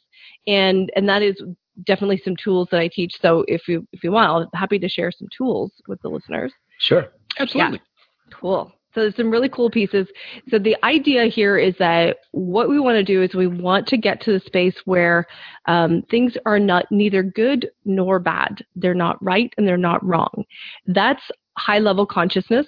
and, 0.46 0.90
and 0.96 1.08
that 1.08 1.22
is 1.22 1.40
definitely 1.84 2.20
some 2.24 2.36
tools 2.36 2.68
that 2.70 2.80
I 2.80 2.88
teach. 2.88 3.20
So 3.20 3.44
if 3.46 3.68
you, 3.68 3.86
if 3.92 4.02
you 4.02 4.12
want, 4.12 4.48
I'm 4.54 4.58
happy 4.58 4.78
to 4.78 4.88
share 4.88 5.12
some 5.12 5.28
tools 5.36 5.72
with 5.88 6.00
the 6.00 6.08
listeners. 6.08 6.52
Sure. 6.78 7.12
Absolutely. 7.38 7.78
Yeah. 7.78 8.36
Cool. 8.38 8.72
So 8.94 9.00
there's 9.00 9.16
some 9.16 9.30
really 9.30 9.48
cool 9.48 9.70
pieces. 9.70 10.06
So 10.48 10.58
the 10.58 10.76
idea 10.84 11.26
here 11.26 11.58
is 11.58 11.74
that 11.78 12.18
what 12.30 12.68
we 12.68 12.78
want 12.78 12.96
to 12.96 13.02
do 13.02 13.22
is 13.22 13.34
we 13.34 13.48
want 13.48 13.88
to 13.88 13.96
get 13.96 14.20
to 14.22 14.32
the 14.32 14.40
space 14.46 14.76
where 14.84 15.26
um, 15.66 16.02
things 16.10 16.34
are 16.46 16.60
not 16.60 16.86
neither 16.90 17.22
good 17.22 17.70
nor 17.84 18.20
bad. 18.20 18.64
They're 18.76 18.94
not 18.94 19.22
right 19.22 19.52
and 19.56 19.66
they're 19.66 19.76
not 19.76 20.04
wrong. 20.04 20.44
That's 20.86 21.22
high 21.58 21.80
level 21.80 22.06
consciousness. 22.06 22.66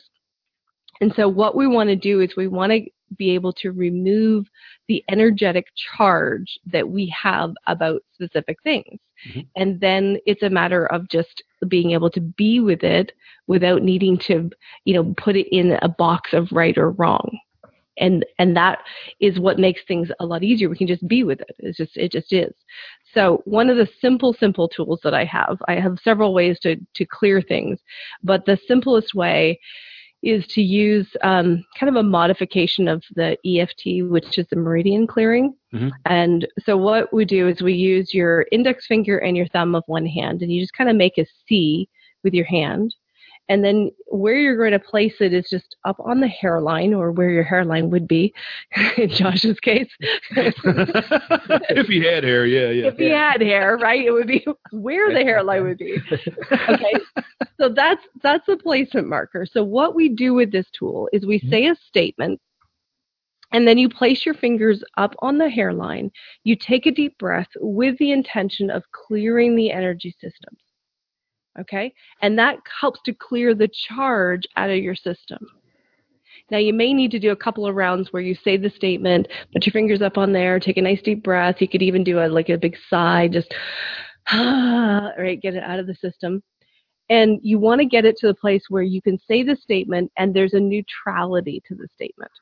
And 1.00 1.12
so 1.14 1.28
what 1.28 1.56
we 1.56 1.66
want 1.66 1.90
to 1.90 1.96
do 1.96 2.20
is 2.20 2.34
we 2.36 2.48
want 2.48 2.72
to 2.72 2.80
be 3.16 3.30
able 3.30 3.52
to 3.52 3.70
remove 3.70 4.46
the 4.88 5.04
energetic 5.08 5.66
charge 5.96 6.58
that 6.66 6.88
we 6.88 7.14
have 7.22 7.52
about 7.66 8.02
specific 8.14 8.56
things. 8.64 8.98
Mm-hmm. 9.28 9.40
And 9.56 9.80
then 9.80 10.18
it's 10.26 10.42
a 10.42 10.50
matter 10.50 10.86
of 10.86 11.08
just 11.08 11.42
being 11.68 11.92
able 11.92 12.10
to 12.10 12.20
be 12.20 12.60
with 12.60 12.82
it 12.82 13.12
without 13.46 13.82
needing 13.82 14.18
to, 14.18 14.50
you 14.84 14.94
know, 14.94 15.14
put 15.16 15.36
it 15.36 15.48
in 15.54 15.78
a 15.82 15.88
box 15.88 16.32
of 16.32 16.52
right 16.52 16.76
or 16.76 16.90
wrong. 16.90 17.38
And 17.98 18.26
and 18.38 18.54
that 18.56 18.80
is 19.20 19.40
what 19.40 19.58
makes 19.58 19.80
things 19.88 20.10
a 20.20 20.26
lot 20.26 20.42
easier. 20.42 20.68
We 20.68 20.76
can 20.76 20.86
just 20.86 21.08
be 21.08 21.24
with 21.24 21.40
it. 21.40 21.56
It's 21.60 21.78
just 21.78 21.96
it 21.96 22.12
just 22.12 22.30
is. 22.32 22.52
So 23.14 23.40
one 23.46 23.70
of 23.70 23.78
the 23.78 23.88
simple, 24.00 24.34
simple 24.34 24.68
tools 24.68 25.00
that 25.02 25.14
I 25.14 25.24
have, 25.24 25.56
I 25.66 25.76
have 25.76 25.98
several 26.04 26.34
ways 26.34 26.60
to, 26.60 26.76
to 26.94 27.06
clear 27.06 27.40
things, 27.40 27.80
but 28.22 28.44
the 28.44 28.58
simplest 28.68 29.14
way 29.14 29.58
is 30.26 30.46
to 30.48 30.60
use 30.60 31.06
um, 31.22 31.64
kind 31.78 31.88
of 31.88 31.96
a 31.96 32.02
modification 32.02 32.88
of 32.88 33.02
the 33.14 33.36
EFT, 33.46 34.10
which 34.10 34.38
is 34.38 34.46
the 34.50 34.56
meridian 34.56 35.06
clearing. 35.06 35.54
Mhm. 35.72 35.92
And 36.04 36.46
so 36.60 36.76
what 36.76 37.12
we 37.12 37.24
do 37.24 37.48
is 37.48 37.62
we 37.62 37.74
use 37.74 38.12
your 38.12 38.46
index 38.50 38.86
finger 38.86 39.18
and 39.18 39.36
your 39.36 39.46
thumb 39.48 39.74
of 39.74 39.84
one 39.86 40.06
hand, 40.06 40.42
and 40.42 40.52
you 40.52 40.60
just 40.60 40.72
kind 40.72 40.90
of 40.90 40.96
make 40.96 41.16
a 41.18 41.26
C 41.46 41.88
with 42.24 42.34
your 42.34 42.46
hand. 42.46 42.94
And 43.48 43.64
then 43.64 43.90
where 44.06 44.34
you're 44.34 44.56
going 44.56 44.72
to 44.72 44.78
place 44.78 45.14
it 45.20 45.32
is 45.32 45.48
just 45.48 45.76
up 45.84 45.96
on 46.00 46.20
the 46.20 46.28
hairline 46.28 46.92
or 46.92 47.12
where 47.12 47.30
your 47.30 47.44
hairline 47.44 47.90
would 47.90 48.08
be 48.08 48.34
in 48.96 49.08
Josh's 49.08 49.60
case. 49.60 49.90
if 50.30 51.86
he 51.86 52.04
had 52.04 52.24
hair, 52.24 52.46
yeah, 52.46 52.70
yeah. 52.70 52.86
if 52.88 52.96
he 52.96 53.10
had 53.10 53.40
hair, 53.40 53.76
right? 53.76 54.04
It 54.04 54.10
would 54.10 54.26
be 54.26 54.44
where 54.72 55.12
the 55.12 55.22
hairline 55.22 55.62
would 55.62 55.78
be. 55.78 55.98
Okay. 56.50 56.94
so 57.60 57.68
that's 57.68 58.02
that's 58.22 58.46
the 58.46 58.56
placement 58.56 59.08
marker. 59.08 59.46
So 59.46 59.62
what 59.62 59.94
we 59.94 60.08
do 60.08 60.34
with 60.34 60.50
this 60.50 60.66
tool 60.76 61.08
is 61.12 61.24
we 61.24 61.38
mm-hmm. 61.38 61.50
say 61.50 61.66
a 61.66 61.76
statement 61.76 62.40
and 63.52 63.66
then 63.66 63.78
you 63.78 63.88
place 63.88 64.26
your 64.26 64.34
fingers 64.34 64.82
up 64.96 65.14
on 65.20 65.38
the 65.38 65.48
hairline. 65.48 66.10
You 66.44 66.56
take 66.56 66.86
a 66.86 66.90
deep 66.90 67.16
breath 67.18 67.48
with 67.60 67.96
the 67.98 68.10
intention 68.10 68.70
of 68.70 68.82
clearing 68.92 69.54
the 69.54 69.70
energy 69.70 70.14
systems. 70.20 70.58
Okay? 71.60 71.92
And 72.22 72.38
that 72.38 72.58
helps 72.80 73.00
to 73.04 73.14
clear 73.14 73.54
the 73.54 73.68
charge 73.88 74.42
out 74.56 74.70
of 74.70 74.78
your 74.78 74.94
system. 74.94 75.38
Now, 76.50 76.58
you 76.58 76.72
may 76.72 76.92
need 76.92 77.10
to 77.10 77.18
do 77.18 77.32
a 77.32 77.36
couple 77.36 77.66
of 77.66 77.74
rounds 77.74 78.12
where 78.12 78.22
you 78.22 78.36
say 78.44 78.56
the 78.56 78.70
statement, 78.70 79.26
put 79.52 79.66
your 79.66 79.72
fingers 79.72 80.02
up 80.02 80.16
on 80.16 80.32
there, 80.32 80.60
take 80.60 80.76
a 80.76 80.82
nice 80.82 81.02
deep 81.02 81.24
breath. 81.24 81.56
You 81.60 81.68
could 81.68 81.82
even 81.82 82.04
do 82.04 82.20
a 82.20 82.28
like 82.28 82.48
a 82.50 82.58
big 82.58 82.76
sigh, 82.88 83.28
just 83.28 83.52
ah, 84.28 85.10
right, 85.18 85.40
get 85.40 85.54
it 85.54 85.64
out 85.64 85.80
of 85.80 85.86
the 85.86 85.94
system. 85.96 86.42
And 87.08 87.38
you 87.42 87.58
want 87.58 87.80
to 87.80 87.86
get 87.86 88.04
it 88.04 88.16
to 88.18 88.26
the 88.26 88.34
place 88.34 88.64
where 88.68 88.82
you 88.82 89.00
can 89.00 89.18
say 89.28 89.42
the 89.42 89.56
statement 89.56 90.10
and 90.18 90.34
there's 90.34 90.54
a 90.54 90.60
neutrality 90.60 91.62
to 91.68 91.74
the 91.74 91.88
statement. 91.94 92.32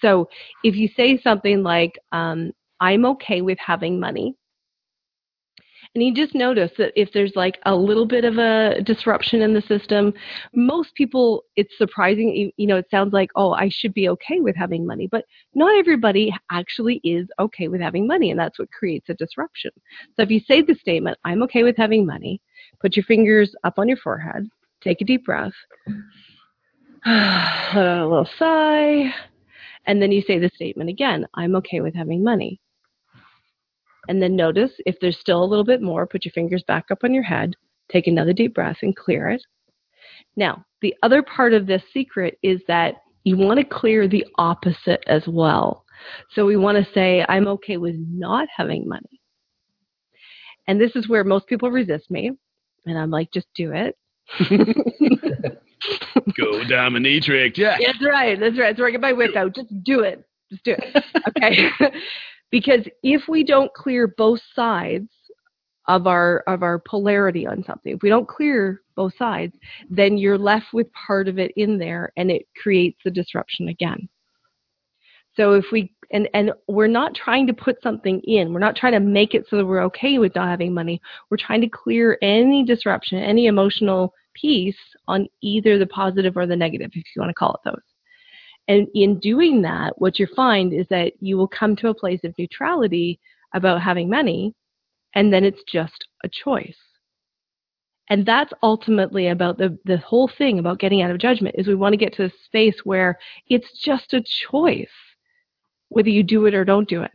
So 0.00 0.28
if 0.62 0.76
you 0.76 0.88
say 0.96 1.20
something 1.20 1.62
like, 1.62 1.98
um, 2.12 2.52
I'm 2.80 3.04
okay 3.06 3.40
with 3.40 3.58
having 3.64 3.98
money, 3.98 4.36
and 5.94 6.02
you 6.02 6.12
just 6.12 6.34
notice 6.34 6.72
that 6.78 6.92
if 6.96 7.12
there's 7.12 7.32
like 7.36 7.58
a 7.66 7.74
little 7.74 8.06
bit 8.06 8.24
of 8.24 8.36
a 8.38 8.80
disruption 8.82 9.42
in 9.42 9.54
the 9.54 9.62
system, 9.62 10.12
most 10.52 10.94
people, 10.94 11.44
it's 11.56 11.76
surprising. 11.78 12.52
you- 12.56 12.66
know, 12.66 12.76
it 12.76 12.90
sounds 12.90 13.12
like, 13.12 13.30
oh, 13.36 13.52
I 13.52 13.68
should 13.68 13.94
be 13.94 14.08
okay 14.08 14.40
with 14.40 14.56
having 14.56 14.86
money, 14.86 15.06
but 15.06 15.24
not 15.54 15.76
everybody 15.78 16.32
actually 16.50 17.00
is 17.04 17.28
okay 17.38 17.68
with 17.68 17.80
having 17.80 18.06
money, 18.06 18.30
and 18.30 18.40
that's 18.40 18.58
what 18.58 18.72
creates 18.72 19.08
a 19.08 19.14
disruption. 19.14 19.70
So 20.16 20.22
if 20.22 20.30
you 20.30 20.40
say 20.40 20.62
the 20.62 20.74
statement, 20.74 21.18
I'm 21.24 21.42
okay 21.44 21.62
with 21.62 21.76
having 21.76 22.06
money, 22.06 22.40
put 22.80 22.96
your 22.96 23.04
fingers 23.04 23.54
up 23.64 23.78
on 23.78 23.86
your 23.88 23.98
forehead, 23.98 24.48
take 24.82 25.00
a 25.00 25.04
deep 25.04 25.24
breath, 25.26 25.52
a 27.06 28.06
little 28.06 28.28
sigh, 28.38 29.14
and 29.86 30.00
then 30.00 30.10
you 30.10 30.22
say 30.22 30.38
the 30.38 30.50
statement 30.54 30.90
again, 30.90 31.26
I'm 31.34 31.54
okay 31.56 31.80
with 31.80 31.94
having 31.94 32.24
money. 32.24 32.60
And 34.08 34.22
then 34.22 34.36
notice 34.36 34.72
if 34.86 34.96
there's 35.00 35.18
still 35.18 35.42
a 35.42 35.46
little 35.46 35.64
bit 35.64 35.82
more, 35.82 36.06
put 36.06 36.24
your 36.24 36.32
fingers 36.32 36.62
back 36.66 36.86
up 36.90 37.04
on 37.04 37.14
your 37.14 37.22
head, 37.22 37.54
take 37.90 38.06
another 38.06 38.32
deep 38.32 38.54
breath 38.54 38.78
and 38.82 38.94
clear 38.94 39.30
it. 39.30 39.42
Now, 40.36 40.64
the 40.80 40.94
other 41.02 41.22
part 41.22 41.54
of 41.54 41.66
this 41.66 41.82
secret 41.92 42.38
is 42.42 42.60
that 42.68 42.96
you 43.24 43.36
want 43.36 43.58
to 43.58 43.64
clear 43.64 44.06
the 44.06 44.26
opposite 44.36 45.02
as 45.06 45.22
well. 45.26 45.84
So 46.32 46.44
we 46.44 46.56
want 46.56 46.84
to 46.84 46.92
say, 46.92 47.24
I'm 47.28 47.48
okay 47.48 47.78
with 47.78 47.96
not 47.96 48.48
having 48.54 48.86
money. 48.86 49.20
And 50.66 50.80
this 50.80 50.94
is 50.96 51.08
where 51.08 51.24
most 51.24 51.46
people 51.46 51.70
resist 51.70 52.10
me. 52.10 52.32
And 52.86 52.98
I'm 52.98 53.10
like, 53.10 53.30
just 53.32 53.46
do 53.54 53.72
it. 53.72 53.96
Go 56.36 56.64
dominatrix, 56.64 57.56
yeah. 57.56 57.76
That's 57.84 58.04
right. 58.04 58.38
That's 58.38 58.58
right. 58.58 58.68
That's 58.68 58.78
where 58.78 58.88
I 58.88 58.90
get 58.90 59.00
my 59.00 59.12
whip 59.12 59.36
out. 59.36 59.54
Just 59.54 59.68
do 59.84 60.00
it. 60.00 60.24
Just 60.50 60.64
do 60.64 60.74
it. 60.78 61.04
Okay. 61.28 61.68
because 62.54 62.86
if 63.02 63.22
we 63.26 63.42
don't 63.42 63.74
clear 63.74 64.06
both 64.06 64.38
sides 64.54 65.08
of 65.88 66.06
our 66.06 66.44
of 66.46 66.62
our 66.62 66.78
polarity 66.78 67.48
on 67.48 67.64
something, 67.64 67.96
if 67.96 67.98
we 68.00 68.08
don't 68.08 68.28
clear 68.28 68.80
both 68.94 69.12
sides, 69.18 69.56
then 69.90 70.16
you're 70.16 70.38
left 70.38 70.66
with 70.72 70.86
part 70.92 71.26
of 71.26 71.36
it 71.36 71.50
in 71.56 71.78
there 71.78 72.12
and 72.16 72.30
it 72.30 72.46
creates 72.62 73.00
the 73.04 73.10
disruption 73.10 73.66
again. 73.66 74.08
So 75.36 75.54
if 75.54 75.64
we 75.72 75.92
and 76.12 76.28
and 76.32 76.52
we're 76.68 76.86
not 76.86 77.16
trying 77.16 77.48
to 77.48 77.52
put 77.52 77.82
something 77.82 78.20
in, 78.20 78.52
we're 78.52 78.60
not 78.60 78.76
trying 78.76 78.92
to 78.92 79.00
make 79.00 79.34
it 79.34 79.46
so 79.50 79.56
that 79.56 79.66
we're 79.66 79.82
okay 79.86 80.18
with 80.18 80.36
not 80.36 80.48
having 80.48 80.72
money. 80.72 81.00
We're 81.30 81.38
trying 81.38 81.62
to 81.62 81.68
clear 81.68 82.18
any 82.22 82.64
disruption, 82.64 83.18
any 83.18 83.46
emotional 83.46 84.14
piece 84.32 84.78
on 85.08 85.26
either 85.42 85.76
the 85.76 85.88
positive 85.88 86.36
or 86.36 86.46
the 86.46 86.54
negative, 86.54 86.92
if 86.94 87.04
you 87.16 87.20
want 87.20 87.30
to 87.30 87.34
call 87.34 87.54
it 87.54 87.68
those. 87.68 87.93
And 88.66 88.88
in 88.94 89.18
doing 89.18 89.62
that, 89.62 90.00
what 90.00 90.18
you 90.18 90.26
find 90.34 90.72
is 90.72 90.86
that 90.88 91.12
you 91.20 91.36
will 91.36 91.48
come 91.48 91.76
to 91.76 91.88
a 91.88 91.94
place 91.94 92.20
of 92.24 92.34
neutrality 92.38 93.20
about 93.54 93.82
having 93.82 94.08
money, 94.08 94.54
and 95.14 95.32
then 95.32 95.44
it's 95.44 95.62
just 95.64 96.06
a 96.24 96.28
choice. 96.28 96.78
And 98.10 98.26
that's 98.26 98.52
ultimately 98.62 99.28
about 99.28 99.58
the, 99.58 99.78
the 99.84 99.98
whole 99.98 100.28
thing 100.28 100.58
about 100.58 100.78
getting 100.78 101.02
out 101.02 101.10
of 101.10 101.18
judgment 101.18 101.54
is 101.58 101.66
we 101.66 101.74
want 101.74 101.94
to 101.94 101.98
get 101.98 102.14
to 102.14 102.24
a 102.24 102.32
space 102.44 102.76
where 102.84 103.18
it's 103.48 103.78
just 103.78 104.12
a 104.12 104.22
choice 104.22 104.88
whether 105.88 106.10
you 106.10 106.22
do 106.22 106.44
it 106.46 106.54
or 106.54 106.64
don't 106.64 106.88
do 106.88 107.02
it. 107.02 107.12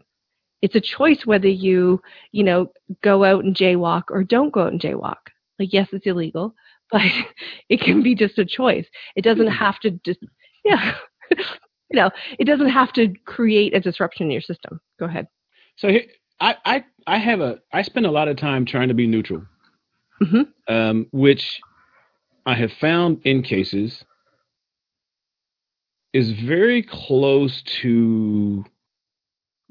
It's 0.62 0.76
a 0.76 0.82
choice 0.82 1.26
whether 1.26 1.48
you, 1.48 2.02
you 2.32 2.44
know, 2.44 2.72
go 3.02 3.24
out 3.24 3.44
and 3.44 3.56
jaywalk 3.56 4.04
or 4.10 4.24
don't 4.24 4.52
go 4.52 4.62
out 4.62 4.72
and 4.72 4.82
jaywalk. 4.82 5.18
Like, 5.60 5.74
yes, 5.74 5.90
it's 5.92 6.08
illegal, 6.08 6.56
but 6.92 7.02
it 7.70 7.82
can 7.82 8.02
be 8.02 8.16
just 8.16 8.40
a 8.40 8.46
choice. 8.46 8.88
It 9.16 9.24
doesn't 9.24 9.48
hmm. 9.48 9.54
have 9.54 9.80
to 9.82 9.92
just, 10.06 10.20
yeah, 10.66 10.96
you 11.92 11.96
know, 12.00 12.10
it 12.38 12.46
doesn't 12.46 12.70
have 12.70 12.94
to 12.94 13.14
create 13.26 13.74
a 13.76 13.80
disruption 13.80 14.28
in 14.28 14.32
your 14.32 14.42
system. 14.42 14.80
Go 15.00 15.06
ahead. 15.06 15.28
So 15.78 15.90
here, 15.90 16.04
I, 16.40 16.56
I, 16.66 16.84
I 17.08 17.18
have 17.18 17.42
a, 17.42 17.60
I 17.74 17.82
spend 17.82 18.06
a 18.06 18.12
lot 18.12 18.28
of 18.28 18.38
time 18.38 18.66
trying 18.66 18.88
to 18.90 18.94
be 18.94 19.08
neutral, 19.08 19.44
Mhm. 20.22 20.48
um, 20.68 21.08
which 21.12 21.60
I 22.46 22.56
have 22.56 22.72
found 22.74 23.22
in 23.26 23.44
cases 23.44 24.04
is 26.14 26.32
very 26.32 26.82
close 26.82 27.62
to 27.82 28.66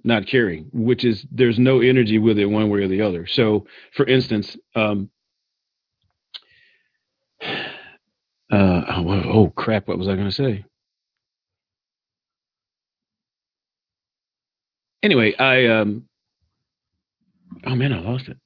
not 0.04 0.26
caring, 0.26 0.70
which 0.72 1.04
is 1.04 1.26
there's 1.30 1.58
no 1.58 1.80
energy 1.80 2.18
with 2.18 2.38
it 2.38 2.46
one 2.46 2.70
way 2.70 2.80
or 2.80 2.88
the 2.88 3.02
other. 3.02 3.26
So, 3.26 3.66
for 3.94 4.06
instance, 4.06 4.56
um, 4.76 5.10
uh, 7.42 7.64
oh, 8.50 9.22
oh 9.24 9.52
crap, 9.56 9.88
what 9.88 9.98
was 9.98 10.08
I 10.08 10.14
going 10.14 10.28
to 10.28 10.32
say? 10.32 10.64
Anyway, 15.08 15.34
I 15.38 15.64
um, 15.68 16.04
oh 17.64 17.74
man, 17.74 17.94
I 17.94 18.00
lost 18.00 18.28
it. 18.28 18.36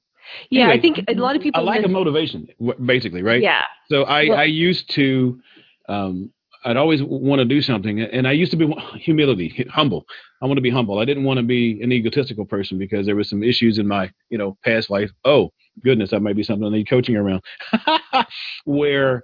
Yeah, 0.49 0.69
I 0.69 0.79
think 0.79 0.97
a 1.09 1.13
lot 1.15 1.35
of 1.35 1.41
people. 1.41 1.59
I 1.59 1.63
lack 1.65 1.79
miss- 1.81 1.87
of 1.87 1.91
motivation, 1.91 2.47
basically, 2.85 3.21
right? 3.21 3.41
Yeah. 3.41 3.63
So 3.89 4.03
I, 4.03 4.29
Well- 4.29 4.37
I 4.37 4.45
used 4.45 4.89
to, 4.91 5.41
um, 5.89 6.31
I'd 6.63 6.77
always 6.77 7.03
want 7.03 7.39
to 7.39 7.45
do 7.45 7.61
something, 7.61 7.99
and 7.99 8.25
I 8.25 8.31
used 8.31 8.51
to 8.51 8.57
be 8.57 8.73
humility, 8.95 9.67
humble. 9.69 10.05
I 10.41 10.45
want 10.45 10.55
to 10.55 10.61
be 10.61 10.69
humble. 10.69 10.99
I 10.99 11.03
didn't 11.03 11.25
want 11.25 11.35
to 11.39 11.43
be 11.43 11.81
an 11.83 11.91
egotistical 11.91 12.45
person 12.45 12.77
because 12.77 13.05
there 13.05 13.17
were 13.17 13.25
some 13.25 13.43
issues 13.43 13.77
in 13.77 13.85
my, 13.85 14.09
you 14.29 14.37
know, 14.37 14.57
past 14.63 14.89
life. 14.89 15.11
Oh 15.25 15.51
goodness, 15.83 16.11
that 16.11 16.21
might 16.21 16.37
be 16.37 16.43
something 16.43 16.65
I 16.65 16.69
need 16.69 16.87
coaching 16.87 17.17
around, 17.17 17.41
where 18.63 19.21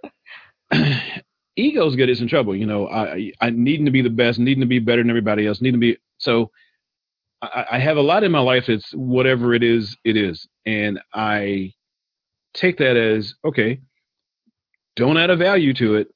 egos 1.55 1.95
get 1.95 2.09
us 2.09 2.19
in 2.19 2.27
trouble. 2.27 2.53
You 2.53 2.65
know, 2.65 2.89
I, 2.89 3.31
I 3.39 3.49
needing 3.51 3.85
to 3.85 3.91
be 3.91 4.01
the 4.01 4.09
best, 4.09 4.39
needing 4.39 4.59
to 4.59 4.67
be 4.67 4.79
better 4.79 5.01
than 5.01 5.09
everybody 5.09 5.47
else, 5.47 5.61
needing 5.61 5.79
to 5.79 5.85
be 5.93 5.97
so. 6.17 6.51
I, 7.41 7.65
I 7.71 7.79
have 7.79 7.97
a 7.97 8.01
lot 8.01 8.23
in 8.23 8.31
my 8.31 8.39
life 8.39 8.65
that's 8.67 8.91
whatever 8.93 9.53
it 9.53 9.63
is, 9.63 9.97
it 10.03 10.17
is, 10.17 10.47
and 10.65 10.99
I 11.13 11.73
take 12.53 12.77
that 12.77 12.97
as 12.97 13.35
okay 13.45 13.79
don't 14.99 15.17
add 15.17 15.29
a 15.29 15.35
value 15.37 15.73
to 15.75 15.95
it. 15.95 16.09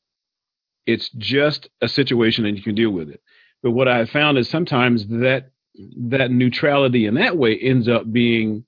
It's 0.86 1.10
just 1.12 1.70
a 1.82 1.88
situation 1.88 2.46
and 2.46 2.58
you 2.58 2.62
can 2.64 2.76
deal 2.76 2.92
with 2.92 3.10
it. 3.10 3.22
But 3.62 3.72
what 3.72 3.88
i 3.88 4.06
found 4.06 4.38
is 4.38 4.50
sometimes 4.50 5.08
that 5.08 5.52
that 5.98 6.32
neutrality 6.32 7.06
in 7.06 7.16
that 7.16 7.38
way 7.38 7.58
ends 7.58 7.88
up 7.88 8.12
being 8.12 8.66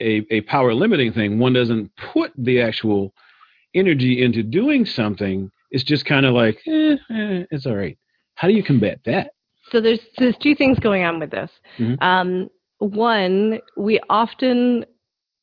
a, 0.00 0.24
a 0.30 0.40
power 0.42 0.72
limiting 0.72 1.12
thing. 1.12 1.38
One 1.38 1.52
doesn't 1.52 1.92
put 1.96 2.32
the 2.38 2.62
actual 2.62 3.12
energy 3.74 4.22
into 4.22 4.42
doing 4.42 4.86
something. 4.86 5.50
It's 5.70 5.84
just 5.84 6.06
kind 6.06 6.24
of 6.24 6.32
like 6.32 6.62
eh, 6.66 6.96
eh, 7.10 7.44
it's 7.50 7.66
all 7.66 7.76
right. 7.76 7.98
How 8.34 8.48
do 8.48 8.54
you 8.54 8.62
combat 8.62 9.00
that 9.04 9.32
So 9.70 9.80
there's 9.80 10.00
there's 10.18 10.36
two 10.42 10.54
things 10.54 10.78
going 10.78 11.04
on 11.04 11.18
with 11.18 11.30
this. 11.30 11.50
Mhm. 11.78 12.02
Um, 12.02 12.48
one, 12.78 13.60
we 13.76 14.00
often 14.08 14.84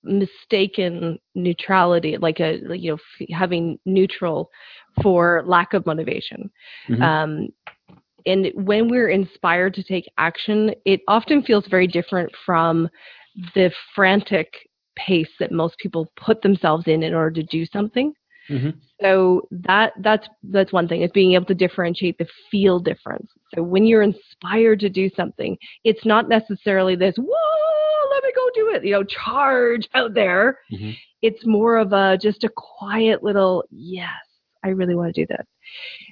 mistaken 0.04 1.20
neutrality, 1.34 2.18
like 2.18 2.40
a 2.40 2.62
like, 2.66 2.82
you 2.82 2.92
know 2.92 3.00
f- 3.20 3.28
having 3.32 3.80
neutral, 3.86 4.50
for 5.02 5.44
lack 5.46 5.74
of 5.74 5.86
motivation. 5.86 6.50
Mhm. 6.88 7.02
Um, 7.02 7.48
and 8.26 8.52
when 8.56 8.88
we're 8.88 9.10
inspired 9.10 9.74
to 9.76 9.84
take 9.84 10.10
action, 10.18 10.74
it 10.86 11.02
often 11.08 11.44
feels 11.44 11.66
very 11.68 11.88
different 11.88 12.32
from 12.46 12.90
the 13.54 13.72
frantic 13.94 14.52
pace 14.96 15.30
that 15.40 15.52
most 15.52 15.78
people 15.78 16.12
put 16.16 16.42
themselves 16.42 16.88
in 16.88 17.04
in 17.04 17.14
order 17.14 17.42
to 17.42 17.44
do 17.44 17.66
something. 17.66 18.14
Mhm. 18.50 18.76
So 19.02 19.48
that 19.52 19.94
that's 20.00 20.28
that's 20.44 20.72
one 20.72 20.88
thing 20.88 21.02
is 21.02 21.12
being 21.12 21.34
able 21.34 21.46
to 21.48 21.56
differentiate 21.56 22.18
the 22.18 22.28
feel 22.50 22.80
difference. 22.80 23.30
So 23.54 23.64
when 23.64 23.86
you're 23.86 24.02
inspired 24.04 24.80
to 24.82 24.90
do 24.90 25.10
something, 25.16 25.58
it's 25.84 26.06
not 26.06 26.30
necessarily 26.30 26.96
this 26.96 27.16
whoa, 27.18 28.10
let 28.12 28.24
me 28.24 28.32
go 28.36 28.50
do 28.54 28.70
it, 28.76 28.86
you 28.86 28.92
know, 28.92 29.04
charge 29.04 29.88
out 29.94 30.14
there. 30.14 30.60
Mhm. 30.72 30.96
It's 31.22 31.46
more 31.46 31.78
of 31.78 31.92
a 31.94 32.18
just 32.18 32.44
a 32.44 32.50
quiet 32.56 33.24
little 33.24 33.64
yes, 33.72 34.10
I 34.64 34.70
really 34.70 34.96
want 34.96 35.14
to 35.14 35.22
do 35.22 35.28
this. 35.28 35.46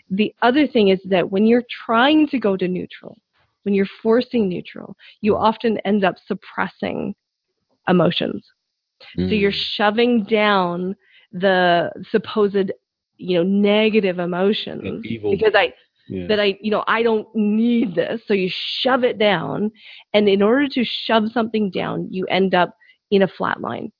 The 0.10 0.34
other 0.42 0.68
thing 0.68 0.90
is 0.90 1.00
that 1.06 1.30
when 1.32 1.46
you're 1.46 1.64
trying 1.86 2.28
to 2.30 2.40
go 2.40 2.58
to 2.58 2.68
neutral, 2.68 3.18
when 3.64 3.74
you're 3.74 3.88
forcing 4.02 4.50
neutral, 4.50 4.96
you 5.22 5.38
often 5.38 5.78
end 5.80 6.04
up 6.04 6.16
suppressing 6.26 7.16
emotions. 7.88 8.46
So 9.16 9.22
you're 9.36 9.52
shoving 9.52 10.24
down 10.24 10.96
the 11.34 11.92
supposed, 12.10 12.72
you 13.18 13.38
know, 13.38 13.44
negative 13.44 14.20
emotions 14.20 15.04
because 15.04 15.54
I 15.56 15.74
yeah. 16.08 16.28
that 16.28 16.40
I, 16.40 16.58
you 16.62 16.72
know, 16.72 16.84
I 16.88 17.04
don't 17.04 17.28
need 17.36 17.96
this. 17.96 18.22
So 18.28 18.34
you 18.34 18.50
shove 18.52 19.04
it 19.04 19.18
down, 19.18 19.72
and 20.14 20.30
in 20.30 20.42
order 20.42 20.68
to 20.70 20.84
shove 20.84 21.32
something 21.34 21.70
down, 21.70 22.08
you 22.12 22.26
end 22.28 22.54
up 22.54 22.76
in 23.12 23.22
a 23.22 23.28
flat 23.28 23.62
line. 23.62 23.92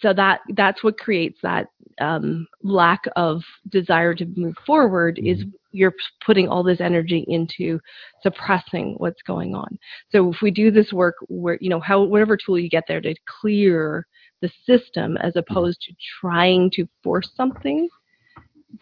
So 0.00 0.12
that 0.14 0.40
that's 0.54 0.82
what 0.82 0.98
creates 0.98 1.38
that 1.42 1.68
um, 2.00 2.46
lack 2.62 3.04
of 3.14 3.42
desire 3.68 4.14
to 4.14 4.26
move 4.36 4.56
forward. 4.66 5.20
Is 5.22 5.44
you're 5.72 5.94
putting 6.24 6.48
all 6.48 6.62
this 6.62 6.80
energy 6.80 7.24
into 7.28 7.78
suppressing 8.22 8.94
what's 8.96 9.22
going 9.22 9.54
on. 9.54 9.78
So 10.10 10.32
if 10.32 10.40
we 10.42 10.50
do 10.50 10.70
this 10.70 10.92
work, 10.92 11.16
where 11.28 11.58
you 11.60 11.68
know, 11.68 11.80
how 11.80 12.02
whatever 12.02 12.36
tool 12.36 12.58
you 12.58 12.68
get 12.68 12.84
there 12.88 13.00
to 13.00 13.14
clear 13.40 14.06
the 14.46 14.78
system, 14.78 15.16
as 15.18 15.36
opposed 15.36 15.80
to 15.82 15.92
trying 16.20 16.70
to 16.72 16.86
force 17.02 17.30
something, 17.36 17.88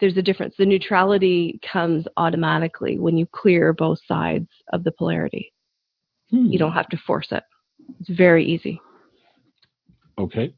there's 0.01 0.17
a 0.17 0.23
difference. 0.23 0.55
The 0.59 0.67
neutrality 0.67 1.61
comes 1.73 2.07
automatically 2.17 2.99
when 2.99 3.17
you 3.17 3.27
clear 3.27 3.73
both 3.73 3.99
sides 4.07 4.49
of 4.73 4.85
the 4.85 4.93
polarity. 4.93 5.53
Hmm. 6.31 6.47
You 6.47 6.59
don't 6.59 6.73
have 6.73 6.89
to 6.89 6.97
force 6.97 7.29
it. 7.31 7.43
It's 8.01 8.11
very 8.11 8.45
easy. 8.45 8.81
Okay. 10.19 10.55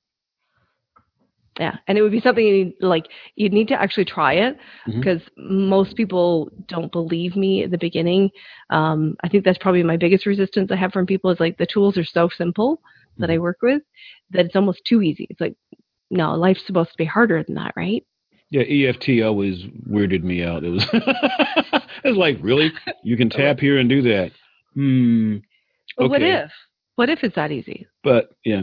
Yeah, 1.59 1.77
and 1.89 1.97
it 1.97 2.03
would 2.03 2.13
be 2.13 2.21
something 2.21 2.45
you 2.45 2.65
need, 2.67 2.75
like 2.81 3.07
you'd 3.35 3.55
need 3.55 3.69
to 3.69 3.81
actually 3.81 4.05
try 4.05 4.35
it 4.35 4.59
because 4.87 5.23
most 5.39 5.97
people 5.97 6.51
don't 6.69 6.93
believe 6.93 7.35
me 7.35 7.65
at 7.65 7.71
the 7.71 7.79
beginning. 7.79 8.31
Um, 8.69 9.17
I 9.25 9.29
think 9.31 9.43
that's 9.43 9.57
probably 9.57 9.83
my 9.83 9.97
biggest 9.97 10.27
resistance 10.27 10.71
I 10.71 10.77
have 10.77 10.93
from 10.93 11.07
people 11.07 11.31
is 11.31 11.41
like 11.41 11.57
the 11.57 11.67
tools 11.67 11.97
are 11.97 12.05
so 12.05 12.29
simple 12.37 12.83
that 13.19 13.31
I 13.31 13.39
work 13.39 13.59
with 13.63 13.83
that 14.31 14.47
it's 14.47 14.57
almost 14.57 14.85
too 14.85 15.03
easy. 15.03 15.27
It's 15.31 15.41
like, 15.41 15.55
no, 16.11 16.35
life's 16.35 16.67
supposed 16.67 16.91
to 16.91 16.97
be 16.99 17.05
harder 17.05 17.43
than 17.43 17.55
that, 17.57 17.73
right? 17.77 18.05
Yeah, 18.51 18.63
EFT 18.63 19.23
always 19.25 19.65
weirded 19.89 20.23
me 20.23 20.43
out. 20.45 20.63
It 20.65 20.71
was 20.71 20.87
it 20.93 21.83
was 22.05 22.17
like, 22.17 22.39
really? 22.41 22.73
You 23.03 23.17
can 23.17 23.29
tap 23.31 23.59
here 23.59 23.79
and 23.79 23.89
do 23.89 24.03
that. 24.03 24.33
Hmm. 24.75 25.37
But 25.97 26.11
what 26.11 26.23
if? 26.23 26.51
What 26.97 27.09
if 27.09 27.25
it's 27.25 27.35
that 27.37 27.51
easy? 27.53 27.87
But 28.03 28.31
yeah. 28.45 28.63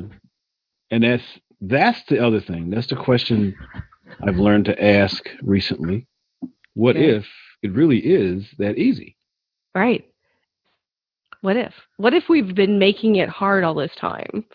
And 0.92 1.04
that's 1.04 1.24
that's 1.62 2.02
the 2.08 2.24
other 2.26 2.40
thing. 2.40 2.70
That's 2.70 2.88
the 2.88 2.96
question 2.96 3.56
I've 4.26 4.38
learned 4.38 4.66
to 4.66 4.84
ask 4.84 5.28
recently. 5.42 6.08
What 6.76 6.96
Yeah. 6.96 7.18
if 7.18 7.28
it 7.62 7.72
really 7.74 8.00
is 8.00 8.46
that 8.60 8.78
easy? 8.78 9.16
Right. 9.76 10.06
What 11.44 11.58
if? 11.58 11.74
What 11.98 12.14
if 12.14 12.24
we've 12.30 12.56
been 12.56 12.80
making 12.80 13.18
it 13.18 13.28
hard 13.28 13.66
all 13.66 13.74
this 13.76 13.92
time? 14.00 14.46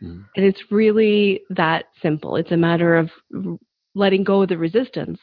Mhm. 0.00 0.24
And 0.36 0.44
it's 0.44 0.70
really 0.70 1.42
that 1.50 1.86
simple. 2.00 2.36
It's 2.36 2.52
a 2.52 2.56
matter 2.56 2.94
of 2.96 3.10
letting 3.96 4.22
go 4.22 4.42
of 4.42 4.48
the 4.48 4.56
resistance. 4.56 5.18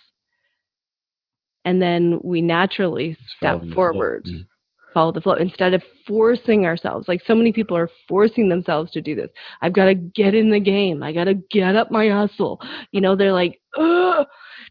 And 1.63 1.81
then 1.81 2.19
we 2.25 2.41
naturally 2.41 3.13
step 3.37 3.53
Following 3.53 3.69
the 3.69 3.73
flow. 3.75 3.75
forward, 3.75 4.25
Mhm. 4.25 4.45
follow 4.93 5.11
the 5.13 5.21
flow, 5.21 5.35
instead 5.35 5.73
of 5.73 5.81
forcing 6.05 6.65
ourselves. 6.65 7.07
Like 7.07 7.21
so 7.23 7.35
many 7.35 7.53
people 7.53 7.77
are 7.77 7.89
forcing 8.09 8.49
themselves 8.49 8.91
to 8.91 9.01
do 9.01 9.15
this. 9.15 9.31
I've 9.61 9.71
got 9.71 9.85
to 9.85 9.95
get 9.95 10.35
in 10.35 10.49
the 10.49 10.59
game. 10.59 11.01
I 11.01 11.13
got 11.13 11.23
to 11.25 11.35
get 11.35 11.77
up 11.77 11.89
my 11.89 12.09
hustle. 12.09 12.59
You 12.91 12.99
know, 12.99 13.15
they're 13.15 13.31
like, 13.31 13.61
ugh, 13.77 14.27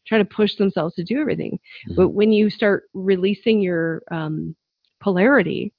trying 0.07 0.21
to 0.23 0.29
push 0.35 0.57
themselves 0.57 0.95
to 0.97 1.03
do 1.05 1.19
everything. 1.19 1.59
Mhm. 1.89 1.97
But 1.97 2.11
when 2.11 2.31
you 2.31 2.51
start 2.51 2.91
releasing 2.93 3.63
your 3.63 4.03
um, 4.11 4.55
polarity 5.01 5.73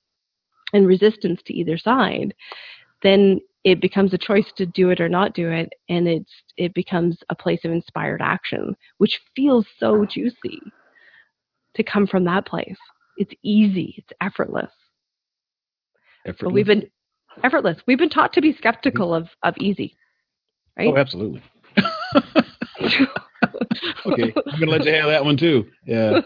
and 0.74 0.88
resistance 0.88 1.42
to 1.46 1.54
either 1.54 1.78
side, 1.78 2.34
then 3.02 3.40
it 3.64 3.80
becomes 3.80 4.14
a 4.14 4.18
choice 4.18 4.52
to 4.58 4.66
do 4.66 4.90
it 4.90 5.00
or 5.00 5.08
not 5.08 5.34
do 5.34 5.50
it, 5.50 5.72
and 5.88 6.08
it's 6.08 6.32
it 6.58 6.74
becomes 6.74 7.18
a 7.30 7.36
place 7.36 7.64
of 7.64 7.72
inspired 7.72 8.22
action, 8.22 8.76
which 8.98 9.22
feels 9.36 9.66
so 9.80 10.06
juicy 10.06 10.60
to 11.76 11.84
come 11.84 12.06
from 12.06 12.26
that 12.26 12.46
place. 12.46 12.78
It's 13.18 13.34
easy, 13.44 13.96
it's 13.98 14.12
effortless. 14.22 14.72
But 16.26 16.32
Effortless? 16.32 16.54
we've 16.54 16.66
been 16.66 16.90
effortless. 17.44 17.78
We've 17.88 17.98
been 17.98 18.10
taught 18.10 18.34
to 18.34 18.42
be 18.42 18.54
skeptical 18.54 19.12
mm-hmm. 19.12 19.24
of 19.24 19.30
of 19.44 19.58
easy, 19.58 19.96
right? 20.78 20.90
Oh, 20.90 20.98
absolutely. 20.98 21.44
okay, 24.06 24.34
I'm 24.47 24.60
gonna 24.60 24.71
let 24.71 24.86
you 24.86 24.93
have 24.93 25.08
that 25.08 25.26
one 25.26 25.38
too. 25.38 25.65
Yeah. 25.86 26.21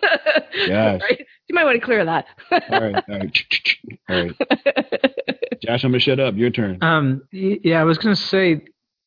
Gosh. 0.67 1.01
right? 1.01 1.25
You 1.47 1.55
might 1.55 1.65
want 1.65 1.79
to 1.79 1.85
clear 1.85 2.05
that. 2.05 2.25
All 2.51 2.59
right. 2.81 3.03
All 3.09 3.19
right. 3.19 3.77
All 4.09 4.15
right. 4.15 5.61
Josh, 5.61 5.83
I'm 5.83 5.91
gonna 5.91 5.99
shut 5.99 6.19
up. 6.19 6.35
Your 6.35 6.49
turn. 6.49 6.77
Um, 6.81 7.23
yeah, 7.31 7.81
I 7.81 7.83
was 7.83 7.97
going 7.97 8.15
to 8.15 8.21
say 8.21 8.65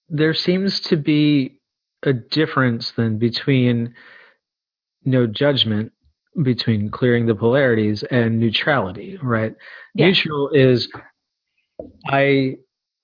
there 0.09 0.35
seems 0.35 0.81
to 0.81 0.97
be 0.97 1.61
a 2.03 2.13
difference 2.13 2.93
then 2.97 3.19
between 3.19 3.95
no 5.05 5.27
judgment 5.27 5.93
between 6.43 6.91
clearing 6.91 7.27
the 7.27 7.35
polarities 7.35 8.03
and 8.05 8.39
neutrality, 8.39 9.19
right? 9.23 9.55
Yeah. 9.95 10.07
Neutral 10.07 10.51
is 10.51 10.89
I 12.07 12.57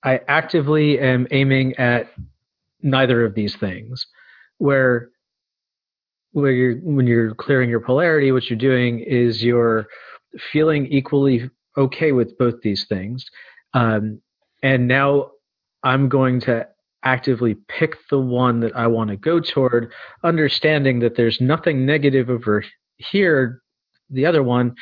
I 0.02 0.20
actively 0.28 0.98
am 1.00 1.26
aiming 1.30 1.74
at 1.76 2.10
neither 2.82 3.24
of 3.24 3.34
these 3.34 3.56
things. 3.56 4.06
Where 4.58 5.10
where 6.36 6.52
you're 6.52 6.76
when 6.80 7.06
you're 7.06 7.34
clearing 7.34 7.70
your 7.70 7.80
polarity, 7.80 8.30
what 8.30 8.50
you're 8.50 8.58
doing 8.58 9.00
is 9.00 9.42
you're 9.42 9.86
feeling 10.52 10.86
equally 10.88 11.48
okay 11.78 12.12
with 12.12 12.36
both 12.36 12.60
these 12.60 12.84
things. 12.84 13.24
Um, 13.72 14.20
and 14.62 14.86
now 14.86 15.30
I'm 15.82 16.10
going 16.10 16.40
to 16.42 16.68
actively 17.02 17.56
pick 17.68 17.96
the 18.10 18.20
one 18.20 18.60
that 18.60 18.76
I 18.76 18.86
want 18.86 19.08
to 19.08 19.16
go 19.16 19.40
toward, 19.40 19.90
understanding 20.24 20.98
that 21.00 21.16
there's 21.16 21.40
nothing 21.40 21.86
negative 21.86 22.28
over 22.28 22.62
here. 22.98 23.62
The 24.10 24.26
other 24.26 24.42
one, 24.42 24.74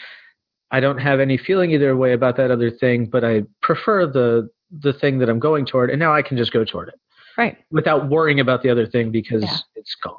I 0.73 0.81
don't 0.81 0.99
have 0.99 1.21
any 1.21 1.37
feeling 1.37 1.71
either 1.71 1.97
way 1.97 2.15
about 2.15 2.37
that 2.39 2.51
other 2.51 2.73
thing, 2.73 3.07
but 3.07 3.23
I 3.25 3.45
prefer 3.63 4.07
the 4.07 4.49
the 4.81 4.93
thing 4.93 5.19
that 5.21 5.29
I'm 5.29 5.39
going 5.39 5.67
toward, 5.67 5.91
and 5.91 6.01
now 6.01 6.13
I 6.13 6.23
can 6.23 6.37
just 6.37 6.53
go 6.53 6.65
toward 6.65 6.89
it 6.89 6.99
right. 7.39 7.57
without 7.71 8.09
worrying 8.09 8.41
about 8.41 8.65
the 8.65 8.71
other 8.71 8.89
thing 8.89 9.13
because 9.13 9.45
Yeah. 9.45 9.57
it's 9.77 9.95
gone. 10.03 10.17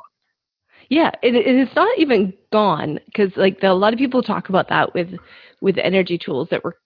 Yeah, 0.90 1.12
it, 1.24 1.36
it- 1.36 1.46
it's 1.48 1.76
not 1.76 1.98
even 1.98 2.34
gone 2.52 3.00
because 3.06 3.32
like 3.36 3.60
the, 3.62 3.72
a 3.72 3.74
lot 3.74 3.94
of 3.94 4.00
people 4.00 4.22
talk 4.22 4.50
about 4.50 4.70
that 4.70 4.94
with 4.94 5.10
with 5.62 5.78
energy 5.78 6.18
tools 6.18 6.48
that 6.52 6.64
were. 6.64 6.78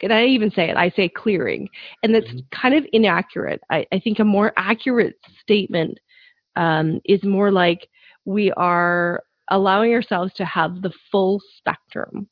Can 0.00 0.10
I 0.12 0.24
even 0.26 0.50
say 0.50 0.68
it? 0.70 0.76
I 0.76 0.90
say 0.90 1.08
clearing, 1.08 1.68
and 2.02 2.14
that's 2.14 2.32
kind 2.52 2.74
of 2.74 2.84
inaccurate. 2.92 3.60
I, 3.70 3.86
I 3.92 4.00
think 4.00 4.18
a 4.18 4.24
more 4.24 4.52
accurate 4.56 5.14
statement 5.40 5.98
um, 6.56 7.00
is 7.04 7.22
more 7.24 7.50
like 7.52 7.88
we 8.24 8.52
are 8.52 9.22
allowing 9.50 9.92
ourselves 9.94 10.32
to 10.34 10.44
have 10.44 10.82
the 10.82 10.92
full 11.10 11.40
spectrum, 11.58 12.28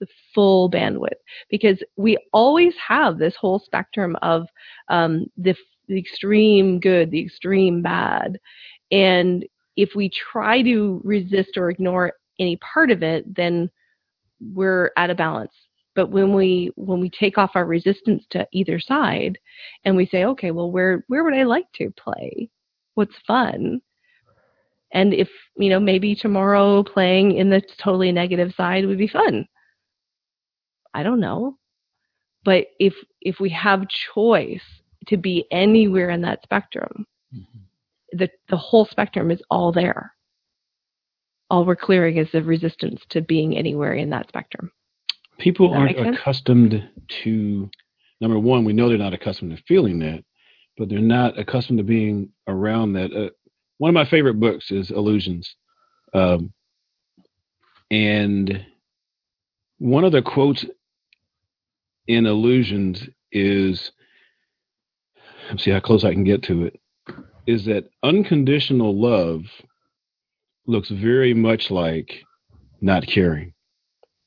the 0.00 0.06
full 0.34 0.70
bandwidth, 0.70 1.20
because 1.50 1.82
we 1.96 2.18
always 2.32 2.74
have 2.86 3.18
this 3.18 3.34
whole 3.40 3.58
spectrum 3.58 4.16
of 4.22 4.46
um, 4.88 5.26
the, 5.36 5.54
the 5.88 5.98
extreme 5.98 6.80
good, 6.80 7.10
the 7.10 7.20
extreme 7.24 7.82
bad, 7.82 8.38
and 8.92 9.44
if 9.76 9.90
we 9.94 10.10
try 10.32 10.62
to 10.62 11.00
resist 11.04 11.56
or 11.56 11.70
ignore 11.70 12.12
any 12.38 12.56
part 12.56 12.90
of 12.90 13.02
it, 13.02 13.34
then 13.34 13.70
we're 14.40 14.92
out 14.96 15.10
of 15.10 15.16
balance. 15.16 15.52
But 15.94 16.10
when 16.10 16.34
we 16.34 16.72
when 16.74 17.00
we 17.00 17.10
take 17.10 17.38
off 17.38 17.52
our 17.54 17.66
resistance 17.66 18.24
to 18.30 18.46
either 18.52 18.80
side 18.80 19.38
and 19.84 19.96
we 19.96 20.06
say, 20.06 20.24
okay, 20.24 20.50
well 20.50 20.70
where 20.70 21.04
where 21.08 21.22
would 21.22 21.34
I 21.34 21.44
like 21.44 21.66
to 21.76 21.92
play? 21.92 22.50
What's 22.94 23.14
fun? 23.26 23.80
And 24.92 25.12
if, 25.12 25.28
you 25.56 25.68
know, 25.70 25.80
maybe 25.80 26.14
tomorrow 26.14 26.84
playing 26.84 27.36
in 27.36 27.50
the 27.50 27.60
totally 27.82 28.12
negative 28.12 28.52
side 28.56 28.86
would 28.86 28.98
be 28.98 29.08
fun. 29.08 29.46
I 30.94 31.02
don't 31.02 31.20
know. 31.20 31.58
But 32.44 32.66
if 32.78 32.94
if 33.20 33.40
we 33.40 33.50
have 33.50 33.86
choice 34.14 34.62
to 35.08 35.16
be 35.16 35.46
anywhere 35.50 36.10
in 36.10 36.22
that 36.22 36.42
spectrum, 36.44 37.06
mm-hmm. 37.34 37.63
The 38.14 38.30
the 38.48 38.56
whole 38.56 38.86
spectrum 38.86 39.30
is 39.30 39.42
all 39.50 39.72
there. 39.72 40.12
All 41.50 41.64
we're 41.64 41.76
clearing 41.76 42.16
is 42.16 42.28
the 42.32 42.42
resistance 42.42 43.02
to 43.10 43.20
being 43.20 43.56
anywhere 43.56 43.94
in 43.94 44.10
that 44.10 44.28
spectrum. 44.28 44.72
People 45.38 45.70
that 45.70 45.76
aren't 45.76 46.16
accustomed 46.16 46.88
to 47.22 47.70
number 48.20 48.38
one, 48.38 48.64
we 48.64 48.72
know 48.72 48.88
they're 48.88 48.98
not 48.98 49.14
accustomed 49.14 49.56
to 49.56 49.62
feeling 49.64 49.98
that, 49.98 50.24
but 50.78 50.88
they're 50.88 50.98
not 50.98 51.38
accustomed 51.38 51.78
to 51.78 51.84
being 51.84 52.30
around 52.46 52.94
that. 52.94 53.12
Uh, 53.12 53.30
one 53.78 53.90
of 53.90 53.94
my 53.94 54.04
favorite 54.04 54.40
books 54.40 54.70
is 54.70 54.90
Illusions. 54.90 55.54
Um, 56.14 56.52
and 57.90 58.64
one 59.78 60.04
of 60.04 60.12
the 60.12 60.22
quotes 60.22 60.64
in 62.06 62.26
Illusions 62.26 63.02
is, 63.32 63.92
let's 65.50 65.64
see 65.64 65.70
how 65.70 65.80
close 65.80 66.04
I 66.04 66.12
can 66.12 66.24
get 66.24 66.42
to 66.44 66.64
it, 66.64 66.80
is 67.46 67.66
that 67.66 67.90
unconditional 68.02 68.98
love 68.98 69.42
looks 70.66 70.88
very 70.88 71.34
much 71.34 71.70
like 71.70 72.24
not 72.80 73.06
caring. 73.06 73.54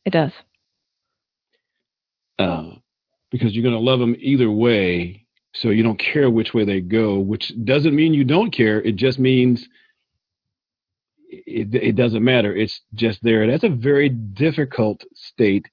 It 0.05 0.11
does. 0.11 0.31
Uh, 2.39 2.71
because 3.31 3.53
you're 3.53 3.63
going 3.63 3.75
to 3.75 3.81
love 3.81 3.99
them 3.99 4.15
either 4.19 4.49
way, 4.49 5.25
so 5.53 5.69
you 5.69 5.83
don't 5.83 5.99
care 5.99 6.29
which 6.29 6.53
way 6.53 6.65
they 6.65 6.81
go, 6.81 7.19
which 7.19 7.51
doesn't 7.63 7.95
mean 7.95 8.13
you 8.13 8.23
don't 8.23 8.51
care. 8.51 8.81
It 8.81 8.95
just 8.95 9.19
means 9.19 9.67
it, 11.29 11.73
it 11.73 11.95
doesn't 11.95 12.23
matter. 12.23 12.55
It's 12.55 12.81
just 12.93 13.23
there. 13.23 13.47
That's 13.47 13.63
a 13.63 13.69
very 13.69 14.09
difficult 14.09 15.03
state. 15.13 15.65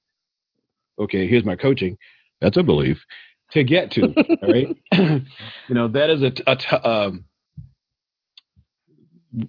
Okay, 0.99 1.27
here's 1.27 1.45
my 1.45 1.55
coaching. 1.55 1.97
That's 2.41 2.57
a 2.57 2.63
belief 2.63 3.05
to 3.51 3.63
get 3.63 3.91
to. 3.91 4.13
all 4.41 4.51
right, 4.51 4.75
you 5.67 5.75
know 5.75 5.87
that 5.89 6.09
is 6.09 6.23
a, 6.23 6.33
a 6.47 6.55
t- 6.55 6.75
um, 6.75 7.25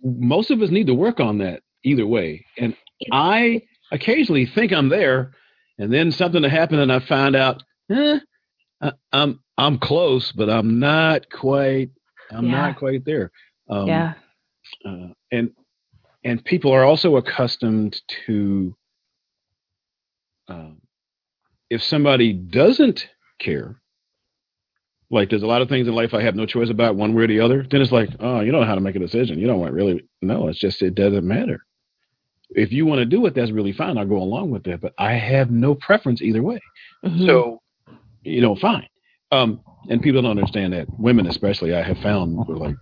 most 0.03 0.51
of 0.51 0.63
us 0.63 0.71
need 0.71 0.87
to 0.89 0.95
work 0.95 1.21
on 1.21 1.39
that 1.39 1.63
either 1.85 2.07
way. 2.07 2.45
And 2.59 2.77
I 3.13 3.63
occasionally 3.93 4.47
think 4.47 4.73
I'm 4.73 4.89
there, 4.89 5.33
and 5.79 5.93
then 5.93 6.11
something 6.13 6.43
to 6.43 6.49
happen, 6.49 6.79
and 6.79 6.93
I 6.93 6.99
find 7.01 7.37
out, 7.37 7.63
eh, 7.91 8.19
I, 8.81 8.93
I'm 9.13 9.41
I'm 9.59 9.79
close, 9.79 10.33
but 10.33 10.49
I'm 10.51 10.79
not 10.79 11.31
quite. 11.31 11.91
I'm 12.31 12.47
Yeah. 12.47 12.51
not 12.51 12.77
quite 12.79 13.05
there. 13.05 13.31
Um, 13.69 13.87
yeah. 13.89 14.15
uh, 14.85 15.09
and 15.33 15.51
and 16.25 16.45
people 16.45 16.73
are 16.73 16.85
also 16.85 17.17
accustomed 17.17 18.01
to 18.27 18.75
um, 20.49 20.81
if 21.71 21.83
somebody 21.83 22.33
doesn't 22.33 23.09
care 23.39 23.81
like 25.11 25.31
there's 25.31 25.43
a 25.43 25.47
lot 25.47 25.63
of 25.63 25.69
things 25.69 25.87
in 25.87 25.95
life 25.95 26.15
i 26.15 26.21
have 26.23 26.35
no 26.35 26.47
choice 26.47 26.69
about 26.71 26.97
one 26.97 27.15
way 27.15 27.25
or 27.25 27.29
the 27.29 27.41
other. 27.41 27.65
Then 27.71 27.81
it's 27.81 27.93
like 27.93 28.09
oh 28.21 28.41
you 28.41 28.51
don't 28.53 28.61
know 28.63 28.67
how 28.67 28.75
to 28.75 28.81
make 28.81 28.97
a 28.97 29.01
decision. 29.01 29.39
You 29.39 29.47
don't 29.47 29.61
want 29.61 29.73
really 29.73 30.05
no 30.23 30.49
it's 30.49 30.59
just 30.59 30.83
it 30.83 30.95
doesn't 30.95 31.27
matter. 31.27 31.61
If 32.51 32.73
you 32.73 32.87
want 32.87 32.99
to 33.01 33.05
do 33.07 33.25
it 33.27 33.35
that's 33.35 33.51
really 33.53 33.73
fine. 33.73 33.99
I'll 33.99 34.07
go 34.07 34.17
along 34.17 34.51
with 34.51 34.65
that 34.65 34.81
but 34.81 34.95
i 34.99 35.13
have 35.15 35.51
no 35.51 35.75
preference 35.75 36.21
either 36.23 36.43
way. 36.43 36.61
Mhm. 37.05 37.27
so 37.27 37.63
you 38.23 38.41
know 38.41 38.57
fine. 38.57 38.89
Um 39.33 39.61
and 39.89 40.03
people 40.03 40.23
don't 40.23 40.31
understand 40.39 40.73
that. 40.73 40.87
Women 40.99 41.27
especially 41.27 41.75
i 41.75 41.83
have 41.83 41.99
found 41.99 42.37
were 42.49 42.57
like 42.57 42.77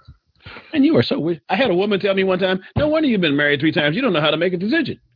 and 0.72 0.84
you 0.84 0.96
are 0.96 1.02
so 1.02 1.18
weird. 1.18 1.40
i 1.48 1.56
had 1.56 1.70
a 1.70 1.74
woman 1.74 1.98
tell 2.00 2.14
me 2.14 2.22
one 2.24 2.38
time 2.38 2.60
no 2.76 2.88
wonder 2.88 3.08
you've 3.08 3.20
been 3.20 3.36
married 3.36 3.60
three 3.60 3.72
times. 3.72 3.96
You 3.96 4.02
don't 4.02 4.12
know 4.14 4.20
how 4.20 4.30
to 4.30 4.36
make 4.36 4.52
a 4.54 4.58
decision. 4.58 4.98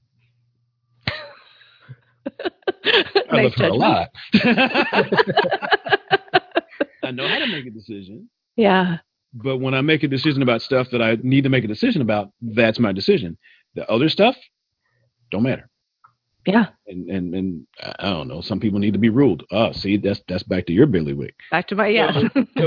I 3.30 3.36
nice 3.42 3.44
love 3.44 3.54
her 3.56 3.66
a 3.66 3.74
lot 3.74 4.08
i 7.08 7.10
know 7.10 7.26
how 7.32 7.38
to 7.38 7.46
make 7.46 7.66
a 7.66 7.70
decision 7.70 8.28
Yeah. 8.56 8.98
but 9.32 9.56
when 9.58 9.74
i 9.74 9.80
make 9.80 10.02
a 10.04 10.08
decision 10.16 10.42
about 10.42 10.62
stuff 10.62 10.86
that 10.92 11.02
i 11.02 11.16
need 11.22 11.44
to 11.44 11.50
make 11.54 11.64
a 11.64 11.68
decision 11.76 12.00
about 12.02 12.26
that's 12.40 12.78
my 12.78 12.92
decision 12.92 13.36
the 13.74 13.84
other 13.94 14.08
stuff 14.08 14.36
don't 15.30 15.42
matter 15.50 15.66
Yeah. 16.46 16.66
and 16.86 17.08
and 17.14 17.34
and 17.38 17.66
I 18.04 18.08
don't 18.14 18.28
know. 18.28 18.40
Some 18.40 18.60
people 18.64 18.78
need 18.80 18.94
to 18.98 18.98
be 19.06 19.10
ruled. 19.20 19.42
Oh, 19.58 19.72
see, 19.72 19.98
that's 19.98 20.20
that's 20.28 20.42
back 20.52 20.64
to 20.66 20.72
your 20.72 20.86
bailiwick. 20.94 21.34
Back 21.50 21.66
to 21.68 21.74
my 21.80 21.88
yes. 21.88 22.14
So 22.56 22.66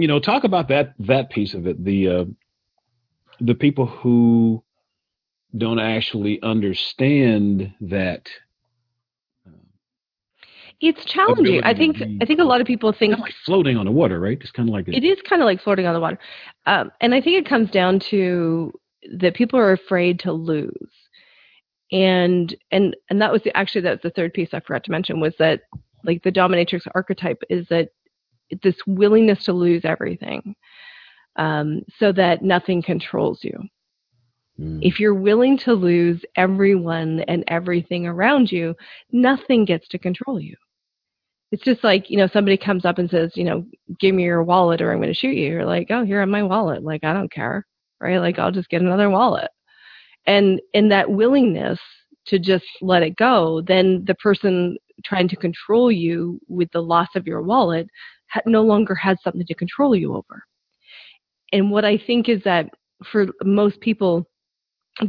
you 0.00 0.06
know, 0.10 0.20
talk 0.20 0.44
about 0.44 0.68
that 0.68 0.86
that 1.12 1.30
piece 1.30 1.52
of 1.58 1.66
it. 1.66 1.76
The 1.84 1.98
uh, 2.16 2.24
the 3.50 3.54
people 3.64 3.86
who 3.86 4.62
don't 5.56 5.80
actually 5.80 6.40
understand 6.42 7.72
that. 7.80 8.22
It's 10.80 11.04
challenging. 11.04 11.62
I 11.64 11.74
think 11.74 11.98
be- 11.98 12.18
I 12.20 12.26
think 12.26 12.40
a 12.40 12.44
lot 12.44 12.60
of 12.60 12.66
people 12.66 12.92
think 12.92 13.12
Kind 13.12 13.14
of 13.14 13.20
like 13.20 13.34
floating 13.44 13.76
on 13.76 13.86
the 13.86 13.92
water, 13.92 14.20
right? 14.20 14.38
It's 14.40 14.50
kind 14.50 14.68
of 14.68 14.72
like 14.72 14.88
a, 14.88 14.94
it 14.94 15.04
is 15.04 15.18
kind 15.28 15.42
of 15.42 15.46
like 15.46 15.60
floating 15.62 15.86
on 15.86 15.94
the 15.94 16.00
water, 16.00 16.18
um, 16.66 16.90
and 17.00 17.14
I 17.14 17.20
think 17.20 17.38
it 17.38 17.48
comes 17.48 17.70
down 17.70 18.00
to 18.10 18.72
that 19.18 19.34
people 19.34 19.58
are 19.58 19.72
afraid 19.72 20.18
to 20.20 20.32
lose, 20.32 20.90
and 21.92 22.54
and 22.70 22.96
and 23.10 23.20
that 23.20 23.32
was 23.32 23.42
the, 23.42 23.56
actually 23.56 23.82
that's 23.82 24.02
the 24.02 24.10
third 24.10 24.34
piece 24.34 24.50
I 24.52 24.60
forgot 24.60 24.84
to 24.84 24.90
mention 24.90 25.20
was 25.20 25.34
that 25.38 25.62
like 26.04 26.22
the 26.22 26.32
dominatrix 26.32 26.82
archetype 26.94 27.42
is 27.48 27.66
that 27.68 27.88
this 28.62 28.76
willingness 28.86 29.44
to 29.44 29.52
lose 29.52 29.84
everything, 29.84 30.54
um, 31.36 31.82
so 31.98 32.12
that 32.12 32.42
nothing 32.42 32.82
controls 32.82 33.40
you. 33.42 33.58
Mm. 34.60 34.80
If 34.82 35.00
you're 35.00 35.14
willing 35.14 35.58
to 35.58 35.74
lose 35.74 36.22
everyone 36.36 37.20
and 37.28 37.44
everything 37.48 38.06
around 38.06 38.50
you, 38.50 38.74
nothing 39.12 39.64
gets 39.64 39.88
to 39.88 39.98
control 39.98 40.40
you. 40.40 40.56
It's 41.52 41.62
just 41.62 41.84
like, 41.84 42.10
you 42.10 42.16
know, 42.16 42.28
somebody 42.32 42.56
comes 42.56 42.84
up 42.84 42.98
and 42.98 43.08
says, 43.08 43.32
you 43.34 43.44
know, 43.44 43.64
give 44.00 44.14
me 44.14 44.24
your 44.24 44.42
wallet 44.42 44.82
or 44.82 44.92
I'm 44.92 44.98
going 44.98 45.08
to 45.08 45.14
shoot 45.14 45.36
you. 45.36 45.48
You're 45.48 45.64
like, 45.64 45.88
oh, 45.90 46.04
here 46.04 46.20
on 46.20 46.30
my 46.30 46.42
wallet. 46.42 46.82
Like, 46.82 47.04
I 47.04 47.12
don't 47.12 47.32
care. 47.32 47.64
Right. 48.00 48.18
Like, 48.18 48.38
I'll 48.38 48.52
just 48.52 48.68
get 48.68 48.82
another 48.82 49.08
wallet. 49.08 49.50
And 50.26 50.60
in 50.74 50.88
that 50.88 51.10
willingness 51.10 51.78
to 52.26 52.38
just 52.38 52.64
let 52.82 53.02
it 53.02 53.16
go, 53.16 53.62
then 53.66 54.04
the 54.06 54.16
person 54.16 54.76
trying 55.04 55.28
to 55.28 55.36
control 55.36 55.90
you 55.90 56.40
with 56.48 56.70
the 56.72 56.82
loss 56.82 57.08
of 57.14 57.26
your 57.26 57.42
wallet 57.42 57.86
ha- 58.28 58.40
no 58.46 58.62
longer 58.62 58.94
has 58.94 59.16
something 59.22 59.46
to 59.46 59.54
control 59.54 59.94
you 59.94 60.14
over. 60.14 60.42
And 61.52 61.70
what 61.70 61.84
I 61.84 61.96
think 61.96 62.28
is 62.28 62.42
that 62.44 62.68
for 63.04 63.26
most 63.44 63.80
people, 63.80 64.28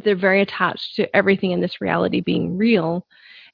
they're 0.04 0.16
very 0.16 0.42
attached 0.42 0.96
to 0.96 1.16
everything 1.16 1.52
in 1.52 1.62
this 1.62 1.82
reality 1.82 2.22
being 2.22 2.58
real 2.58 3.06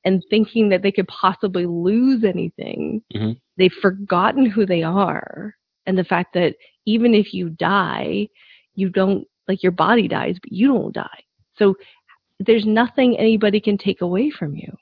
and 0.06 0.24
thinking 0.30 0.70
that 0.70 0.82
they 0.82 0.92
could 0.92 1.08
possibly 1.08 1.66
lose 1.66 2.24
anything. 2.24 3.02
Mhm. 3.14 3.40
They've 3.58 3.74
forgotten 3.82 4.46
who 4.46 4.66
they 4.66 4.84
are 4.84 5.56
and 5.86 5.98
the 5.98 6.04
fact 6.04 6.34
that 6.34 6.56
even 6.86 7.14
if 7.14 7.34
you 7.34 7.50
die, 7.50 8.28
you 8.76 8.90
don't, 8.90 9.28
like 9.48 9.64
your 9.64 9.72
body 9.72 10.08
dies, 10.08 10.38
but 10.42 10.52
you 10.52 10.68
don't 10.68 10.94
die. 10.94 11.24
So 11.58 11.76
there's 12.40 12.66
nothing 12.66 13.18
anybody 13.18 13.60
can 13.60 13.78
take 13.78 14.02
away 14.02 14.30
from 14.30 14.56
you. 14.56 14.76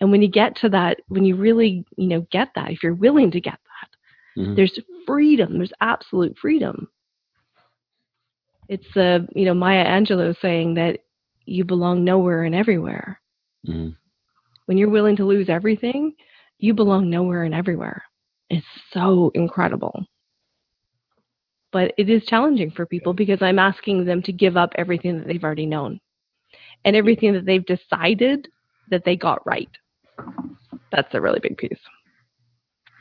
And 0.00 0.10
when 0.12 0.22
you 0.22 0.28
get 0.28 0.54
to 0.56 0.68
that, 0.68 1.00
when 1.08 1.24
you 1.24 1.34
really, 1.34 1.84
you 1.96 2.06
know, 2.06 2.20
get 2.30 2.50
that, 2.54 2.70
if 2.70 2.82
you're 2.82 2.94
willing 2.94 3.30
to 3.32 3.40
get 3.40 3.58
that, 3.58 4.42
Mhm. 4.42 4.56
there's 4.56 4.78
freedom. 5.06 5.56
There's 5.56 5.72
absolute 5.80 6.36
freedom. 6.38 6.88
It's 8.68 8.96
uh, 8.96 9.20
you 9.34 9.44
know, 9.46 9.54
Maya 9.54 9.84
Angelou 9.84 10.38
saying 10.40 10.74
that 10.74 11.00
you 11.46 11.64
belong 11.64 12.04
nowhere 12.04 12.44
and 12.44 12.54
everywhere. 12.54 13.20
Mhm. 13.66 13.96
When 14.66 14.78
you're 14.78 14.90
willing 14.90 15.16
to 15.16 15.24
lose 15.24 15.48
everything, 15.48 16.14
you 16.58 16.74
belong 16.74 17.08
nowhere 17.08 17.44
and 17.44 17.54
everywhere. 17.54 18.02
It's 18.50 18.66
so 18.92 19.30
incredible. 19.34 20.04
But 21.70 21.92
it 21.98 22.08
is 22.08 22.24
challenging 22.26 22.70
for 22.70 22.86
people 22.86 23.12
because 23.12 23.42
I'm 23.42 23.58
asking 23.58 24.04
them 24.04 24.22
to 24.22 24.32
give 24.32 24.56
up 24.56 24.72
everything 24.76 25.18
that 25.18 25.26
they've 25.26 25.44
already 25.44 25.66
known 25.66 26.00
and 26.84 26.96
everything 26.96 27.34
that 27.34 27.44
they've 27.44 27.64
decided 27.64 28.48
that 28.90 29.04
they 29.04 29.16
got 29.16 29.46
right. 29.46 29.68
That's 30.90 31.14
a 31.14 31.20
really 31.20 31.40
big 31.40 31.58
piece. 31.58 31.78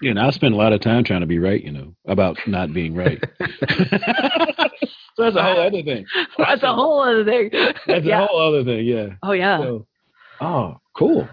Yeah, 0.01 0.11
and 0.11 0.19
I 0.19 0.29
spend 0.29 0.53
a 0.53 0.57
lot 0.57 0.73
of 0.73 0.81
time 0.81 1.03
trying 1.03 1.21
to 1.21 1.27
be 1.27 1.39
right, 1.39 1.63
you 1.63 1.71
know, 1.71 1.95
about 2.05 2.37
not 2.45 2.73
being 2.73 2.93
right. 2.93 3.19
so 3.39 5.23
that's 5.23 5.35
a 5.35 5.41
whole 5.41 5.59
other 5.59 5.81
thing. 5.81 6.05
That's 6.37 6.63
a 6.63 6.73
whole 6.73 7.01
other 7.01 7.25
thing. 7.25 7.49
That's 7.87 8.05
yeah. 8.05 8.23
a 8.23 8.27
whole 8.27 8.47
other 8.47 8.63
thing. 8.63 8.85
Yeah. 8.85 9.07
oh 9.23 9.31
yeah. 9.31 9.57
So, 9.59 9.87
oh, 10.41 10.77
cool. 10.95 11.27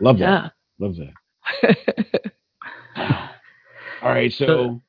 Love 0.00 0.18
that. 0.18 0.24
yeah. 0.24 0.86
Love 0.86 0.96
that. 0.96 2.32
All 4.02 4.10
right. 4.10 4.32
So, 4.32 4.80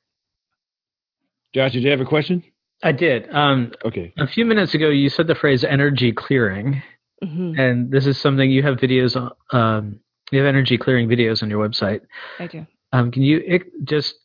Josh, 1.53 1.73
did 1.73 1.83
you 1.83 1.89
have 1.91 2.01
a 2.01 2.05
question? 2.05 2.43
I 2.83 2.91
did. 2.91 3.27
Um, 3.33 3.71
Okay. 3.85 4.13
a 4.17 4.27
few 4.27 4.45
minutes 4.45 4.73
ago, 4.73 4.89
you 4.89 5.09
said 5.09 5.27
the 5.27 5.35
phrase 5.35 5.63
energy 5.63 6.11
clearing, 6.11 6.81
hmm 7.23 7.53
and 7.57 7.89
this 7.89 8.05
is 8.05 8.19
something 8.19 8.51
you 8.51 8.61
have 8.63 8.77
videos 8.77 9.15
on. 9.15 9.31
Um, 9.51 9.99
you 10.31 10.37
have 10.39 10.47
energy 10.47 10.77
clearing 10.77 11.07
videos 11.07 11.41
on 11.41 11.49
your 11.49 11.67
website. 11.67 12.01
I 12.37 12.47
do. 12.47 12.67
Um, 12.91 13.11
can 13.11 13.23
you 13.23 13.41
ex- 13.47 13.65
just 13.85 14.15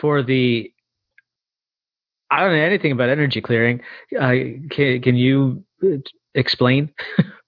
for 0.00 0.22
the 0.22 0.70
I 2.30 2.40
don't 2.44 2.52
know 2.52 2.62
anything 2.62 2.92
about 2.92 3.08
energy 3.08 3.40
clearing. 3.40 3.80
Uh, 4.16 4.34
can, 4.70 5.00
can 5.02 5.16
you 5.16 5.64
uh, 5.82 5.96
explain? 6.34 6.92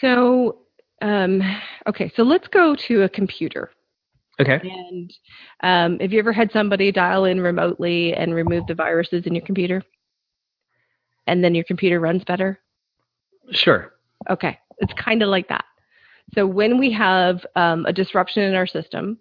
So, 0.00 0.58
um, 1.02 1.42
okay, 1.88 2.12
so 2.16 2.22
let's 2.22 2.48
go 2.48 2.76
to 2.88 3.02
a 3.02 3.08
computer. 3.08 3.70
Okay. 4.38 4.60
And 4.62 5.12
um, 5.62 5.98
have 6.00 6.12
you 6.12 6.18
ever 6.18 6.32
had 6.32 6.52
somebody 6.52 6.92
dial 6.92 7.24
in 7.24 7.40
remotely 7.40 8.12
and 8.14 8.34
remove 8.34 8.66
the 8.66 8.74
viruses 8.74 9.24
in 9.26 9.34
your 9.34 9.44
computer? 9.44 9.82
And 11.26 11.42
then 11.42 11.54
your 11.54 11.64
computer 11.64 12.00
runs 12.00 12.22
better? 12.24 12.60
Sure. 13.50 13.94
Okay, 14.28 14.58
it's 14.78 14.92
kind 14.94 15.22
of 15.22 15.28
like 15.28 15.48
that. 15.48 15.64
So 16.34 16.46
when 16.46 16.78
we 16.78 16.92
have 16.92 17.44
um, 17.54 17.86
a 17.86 17.92
disruption 17.92 18.42
in 18.42 18.54
our 18.54 18.66
system, 18.66 19.18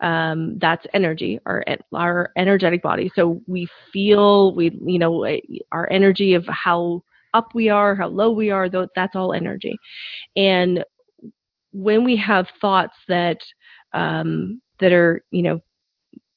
um, 0.00 0.58
that's 0.58 0.86
energy, 0.92 1.40
our 1.46 1.64
our 1.94 2.30
energetic 2.36 2.82
body. 2.82 3.10
So 3.14 3.40
we 3.46 3.68
feel 3.92 4.54
we 4.54 4.78
you 4.84 4.98
know 4.98 5.26
our 5.72 5.90
energy 5.90 6.34
of 6.34 6.46
how 6.46 7.02
up 7.34 7.54
we 7.54 7.68
are, 7.68 7.94
how 7.94 8.08
low 8.08 8.30
we 8.30 8.50
are. 8.50 8.68
That's 8.68 9.14
all 9.14 9.32
energy. 9.32 9.76
And 10.36 10.84
when 11.72 12.04
we 12.04 12.16
have 12.16 12.46
thoughts 12.60 12.96
that 13.08 13.38
um, 13.92 14.60
that 14.80 14.92
are 14.92 15.22
you 15.30 15.42
know 15.42 15.60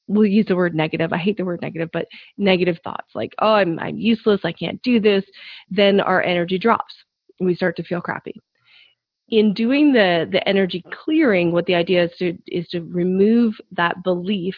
we'll 0.08 0.26
use 0.26 0.46
the 0.46 0.56
word 0.56 0.74
negative. 0.74 1.12
I 1.12 1.18
hate 1.18 1.36
the 1.36 1.44
word 1.44 1.60
negative, 1.62 1.90
but 1.92 2.08
negative 2.38 2.78
thoughts 2.82 3.08
like, 3.14 3.34
oh, 3.40 3.52
I'm, 3.52 3.78
I'm 3.78 3.98
useless. 3.98 4.40
I 4.42 4.52
can't 4.52 4.82
do 4.82 4.98
this. 4.98 5.24
Then 5.70 6.00
our 6.00 6.22
energy 6.22 6.58
drops 6.58 6.94
and 7.38 7.46
we 7.46 7.54
start 7.54 7.76
to 7.76 7.82
feel 7.84 8.00
crappy. 8.00 8.34
In 9.28 9.52
doing 9.52 9.92
the, 9.92 10.26
the 10.32 10.46
energy 10.48 10.82
clearing, 10.90 11.52
what 11.52 11.66
the 11.66 11.74
idea 11.74 12.04
is 12.04 12.10
to, 12.18 12.38
is 12.46 12.66
to 12.68 12.80
remove 12.80 13.54
that 13.72 14.02
belief 14.02 14.56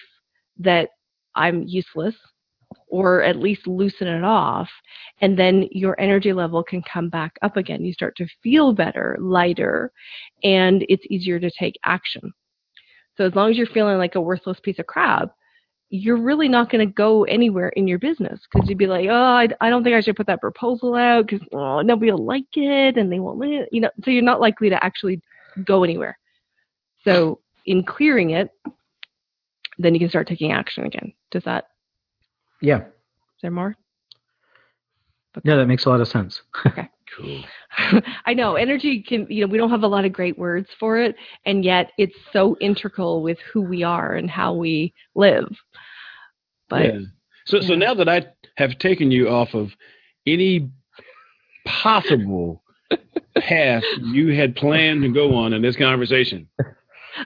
that 0.59 0.91
I'm 1.35 1.65
useless 1.67 2.15
or 2.89 3.23
at 3.23 3.37
least 3.37 3.67
loosen 3.67 4.07
it 4.07 4.25
off. 4.25 4.69
And 5.21 5.39
then 5.39 5.69
your 5.71 5.99
energy 6.01 6.33
level 6.33 6.63
can 6.63 6.83
come 6.83 7.09
back 7.09 7.37
up 7.43 7.57
again. 7.57 7.85
You 7.85 7.93
start 7.93 8.17
to 8.17 8.27
feel 8.43 8.73
better, 8.73 9.17
lighter, 9.21 9.93
and 10.43 10.85
it's 10.89 11.05
easier 11.09 11.39
to 11.41 11.51
take 11.59 11.79
action. 11.85 12.33
So 13.17 13.27
as 13.27 13.35
long 13.35 13.51
as 13.51 13.57
you're 13.57 13.67
feeling 13.67 13.99
like 13.99 14.15
a 14.15 14.21
worthless 14.21 14.61
piece 14.61 14.79
of 14.79 14.87
crap, 14.87 15.35
you're 15.91 16.17
really 16.17 16.49
not 16.49 16.71
going 16.71 16.87
to 16.87 16.93
go 16.93 17.25
anywhere 17.25 17.71
in 17.71 17.89
your 17.89 17.99
business 17.99 18.41
because 18.51 18.69
you'd 18.69 18.79
be 18.79 18.87
like, 18.87 19.09
oh, 19.11 19.13
I, 19.13 19.49
I 19.61 19.71
don't 19.71 19.83
think 19.83 19.97
I 19.97 20.01
should 20.01 20.17
put 20.17 20.29
that 20.29 20.41
proposal 20.41 20.95
out 20.95 21.27
because 21.27 21.47
oh, 21.53 21.81
nobody 21.81 22.13
will 22.13 22.25
like 22.25 22.47
it 22.55 22.97
and 22.97 23.13
they 23.13 23.19
won't, 23.19 23.43
you 23.73 23.81
know. 23.81 23.91
So 24.05 24.13
you're 24.13 24.23
not 24.23 24.41
likely 24.41 24.71
to 24.71 24.83
actually 24.85 25.21
go 25.65 25.83
anywhere. 25.83 26.17
So 27.05 27.41
in 27.67 27.83
clearing 27.83 28.31
it, 28.31 28.51
then 29.79 29.95
you 29.95 30.01
can 30.01 30.09
start 30.09 30.29
taking 30.29 30.53
action 30.53 30.85
again. 30.85 31.13
Does 31.33 31.43
that? 31.45 31.65
Yeah. 32.61 32.79
Is 32.79 33.43
there 33.43 33.51
more? 33.51 33.77
Okay. 35.37 35.49
Yeah, 35.49 35.57
that 35.57 35.67
makes 35.67 35.85
a 35.87 35.89
lot 35.89 36.01
of 36.01 36.09
sense. 36.09 36.43
okay. 36.67 36.89
Cool. 37.17 37.43
I 38.25 38.35
know 38.35 38.55
energy 38.55 39.03
can, 39.03 39.27
you 39.29 39.41
know, 39.41 39.51
we 39.51 39.59
don't 39.59 39.71
have 39.71 39.83
a 39.83 39.89
lot 39.89 40.05
of 40.05 40.13
great 40.13 40.39
words 40.39 40.69
for 40.79 40.97
it, 40.97 41.17
and 41.45 41.65
yet 41.65 41.91
it's 41.99 42.15
so 42.33 42.57
integral 42.61 43.23
with 43.23 43.39
who 43.53 43.63
we 43.63 43.83
are 43.83 44.15
and 44.15 44.31
how 44.31 44.55
we 44.55 44.95
live. 45.17 45.53
But 46.69 46.85
yeah. 46.85 47.01
so, 47.47 47.57
yeah. 47.57 47.67
so 47.67 47.75
now 47.75 47.95
that 47.95 48.09
I 48.09 48.27
have 48.59 48.79
taken 48.79 49.11
you 49.11 49.29
off 49.29 49.55
of 49.55 49.71
any 50.25 50.71
possible 51.67 52.63
path 53.37 53.83
you 54.03 54.29
had 54.29 54.55
planned 54.55 55.03
to 55.03 55.09
go 55.09 55.35
on 55.35 55.53
in 55.53 55.63
this 55.63 55.75
conversation, 55.75 56.49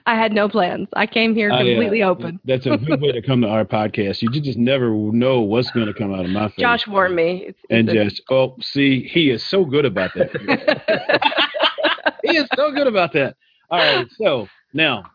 I 0.05 0.15
had 0.15 0.31
no 0.31 0.49
plans. 0.49 0.87
I 0.95 1.07
came 1.07 1.35
here 1.35 1.49
completely 1.49 2.01
uh, 2.01 2.09
open. 2.09 2.39
That's 2.45 2.65
a 2.65 2.77
good 2.77 3.01
way 3.01 3.11
to 3.11 3.21
come 3.21 3.41
to 3.41 3.47
our 3.47 3.65
podcast. 3.65 4.21
You 4.21 4.29
just 4.29 4.57
never 4.57 4.89
know 4.89 5.41
what's 5.41 5.71
going 5.71 5.87
to 5.87 5.93
come 5.93 6.13
out 6.13 6.25
of 6.25 6.31
my 6.31 6.47
face. 6.49 6.57
Josh 6.59 6.87
warned 6.87 7.15
me. 7.15 7.45
It's, 7.47 7.59
and 7.69 7.89
it's 7.89 8.15
just, 8.15 8.23
oh, 8.29 8.55
see, 8.61 9.07
he 9.07 9.29
is 9.29 9.45
so 9.45 9.65
good 9.65 9.85
about 9.85 10.11
that. 10.15 10.31
he 12.23 12.37
is 12.37 12.47
so 12.55 12.71
good 12.71 12.87
about 12.87 13.13
that. 13.13 13.35
All 13.69 13.79
right. 13.79 14.07
So 14.17 14.47
now, 14.73 15.05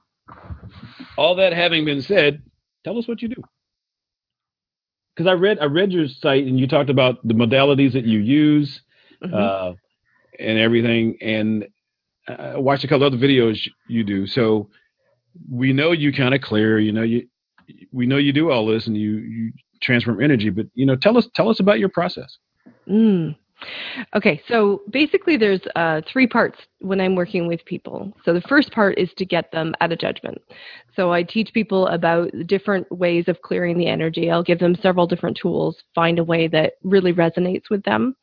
all 1.17 1.37
that 1.37 1.53
having 1.53 1.85
been 1.85 2.03
said, 2.03 2.43
tell 2.85 2.99
us 2.99 3.07
what 3.07 3.23
you 3.23 3.29
do. 3.29 3.43
Because 5.15 5.29
I 5.29 5.35
read 5.35 5.59
I 5.59 5.65
read 5.65 5.93
your 5.93 6.09
site 6.09 6.47
and 6.47 6.59
you 6.59 6.67
talked 6.67 6.89
about 6.89 7.17
the 7.27 7.35
modalities 7.35 7.93
that 7.93 8.05
you 8.05 8.21
use 8.21 8.81
mm-hmm. 9.23 9.35
uh, 9.35 9.75
and 10.39 10.59
everything. 10.59 11.19
And 11.21 11.65
I 11.65 11.69
uh, 12.31 12.61
watched 12.61 12.85
a 12.85 12.89
couple 12.89 13.07
other 13.07 13.17
videos 13.17 13.59
you 13.89 14.05
do. 14.05 14.27
So 14.27 14.69
we 15.51 15.73
know 15.73 15.93
you 15.93 16.13
kind 16.13 16.35
of 16.35 16.41
clear. 16.41 16.79
You 16.79 16.93
know 16.93 17.03
you 17.03 17.27
we 17.93 18.07
know 18.07 18.17
you 18.17 18.33
do 18.33 18.51
all 18.51 18.67
this 18.67 18.87
and 18.87 18.97
you 18.97 19.17
you 19.19 19.53
transform 19.83 20.23
energy. 20.23 20.51
But 20.51 20.67
you 20.75 20.87
know, 20.87 20.97
tell 20.97 21.17
us 21.17 21.29
tell 21.35 21.49
us 21.49 21.61
about 21.61 21.79
your 21.79 21.89
process. 21.89 22.39
Mm. 22.89 23.37
Okay, 24.17 24.41
so 24.49 24.81
basically, 24.91 25.37
there's 25.37 25.61
uh, 25.77 26.01
three 26.11 26.27
parts 26.27 26.59
when 26.81 26.99
I'm 26.99 27.15
working 27.15 27.47
with 27.47 27.63
people. 27.67 28.11
So 28.25 28.33
the 28.33 28.41
first 28.43 28.73
part 28.73 28.99
is 28.99 29.11
to 29.19 29.27
get 29.27 29.53
them 29.53 29.75
out 29.83 29.93
of 29.93 29.99
judgment. 29.99 30.41
So 30.97 31.13
I 31.13 31.23
teach 31.23 31.53
people 31.53 31.87
about 31.89 32.31
different 32.47 32.91
ways 32.91 33.27
of 33.29 33.43
clearing 33.43 33.77
the 33.77 33.87
energy. 33.87 34.31
I'll 34.31 34.43
give 34.43 34.61
them 34.61 34.77
several 34.83 35.07
different 35.07 35.37
tools, 35.37 35.77
find 35.95 36.19
a 36.19 36.25
way 36.25 36.49
that 36.49 36.75
really 36.85 37.13
resonates 37.13 37.69
with 37.69 37.83
them 37.83 38.17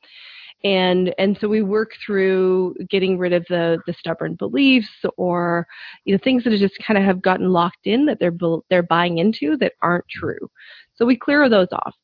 and 0.63 1.13
and 1.17 1.37
so 1.39 1.47
we 1.47 1.61
work 1.61 1.91
through 2.05 2.75
getting 2.89 3.17
rid 3.17 3.33
of 3.33 3.45
the 3.47 3.79
the 3.85 3.93
stubborn 3.93 4.35
beliefs 4.35 4.89
or 5.17 5.67
you 6.05 6.13
know 6.13 6.19
things 6.23 6.43
that 6.43 6.57
just 6.57 6.77
kind 6.85 6.97
of 6.97 7.03
have 7.03 7.21
gotten 7.21 7.49
locked 7.49 7.85
in 7.85 8.05
that 8.05 8.19
they're 8.19 8.35
they're 8.69 8.83
buying 8.83 9.19
into 9.19 9.55
that 9.57 9.73
aren't 9.81 10.07
true. 10.09 10.49
So 10.95 11.05
we 11.05 11.15
clear 11.15 11.47
those 11.47 11.67
off. 11.71 11.95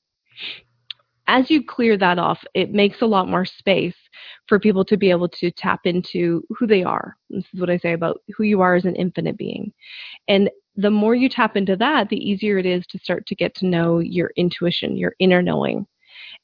As 1.27 1.49
you 1.49 1.63
clear 1.65 1.97
that 1.97 2.19
off 2.19 2.43
it 2.53 2.73
makes 2.73 3.01
a 3.01 3.07
lot 3.07 3.27
more 3.27 3.45
space 3.45 3.95
for 4.47 4.59
people 4.59 4.85
to 4.85 4.97
be 4.97 5.09
able 5.09 5.29
to 5.29 5.49
tap 5.51 5.81
into 5.85 6.43
who 6.49 6.67
they 6.67 6.83
are. 6.83 7.15
This 7.29 7.45
is 7.53 7.59
what 7.59 7.69
i 7.69 7.77
say 7.77 7.93
about 7.93 8.21
who 8.35 8.43
you 8.43 8.61
are 8.61 8.75
as 8.75 8.85
an 8.85 8.95
infinite 8.95 9.37
being. 9.37 9.73
And 10.27 10.49
the 10.75 10.91
more 10.91 11.15
you 11.15 11.29
tap 11.29 11.55
into 11.55 11.75
that 11.77 12.09
the 12.09 12.17
easier 12.17 12.57
it 12.57 12.65
is 12.65 12.85
to 12.87 12.99
start 12.99 13.25
to 13.27 13.35
get 13.35 13.55
to 13.55 13.67
know 13.67 13.99
your 13.99 14.31
intuition 14.35 14.97
your 14.97 15.15
inner 15.19 15.41
knowing 15.41 15.85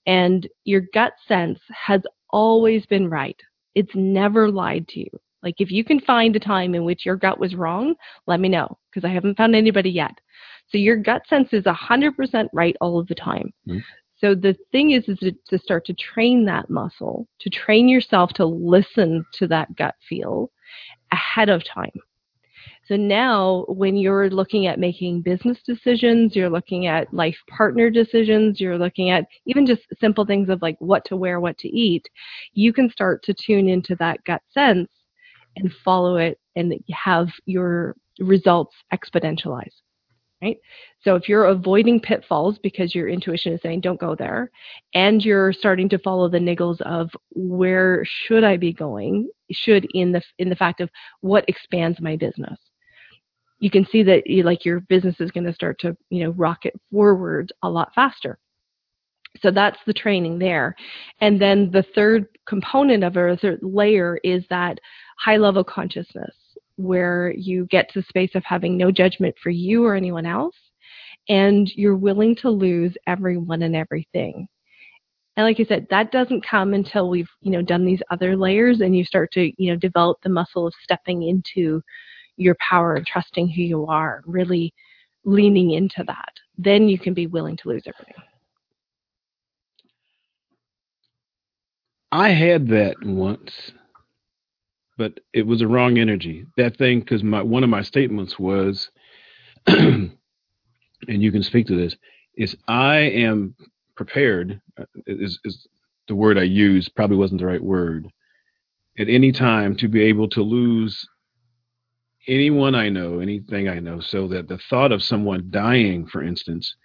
and 0.05 0.47
your 0.65 0.84
gut 0.93 1.13
sense 1.28 1.59
has 1.70 2.01
always 2.32 2.86
been 2.86 3.09
right. 3.09 3.39
It's 3.76 3.91
never 3.95 4.49
lied 4.49 4.88
to 4.89 4.99
you. 4.99 5.09
Like 5.41 5.55
if 5.59 5.72
you 5.72 5.84
can 5.84 5.99
find 6.01 6.36
a 6.36 6.39
time 6.39 6.76
in 6.76 6.84
which 6.84 7.05
your 7.05 7.15
gut 7.15 7.39
was 7.39 7.55
wrong, 7.55 7.95
let 8.28 8.39
me 8.39 8.49
know 8.49 8.78
because 8.89 9.07
I 9.07 9.13
haven't 9.13 9.38
found 9.38 9.55
anybody 9.55 9.89
yet. 9.89 10.11
So 10.70 10.78
your 10.78 10.97
gut 10.97 11.24
sense 11.28 11.49
is 11.51 11.63
100% 11.63 12.47
right 12.53 12.76
all 12.82 12.99
of 12.99 13.07
the 13.07 13.15
time. 13.15 13.51
Mm-hmm. 13.67 13.80
So 14.17 14.36
the 14.36 14.55
thing 14.72 14.91
is, 14.91 15.07
is 15.07 15.17
to, 15.20 15.32
to 15.47 15.57
start 15.57 15.86
to 15.86 15.93
train 15.93 16.45
that 16.45 16.70
muscle, 16.70 17.26
to 17.39 17.49
train 17.49 17.88
yourself 17.88 18.32
to 18.34 18.45
listen 18.45 19.26
to 19.36 19.47
that 19.47 19.74
gut 19.76 19.95
feel 20.07 20.51
ahead 21.11 21.47
of 21.49 21.63
time. 21.63 21.91
So 22.89 22.95
now, 22.95 23.65
when 23.67 23.95
you're 23.95 24.31
looking 24.31 24.65
at 24.65 24.79
making 24.79 25.21
business 25.21 25.59
decisions, 25.63 26.35
you're 26.35 26.49
looking 26.49 26.87
at 26.87 27.13
life 27.13 27.37
partner 27.47 27.91
decisions, 27.91 28.59
you're 28.59 28.79
looking 28.79 29.11
at 29.11 29.27
even 29.45 29.67
just 29.67 29.83
simple 30.01 30.25
things 30.25 30.49
of 30.49 30.63
like 30.63 30.75
what 30.79 31.05
to 31.05 31.15
wear, 31.15 31.39
what 31.39 31.55
to 31.59 31.67
eat, 31.67 32.09
you 32.53 32.73
can 32.73 32.89
start 32.89 33.21
to 33.25 33.35
tune 33.35 33.69
into 33.69 33.95
that 33.97 34.23
gut 34.23 34.41
sense 34.51 34.89
and 35.55 35.71
follow 35.85 36.17
it 36.17 36.39
and 36.55 36.73
have 36.91 37.27
your 37.45 37.95
results 38.19 38.73
exponentialize. 38.91 39.73
Right? 40.41 40.57
So 41.03 41.15
if 41.15 41.29
you're 41.29 41.45
avoiding 41.45 41.99
pitfalls 41.99 42.57
because 42.57 42.95
your 42.95 43.07
intuition 43.07 43.53
is 43.53 43.61
saying 43.61 43.81
don't 43.81 43.99
go 43.99 44.15
there 44.15 44.49
and 44.95 45.23
you're 45.23 45.53
starting 45.53 45.89
to 45.89 45.99
follow 45.99 46.27
the 46.27 46.39
niggles 46.39 46.81
of 46.81 47.11
where 47.35 48.03
should 48.05 48.43
I 48.43 48.57
be 48.57 48.73
going 48.73 49.29
should 49.51 49.85
in 49.93 50.11
the 50.13 50.23
in 50.37 50.49
the 50.49 50.55
fact 50.55 50.79
of 50.79 50.89
what 51.19 51.43
expands 51.49 51.99
my 51.99 52.15
business 52.15 52.57
you 53.60 53.70
can 53.70 53.86
see 53.91 54.03
that 54.03 54.26
you, 54.28 54.43
like 54.43 54.66
your 54.66 54.80
business 54.82 55.16
is 55.20 55.32
going 55.32 55.45
to 55.45 55.53
start 55.53 55.80
to 55.80 55.95
you 56.10 56.24
know 56.24 56.32
rocket 56.32 56.74
forward 56.91 57.51
a 57.64 57.70
lot 57.70 57.93
faster. 57.93 58.38
So 59.41 59.51
that's 59.51 59.78
the 59.86 59.93
training 59.93 60.39
there. 60.39 60.76
And 61.22 61.39
then 61.39 61.70
the 61.72 61.86
third 61.95 62.28
component 62.47 63.03
of 63.03 63.16
it 63.16 63.39
third 63.41 63.60
layer 63.62 64.20
is 64.24 64.43
that 64.49 64.80
high 65.20 65.38
level 65.38 65.64
consciousness 65.64 66.36
where 66.78 67.34
you 67.38 67.68
get 67.70 67.89
to 67.89 67.99
the 67.99 68.05
space 68.07 68.32
of 68.36 68.43
having 68.45 68.78
no 68.78 68.89
judgment 68.89 69.36
for 69.41 69.49
you 69.49 69.86
or 69.86 69.95
anyone 69.95 70.26
else 70.26 70.55
and 71.28 71.70
you're 71.76 71.95
willing 71.95 72.36
to 72.38 72.49
lose 72.49 72.95
everyone 73.05 73.62
and 73.62 73.76
everything. 73.76 74.47
And 75.38 75.45
like 75.45 75.60
I 75.60 75.66
said, 75.66 75.88
that 75.89 76.12
doesn't 76.12 76.45
come 76.45 76.74
until 76.74 77.10
we've, 77.10 77.30
you 77.41 77.51
know, 77.51 77.62
done 77.62 77.86
these 77.86 78.01
other 78.12 78.36
layers 78.36 78.82
and 78.82 78.95
you 78.95 79.05
start 79.05 79.32
to, 79.34 79.51
you 79.62 79.72
know, 79.72 79.78
develop 79.78 80.18
the 80.24 80.30
muscle 80.30 80.68
of 80.68 80.74
stepping 80.84 81.24
into 81.24 81.82
your 82.39 82.55
power 82.67 82.95
and 82.95 83.05
trusting 83.05 83.49
who 83.49 83.61
you 83.61 83.85
are, 83.87 84.23
really 84.25 84.73
leaning 85.25 85.71
into 85.71 86.03
that, 86.07 86.33
then 86.57 86.87
you 86.87 86.97
can 86.97 87.13
be 87.13 87.27
willing 87.27 87.57
to 87.57 87.69
lose 87.69 87.83
everything. 87.85 88.23
I 92.11 92.29
had 92.29 92.69
that 92.69 92.95
once, 93.03 93.71
but 94.97 95.19
it 95.33 95.45
was 95.45 95.61
a 95.61 95.67
wrong 95.67 95.99
energy. 95.99 96.45
That 96.57 96.77
thing, 96.77 97.01
because 97.01 97.23
my 97.23 97.41
one 97.43 97.63
of 97.63 97.69
my 97.69 97.83
statements 97.83 98.39
was, 98.39 98.89
and 99.67 100.11
you 101.07 101.31
can 101.31 101.43
speak 101.43 101.67
to 101.67 101.75
this, 101.75 101.95
is 102.35 102.55
I 102.67 102.97
am 102.97 103.53
prepared. 103.95 104.59
Uh, 104.79 104.85
is, 105.05 105.39
is 105.45 105.67
the 106.07 106.15
word 106.15 106.37
I 106.37 106.43
used 106.43 106.95
probably 106.95 107.17
wasn't 107.17 107.41
the 107.41 107.47
right 107.47 107.63
word. 107.63 108.07
At 108.97 109.09
any 109.09 109.31
time 109.31 109.75
to 109.77 109.87
be 109.87 110.01
able 110.03 110.29
to 110.29 110.41
lose 110.41 111.07
anyone 112.30 112.75
I 112.75 112.89
know, 112.89 113.19
anything 113.19 113.67
I 113.67 113.80
know, 113.80 113.99
so 113.99 114.27
that 114.30 114.47
the 114.47 114.59
thought 114.69 114.91
of 114.91 115.03
someone 115.03 115.47
dying, 115.49 116.07
for 116.07 116.23
instance, 116.23 116.75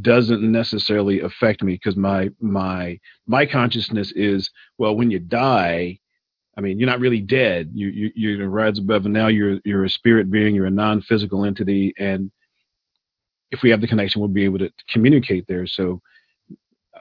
doesn't 0.00 0.42
necessarily 0.42 1.20
affect 1.20 1.62
me 1.62 1.74
because 1.74 1.96
my 1.96 2.30
my 2.40 2.98
my 3.26 3.46
consciousness 3.46 4.12
is 4.12 4.50
well 4.78 4.96
when 4.96 5.10
you 5.10 5.18
die 5.18 5.98
I 6.58 6.60
mean, 6.60 6.80
you're 6.80 6.88
not 6.88 6.98
really 6.98 7.20
dead. 7.20 7.70
You, 7.72 7.86
you 7.86 8.10
you're 8.16 8.42
in 8.42 8.50
rides 8.50 8.80
above, 8.80 9.04
and 9.04 9.14
now 9.14 9.28
you're 9.28 9.60
you're 9.64 9.84
a 9.84 9.88
spirit 9.88 10.28
being. 10.28 10.56
You're 10.56 10.66
a 10.66 10.70
non-physical 10.70 11.44
entity, 11.44 11.94
and 11.96 12.32
if 13.52 13.62
we 13.62 13.70
have 13.70 13.80
the 13.80 13.86
connection, 13.86 14.20
we'll 14.20 14.28
be 14.28 14.44
able 14.44 14.58
to 14.58 14.72
communicate 14.88 15.46
there. 15.46 15.68
So, 15.68 16.02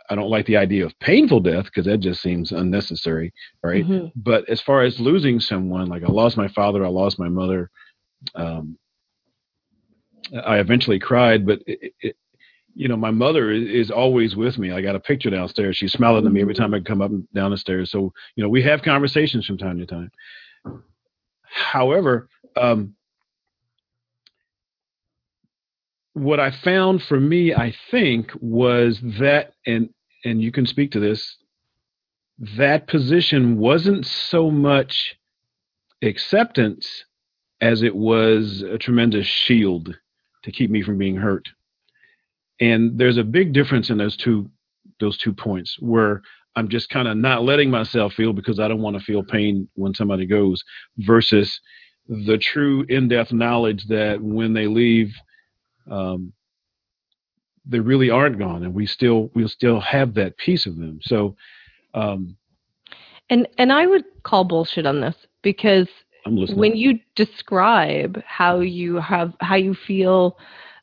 I 0.10 0.16
don't 0.16 0.30
like 0.30 0.46
the 0.46 0.58
idea 0.58 0.86
of 0.86 0.98
painful 1.00 1.42
death 1.42 1.66
because 1.66 1.86
that 1.86 2.00
just 2.00 2.22
seems 2.22 2.52
unnecessary, 2.52 3.34
right? 3.64 3.86
Mhm. 3.86 4.12
But 4.16 4.48
as 4.50 4.62
far 4.62 4.84
as 4.84 5.00
losing 5.00 5.40
someone, 5.40 5.88
like 5.88 6.04
I 6.04 6.08
lost 6.08 6.38
my 6.38 6.48
father, 6.48 6.86
I 6.86 6.90
lost 6.90 7.20
my 7.20 7.30
mother. 7.30 7.70
Um, 8.36 8.78
I 10.46 10.60
eventually 10.60 11.00
cried, 11.00 11.46
but 11.46 11.62
it, 11.66 11.94
it, 12.02 12.16
you 12.76 12.88
know, 12.88 12.98
my 12.98 13.12
mother 13.12 13.52
is, 13.52 13.90
always 13.90 14.36
with 14.36 14.58
me. 14.58 14.72
I 14.72 14.82
got 14.82 14.96
a 14.96 15.00
picture 15.00 15.30
downstairs. 15.30 15.78
She's 15.78 15.94
smiling 15.94 16.26
at 16.26 16.32
me 16.32 16.42
every 16.42 16.54
time 16.54 16.74
I 16.74 16.80
come 16.80 17.02
up 17.02 17.12
and 17.12 17.28
down 17.34 17.52
the 17.52 17.58
stairs. 17.58 17.90
So, 17.92 18.14
you 18.36 18.44
know, 18.44 18.50
we 18.50 18.62
have 18.64 18.84
conversations 18.84 19.46
from 19.46 19.58
time 19.58 19.80
to 19.80 19.86
time. 19.86 20.12
However, 21.42 22.30
um, 22.56 22.94
what 26.14 26.40
I 26.40 26.52
found 26.52 27.02
for 27.04 27.20
me, 27.20 27.54
I 27.54 27.74
think, 27.90 28.32
was 28.40 29.00
that, 29.20 29.54
and 29.66 29.90
and 30.26 30.42
you 30.42 30.52
can 30.52 30.66
speak 30.66 30.92
to 30.92 31.00
this, 31.00 31.38
that 32.58 32.88
position 32.88 33.58
wasn't 33.58 34.06
so 34.06 34.52
much 34.52 35.16
acceptance 36.04 37.06
as 37.62 37.82
it 37.82 37.96
was 37.96 38.62
a 38.62 38.78
tremendous 38.78 39.26
shield 39.26 39.96
to 40.44 40.52
keep 40.52 40.70
me 40.70 40.84
from 40.84 40.98
being 40.98 41.16
hurt. 41.16 41.50
And 42.60 42.98
there's 42.98 43.18
a 43.18 43.24
big 43.24 43.54
difference 43.54 43.90
in 43.90 43.98
those 43.98 44.18
two 44.18 44.50
those 45.00 45.18
two 45.18 45.34
points 45.34 45.78
where 45.80 46.22
I'm 46.56 46.70
just 46.70 46.90
kind 46.90 47.08
of 47.08 47.18
not 47.18 47.44
letting 47.44 47.70
myself 47.70 48.14
feel 48.14 48.34
because 48.34 48.60
I 48.60 48.68
don't 48.68 48.82
want 48.82 48.98
to 48.98 49.04
feel 49.04 49.22
pain 49.22 49.68
when 49.76 49.94
somebody 49.94 50.26
goes 50.26 50.64
versus 50.98 51.60
the 52.08 52.38
true 52.40 52.84
in-depth 52.90 53.32
knowledge 53.32 53.86
that 53.90 54.20
when 54.20 54.54
they 54.54 54.66
leave 54.66 55.14
um, 55.92 56.34
they 57.70 57.80
really 57.80 58.10
aren't 58.10 58.40
gone 58.40 58.64
and 58.64 58.74
we 58.74 58.86
still 58.86 59.30
we'll 59.36 59.48
still 59.50 59.80
have 59.80 60.14
that 60.14 60.38
piece 60.38 60.66
of 60.66 60.78
them 60.78 61.00
so 61.02 61.36
um, 61.94 62.36
And 63.30 63.48
and 63.58 63.72
I 63.72 63.86
would 63.88 64.06
call 64.24 64.44
bullshit 64.44 64.86
on 64.86 65.02
this 65.02 65.16
because 65.42 65.88
when 66.56 66.76
you 66.76 67.00
describe 67.16 68.22
how 68.26 68.60
you 68.60 68.96
have 68.98 69.34
how 69.42 69.56
you 69.56 69.74
feel 69.74 70.38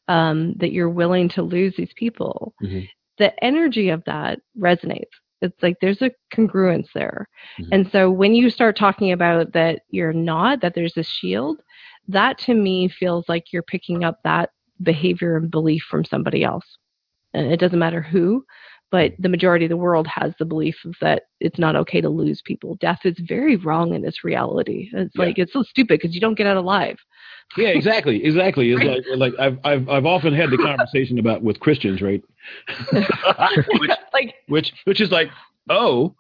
um, 0.09 0.55
that 0.59 0.73
you're 0.73 0.91
willing 0.91 1.29
to 1.31 1.43
lose 1.43 1.75
these 1.77 1.93
people, 1.95 2.55
Mhm. 2.63 2.89
the 3.19 3.45
energy 3.45 3.89
of 3.91 4.03
that 4.05 4.41
resonates. 4.59 5.15
It's 5.41 5.63
like 5.63 5.77
there's 5.81 6.03
a 6.03 6.11
congruence 6.35 6.89
there, 6.95 7.29
Mhm. 7.59 7.69
and 7.73 7.91
so 7.91 8.11
when 8.11 8.35
you 8.35 8.51
start 8.51 8.77
talking 8.77 9.13
about 9.13 9.53
that 9.53 9.83
you're 9.91 10.13
not 10.13 10.61
that 10.61 10.75
there's 10.75 10.97
a 10.97 11.03
shield, 11.03 11.63
that 12.09 12.39
to 12.41 12.55
me 12.55 12.89
feels 12.89 13.29
like 13.29 13.53
you're 13.53 13.63
picking 13.63 14.05
up 14.05 14.23
that 14.25 14.51
behavior 14.83 15.37
and 15.37 15.51
belief 15.51 15.83
from 15.91 16.05
somebody 16.05 16.45
else, 16.45 16.65
and 17.33 17.51
it 17.53 17.61
doesn't 17.61 17.79
matter 17.79 18.03
who. 18.03 18.45
But 18.91 19.15
the 19.19 19.29
majority 19.29 19.65
of 19.65 19.71
the 19.71 19.77
world 19.77 20.07
has 20.07 20.33
the 20.39 20.45
belief 20.45 20.77
that 21.01 21.25
it's 21.41 21.59
not 21.59 21.75
okay 21.75 22.01
to 22.01 22.09
lose 22.09 22.41
people. 22.45 22.77
Death 22.77 23.01
is 23.05 23.17
very 23.27 23.57
wrong 23.57 23.93
in 23.93 24.03
this 24.03 24.23
reality. 24.23 24.89
It's 24.93 25.17
Yeah. 25.17 25.25
like 25.25 25.39
it's 25.39 25.53
so 25.53 25.63
stupid 25.65 25.99
because 26.01 26.15
you 26.15 26.21
don't 26.21 26.37
get 26.37 26.47
out 26.47 26.57
alive. 26.57 26.97
Yeah, 27.57 27.69
exactly, 27.69 28.25
exactly. 28.25 28.71
It's 28.71 28.85
Right. 28.85 29.03
like 29.19 29.33
like 29.33 29.41
I've 29.41 29.59
I've 29.65 29.89
I've 29.89 30.07
often 30.07 30.33
had 30.33 30.51
the 30.51 30.59
conversation 30.59 31.19
about 31.19 31.43
with 31.43 31.59
Christians, 31.59 32.03
right? 32.03 32.23
which 33.81 33.91
like 34.13 34.35
which 34.47 34.73
which 34.85 35.01
is 35.01 35.11
like, 35.11 35.29
oh, 35.71 36.15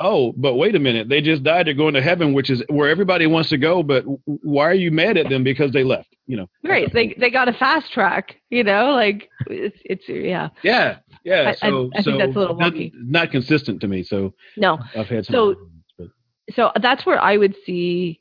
oh, 0.00 0.32
but 0.36 0.54
wait 0.54 0.74
a 0.74 0.78
minute, 0.78 1.08
they 1.08 1.20
just 1.20 1.44
died. 1.44 1.66
They're 1.66 1.74
going 1.74 1.94
to 1.94 2.02
heaven, 2.02 2.32
which 2.32 2.50
is 2.50 2.62
where 2.68 2.88
everybody 2.88 3.26
wants 3.26 3.50
to 3.50 3.58
go. 3.58 3.82
But 3.82 4.04
why 4.24 4.64
are 4.64 4.74
you 4.74 4.90
mad 4.90 5.16
at 5.16 5.28
them 5.28 5.44
because 5.44 5.72
they 5.72 5.84
left? 5.84 6.08
You 6.26 6.38
know? 6.38 6.46
right, 6.64 6.92
they 6.92 7.14
they 7.18 7.30
got 7.30 7.48
a 7.48 7.52
fast 7.52 7.92
track. 7.92 8.36
You 8.50 8.64
know, 8.64 8.92
like 8.92 9.28
it's 9.46 9.78
it's 9.84 10.08
yeah. 10.08 10.48
Yeah, 10.62 10.96
yeah. 11.24 11.42
I- 11.42 11.66
I- 11.66 11.70
so 11.70 11.90
I 11.94 12.02
think 12.02 12.04
so 12.04 12.18
that's 12.18 12.36
a 12.36 12.38
little 12.38 12.56
not, 12.56 12.72
wonky. 12.72 12.92
not 12.94 13.30
consistent 13.30 13.80
to 13.82 13.88
me. 13.88 14.02
So 14.02 14.34
No, 14.56 14.78
I've 14.96 15.08
had 15.08 15.26
some. 15.26 15.34
So- 15.34 15.54
but 15.98 16.08
so 16.54 16.72
that's 16.82 17.06
where 17.06 17.20
I 17.20 17.36
would 17.36 17.54
see 17.64 18.20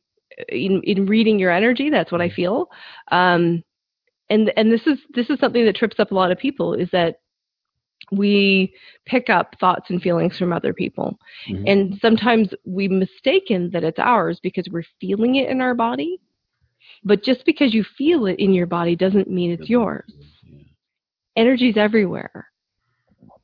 in 0.50 0.82
in 0.84 1.06
reading 1.06 1.40
your 1.40 1.52
energy. 1.52 1.90
That's 1.90 2.12
what 2.12 2.22
I 2.22 2.30
feel. 2.30 2.70
Um, 3.12 3.64
and 4.30 4.52
and 4.56 4.72
this 4.72 4.86
is 4.86 5.00
this 5.14 5.30
is 5.30 5.40
something 5.40 5.66
that 5.66 5.76
trips 5.76 6.00
up 6.00 6.12
a 6.12 6.16
lot 6.16 6.32
of 6.32 6.38
people 6.38 6.74
is 6.74 6.90
that 6.92 7.20
we 8.12 8.74
pick 9.06 9.30
up 9.30 9.56
thoughts 9.60 9.90
and 9.90 10.02
feelings 10.02 10.38
from 10.38 10.52
other 10.54 10.74
people, 10.74 11.18
Mhm. 11.48 11.64
and 11.68 12.00
sometimes 12.02 12.54
we 12.66 12.88
mistaken 12.88 13.70
that 13.72 13.84
it's 13.84 14.00
ours 14.00 14.40
because 14.42 14.68
we're 14.72 14.84
feeling 15.00 15.36
it 15.36 15.50
in 15.50 15.62
our 15.62 15.74
body. 15.76 16.20
But 17.04 17.24
just 17.24 17.46
because 17.46 17.74
you 17.74 17.84
feel 17.98 18.26
it 18.26 18.40
in 18.40 18.54
your 18.54 18.66
body 18.68 18.96
doesn't 18.96 19.30
mean 19.30 19.52
it's 19.52 19.70
yours. 19.70 20.12
Yeah. 20.44 20.58
energy's 21.38 21.78
everywhere. 21.78 22.48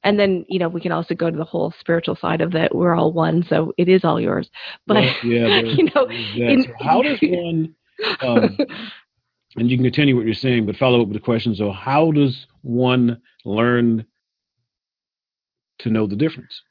And 0.04 0.20
then, 0.20 0.46
you 0.50 0.60
know, 0.60 0.68
we 0.68 0.82
can 0.82 0.92
also 0.92 1.16
go 1.16 1.32
to 1.32 1.38
the 1.38 1.44
whole 1.46 1.74
spiritual 1.80 2.16
side 2.16 2.42
of 2.42 2.52
that. 2.52 2.76
We're 2.76 2.94
all 2.94 3.12
one, 3.14 3.44
so 3.50 3.74
it 3.78 3.88
is 3.88 4.04
all 4.04 4.20
yours. 4.20 4.50
But 4.86 4.96
Well, 4.96 5.16
yeah, 5.24 5.60
you 5.78 5.90
know, 5.96 6.06
in- 6.10 6.66
how 6.80 7.02
does 7.02 7.18
one? 7.24 7.74
Um, 8.22 8.58
and 9.56 9.72
you 9.72 9.78
can 9.78 9.86
continue 9.86 10.16
what 10.16 10.26
you're 10.26 10.34
saying, 10.36 10.66
but 10.66 10.76
follow 10.76 11.02
up 11.02 11.08
with 11.08 11.16
the 11.16 11.24
question. 11.24 11.56
So, 11.56 11.72
how 11.72 12.12
does 12.12 12.46
one 12.62 13.22
learn 13.46 14.06
to 15.80 15.90
know 15.90 16.08
the 16.08 16.16
difference? 16.16 16.62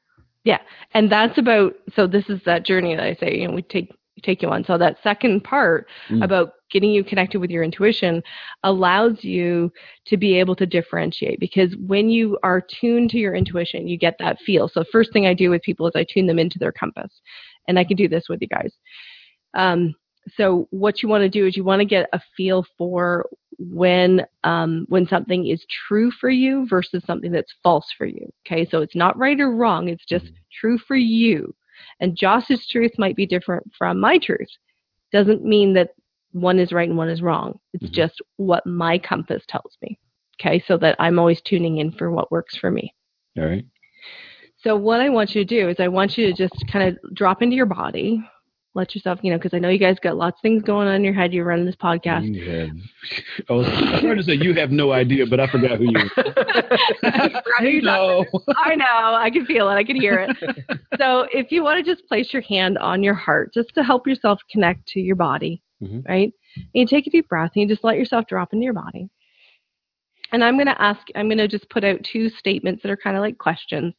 Yeah, 0.45 0.61
and 0.93 1.11
that's 1.11 1.39
about 1.39 1.75
so 1.97 2.07
this 2.07 2.29
is 2.29 2.41
that 2.45 2.65
journey 2.65 2.95
that 2.95 3.05
I 3.05 3.15
say, 3.15 3.39
you 3.39 3.49
know, 3.49 3.55
we 3.55 3.63
take 3.63 3.93
take 4.23 4.43
you 4.43 4.49
on. 4.49 4.65
So 4.65 4.79
that 4.79 4.97
second 5.03 5.43
part 5.45 5.89
Mm. 6.09 6.25
about 6.25 6.53
getting 6.71 6.91
you 6.91 7.05
connected 7.05 7.41
with 7.41 7.51
your 7.51 7.63
intuition 7.63 8.23
allows 8.63 9.23
you 9.23 9.73
to 10.07 10.17
be 10.17 10.39
able 10.39 10.57
to 10.57 10.67
differentiate 10.67 11.41
because 11.41 11.75
when 11.87 12.09
you 12.09 12.39
are 12.43 12.61
tuned 12.61 13.11
to 13.11 13.19
your 13.19 13.35
intuition, 13.35 13.87
you 13.87 13.97
get 13.99 14.17
that 14.19 14.39
feel. 14.41 14.69
So 14.69 14.85
first 14.91 15.13
thing 15.13 15.27
I 15.27 15.35
do 15.35 15.51
with 15.51 15.63
people 15.63 15.87
is 15.87 15.93
I 15.95 16.05
tune 16.09 16.27
them 16.27 16.39
into 16.39 16.59
their 16.59 16.73
compass. 16.73 17.13
And 17.69 17.79
I 17.79 17.85
can 17.85 17.97
do 17.97 18.09
this 18.09 18.25
with 18.29 18.41
you 18.41 18.49
guys. 18.49 18.73
Um, 19.55 19.95
so 20.37 20.67
what 20.71 21.03
you 21.03 21.09
want 21.09 21.23
to 21.23 21.29
do 21.29 21.47
is 21.47 21.57
you 21.57 21.65
want 21.65 21.81
to 21.81 21.87
get 21.87 22.09
a 22.13 22.21
feel 22.37 22.65
for 22.77 23.27
when 23.59 24.25
um, 24.43 24.87
when 24.89 25.07
something 25.07 25.47
is 25.47 25.65
true 25.87 26.11
for 26.11 26.31
you 26.31 26.67
versus 26.69 27.03
something 27.07 27.31
that's 27.31 27.55
false 27.63 27.87
for 27.97 28.07
you. 28.07 28.29
Okay, 28.47 28.69
so 28.69 28.83
it's 28.83 28.97
not 28.97 29.17
right 29.19 29.41
or 29.41 29.53
wrong; 29.55 29.89
it's 29.89 30.05
just 30.05 30.31
true 30.61 30.79
for 30.79 30.97
you. 30.97 31.55
And 32.01 32.17
Josh's 32.17 32.67
truth 32.67 32.93
might 32.99 33.17
be 33.17 33.27
different 33.27 33.71
from 33.77 34.01
my 34.01 34.19
truth. 34.19 34.49
Doesn't 35.13 35.45
mean 35.45 35.73
that 35.75 35.91
one 36.33 36.59
is 36.59 36.73
right 36.73 36.89
and 36.89 36.99
one 36.99 37.09
is 37.09 37.23
wrong. 37.23 37.59
It's 37.73 37.85
Mhm. 37.85 37.93
just 37.93 38.21
what 38.37 38.67
my 38.67 38.99
compass 38.99 39.45
tells 39.47 39.77
me. 39.83 39.99
Okay, 40.41 40.59
so 40.67 40.77
that 40.79 40.97
I'm 40.99 41.19
always 41.19 41.41
tuning 41.43 41.79
in 41.79 41.93
for 41.93 42.11
what 42.11 42.33
works 42.33 42.57
for 42.57 42.71
me. 42.71 42.93
All 43.39 43.45
right. 43.45 43.65
So 44.57 44.77
what 44.77 45.01
I 45.01 45.11
want 45.11 45.35
you 45.35 45.45
to 45.45 45.49
do 45.61 45.69
is 45.69 45.79
I 45.79 45.89
want 45.89 46.17
you 46.17 46.27
to 46.27 46.33
just 46.33 46.67
kind 46.69 46.89
of 46.89 47.15
drop 47.15 47.43
into 47.43 47.55
your 47.55 47.67
body. 47.67 48.25
Let 48.77 48.93
yourself, 48.95 49.21
you 49.23 49.31
know, 49.31 49.39
because 49.39 49.55
I 49.55 49.61
know 49.61 49.69
you 49.69 49.79
guys 49.79 49.99
got 50.03 50.17
lots 50.17 50.39
of 50.39 50.43
things 50.43 50.65
going 50.65 50.89
on 50.89 50.97
in 50.97 51.05
your 51.05 51.15
head. 51.15 51.33
You're 51.33 51.45
running 51.45 51.65
this 51.65 51.77
podcast. 51.77 52.35
You 52.35 52.51
have. 52.51 52.71
I 53.49 53.53
was 53.53 53.67
trying 54.01 54.17
to 54.17 54.23
say 54.25 54.33
you 54.35 54.53
have 54.55 54.73
no 54.73 54.91
idea, 54.91 55.27
but 55.27 55.39
I 55.39 55.47
forgot 55.47 55.79
who 55.79 55.85
you. 55.85 56.11
Right? 57.03 57.83
No. 57.85 58.25
I 58.57 58.75
know. 58.75 59.15
I 59.15 59.31
can 59.33 59.47
feel 59.47 59.69
it. 59.69 59.75
I 59.75 59.85
can 59.85 59.95
hear 59.95 60.27
it. 60.29 60.81
so 60.99 61.27
if 61.33 61.53
you 61.53 61.63
want 61.63 61.85
to 61.85 61.95
just 61.95 62.07
place 62.09 62.33
your 62.33 62.43
hand 62.43 62.77
on 62.79 63.03
your 63.05 63.15
heart, 63.15 63.55
just 63.55 63.73
to 63.75 63.85
help 63.85 64.07
yourself 64.09 64.41
connect 64.51 64.87
to 64.89 65.01
your 65.01 65.17
body, 65.17 65.63
Mhm. 65.83 66.05
right? 66.09 66.33
And 66.57 66.65
you 66.73 66.87
take 66.87 67.07
a 67.07 67.11
deep 67.11 67.29
breath 67.29 67.53
and 67.55 67.63
you 67.63 67.69
just 67.69 67.85
let 67.85 67.97
yourself 67.99 68.27
drop 68.27 68.53
into 68.53 68.65
your 68.65 68.73
body. 68.75 69.09
And 70.33 70.43
I'm 70.43 70.57
going 70.57 70.67
to 70.67 70.83
ask, 70.83 71.01
I'm 71.15 71.29
going 71.29 71.39
to 71.39 71.47
just 71.47 71.69
put 71.71 71.85
out 71.85 72.03
two 72.03 72.29
statements 72.29 72.83
that 72.83 72.91
are 72.91 72.97
kind 72.97 73.17
of 73.17 73.21
like 73.21 73.39
questions. 73.39 73.95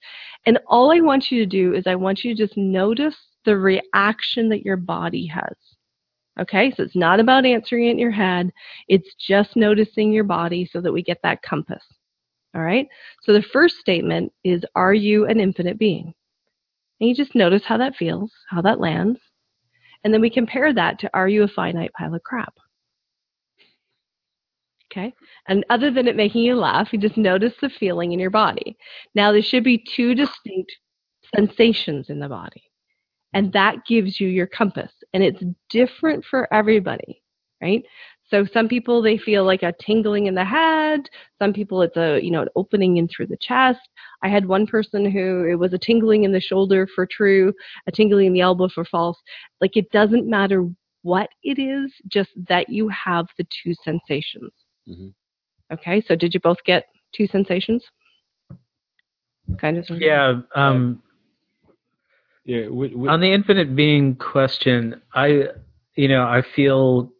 And 0.45 0.59
all 0.67 0.91
I 0.91 0.99
want 0.99 1.32
you 1.32 1.39
to 1.39 1.45
do 1.45 1.73
is 1.73 1.88
I 1.88 1.95
want 1.95 2.23
you 2.26 2.36
to 2.36 2.43
just 2.45 2.57
notice 2.57 3.15
the 3.45 3.57
reaction 3.57 4.49
that 4.49 4.63
your 4.65 4.77
body 4.77 5.25
has. 5.27 5.55
Okay, 6.39 6.71
so 6.71 6.83
it's 6.83 6.95
not 6.95 7.21
about 7.21 7.45
answering 7.45 7.87
it 7.87 7.91
in 7.91 7.99
your 7.99 8.11
head, 8.11 8.51
it's 8.89 9.15
just 9.15 9.55
noticing 9.55 10.11
your 10.11 10.25
body 10.25 10.69
so 10.69 10.81
that 10.81 10.91
we 10.91 11.01
get 11.01 11.19
that 11.23 11.41
compass. 11.41 11.83
All 12.53 12.61
right, 12.61 12.87
so 13.23 13.33
the 13.33 13.41
first 13.41 13.77
statement 13.77 14.33
is 14.43 14.65
Are 14.75 14.93
you 14.93 15.25
an 15.25 15.39
infinite 15.39 15.79
being? 15.79 16.13
And 16.99 17.09
you 17.09 17.15
just 17.15 17.35
notice 17.35 17.63
how 17.65 17.77
that 17.77 17.95
feels, 17.95 18.31
how 18.49 18.61
that 18.63 18.79
lands. 18.79 19.19
And 20.03 20.13
then 20.13 20.21
we 20.21 20.29
compare 20.29 20.73
that 20.73 20.99
to 20.99 21.09
Are 21.13 21.27
you 21.29 21.43
a 21.43 21.47
finite 21.47 21.93
pile 21.93 22.13
of 22.13 22.23
crap? 22.23 22.53
Okay, 24.91 25.13
and 25.47 25.65
other 25.69 25.91
than 25.91 26.07
it 26.07 26.15
making 26.15 26.43
you 26.43 26.55
laugh, 26.55 26.93
you 26.93 26.99
just 26.99 27.17
notice 27.17 27.53
the 27.61 27.69
feeling 27.69 28.11
in 28.13 28.19
your 28.19 28.29
body. 28.29 28.77
Now, 29.13 29.31
there 29.31 29.41
should 29.41 29.63
be 29.63 29.83
two 29.95 30.15
distinct 30.15 30.71
sensations 31.35 32.09
in 32.09 32.19
the 32.19 32.29
body, 32.29 32.63
and 33.36 33.51
that 33.53 33.86
gives 33.86 34.19
you 34.19 34.27
your 34.29 34.47
compass, 34.47 34.91
and 35.13 35.21
it's 35.21 35.43
different 35.69 36.23
for 36.25 36.51
everybody, 36.51 37.21
right? 37.61 37.83
So 38.31 38.45
some 38.51 38.67
people 38.67 39.03
they 39.03 39.17
feel 39.19 39.43
like 39.45 39.61
a 39.61 39.73
tingling 39.79 40.25
in 40.25 40.33
the 40.33 40.43
head. 40.43 41.01
Some 41.38 41.53
people 41.53 41.83
it's 41.83 41.97
a 41.97 42.19
you 42.23 42.31
know 42.31 42.41
an 42.41 42.47
opening 42.55 42.97
in 42.97 43.07
through 43.07 43.27
the 43.27 43.38
chest. 43.39 43.81
I 44.23 44.29
had 44.29 44.47
one 44.47 44.65
person 44.65 45.11
who 45.11 45.45
it 45.45 45.55
was 45.55 45.73
a 45.73 45.77
tingling 45.77 46.23
in 46.23 46.31
the 46.31 46.39
shoulder 46.39 46.88
for 46.95 47.05
true, 47.05 47.53
a 47.86 47.91
tingling 47.91 48.27
in 48.27 48.33
the 48.33 48.41
elbow 48.41 48.69
for 48.69 48.86
false. 48.86 49.17
Like 49.61 49.77
it 49.77 49.91
doesn't 49.91 50.27
matter 50.27 50.67
what 51.03 51.29
it 51.43 51.59
is, 51.59 51.93
just 52.07 52.31
that 52.47 52.69
you 52.69 52.88
have 52.88 53.27
the 53.38 53.45
two 53.63 53.75
sensations. 53.83 54.51
Mhm. 54.89 55.13
Okay, 55.71 56.01
so 56.07 56.15
did 56.15 56.33
you 56.33 56.39
both 56.39 56.63
get 56.65 56.86
two 57.13 57.27
sensations? 57.27 57.83
Kind 59.59 59.77
of. 59.77 59.86
Yeah. 59.89 60.41
Um, 60.55 61.03
Yeah. 62.45 62.65
wi- 62.65 62.89
wi- 62.89 63.11
on 63.11 63.19
the 63.19 63.31
infinite 63.33 63.75
being 63.75 64.15
question, 64.15 65.01
I, 65.13 65.49
you 65.95 66.07
know, 66.07 66.23
I 66.23 66.41
feel, 66.41 67.11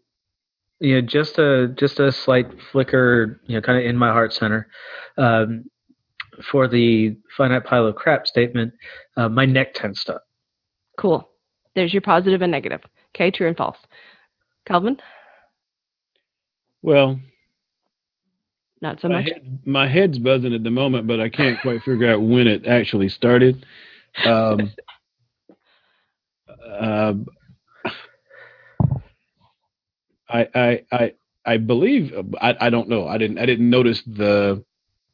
you 0.80 0.96
know, 0.96 1.02
just 1.02 1.40
a 1.40 1.70
just 1.78 2.00
a 2.00 2.12
slight 2.12 2.48
flicker, 2.72 3.42
you 3.48 3.56
know, 3.56 3.62
kind 3.62 3.80
of 3.80 3.86
in 3.86 3.98
my 3.98 4.12
heart 4.12 4.34
center, 4.34 4.68
um, 5.18 5.66
for 6.52 6.68
the 6.68 7.18
finite 7.36 7.66
pile 7.66 7.88
of 7.88 7.96
crap 7.96 8.28
statement. 8.28 8.74
Uh, 9.18 9.30
my 9.30 9.46
neck 9.46 9.74
tensed 9.74 10.10
up. 10.10 10.24
Cool. 10.98 11.28
There's 11.76 11.94
your 11.94 12.02
positive 12.02 12.42
and 12.42 12.52
negative. 12.52 12.82
Okay, 13.16 13.32
true 13.32 13.48
and 13.48 13.58
false. 13.58 13.78
Calvin, 14.66 14.98
well, 16.82 17.20
not 18.82 19.02
so 19.02 19.10
my, 19.10 19.22
much. 19.22 19.32
head, 19.32 19.60
my 19.66 19.88
head's 19.88 20.20
buzzing 20.20 20.54
at 20.54 20.64
the 20.64 20.70
moment, 20.70 21.08
but 21.08 21.20
I 21.20 21.30
can't 21.30 21.60
quite 21.62 21.82
figure 21.84 22.12
out 22.12 22.22
when 22.22 22.48
it 22.48 22.68
actually 22.68 23.10
started. 23.10 23.66
Um, 24.24 24.72
uh, 26.66 27.14
I, 30.30 30.48
I, 30.56 30.82
I, 30.92 31.14
I 31.46 31.58
believe 31.58 32.14
I, 32.42 32.56
I 32.60 32.70
don't 32.70 32.90
know. 32.90 33.08
I 33.08 33.18
didn't 33.18 33.38
I 33.38 33.46
didn't 33.46 33.70
notice 33.70 34.02
the 34.04 34.64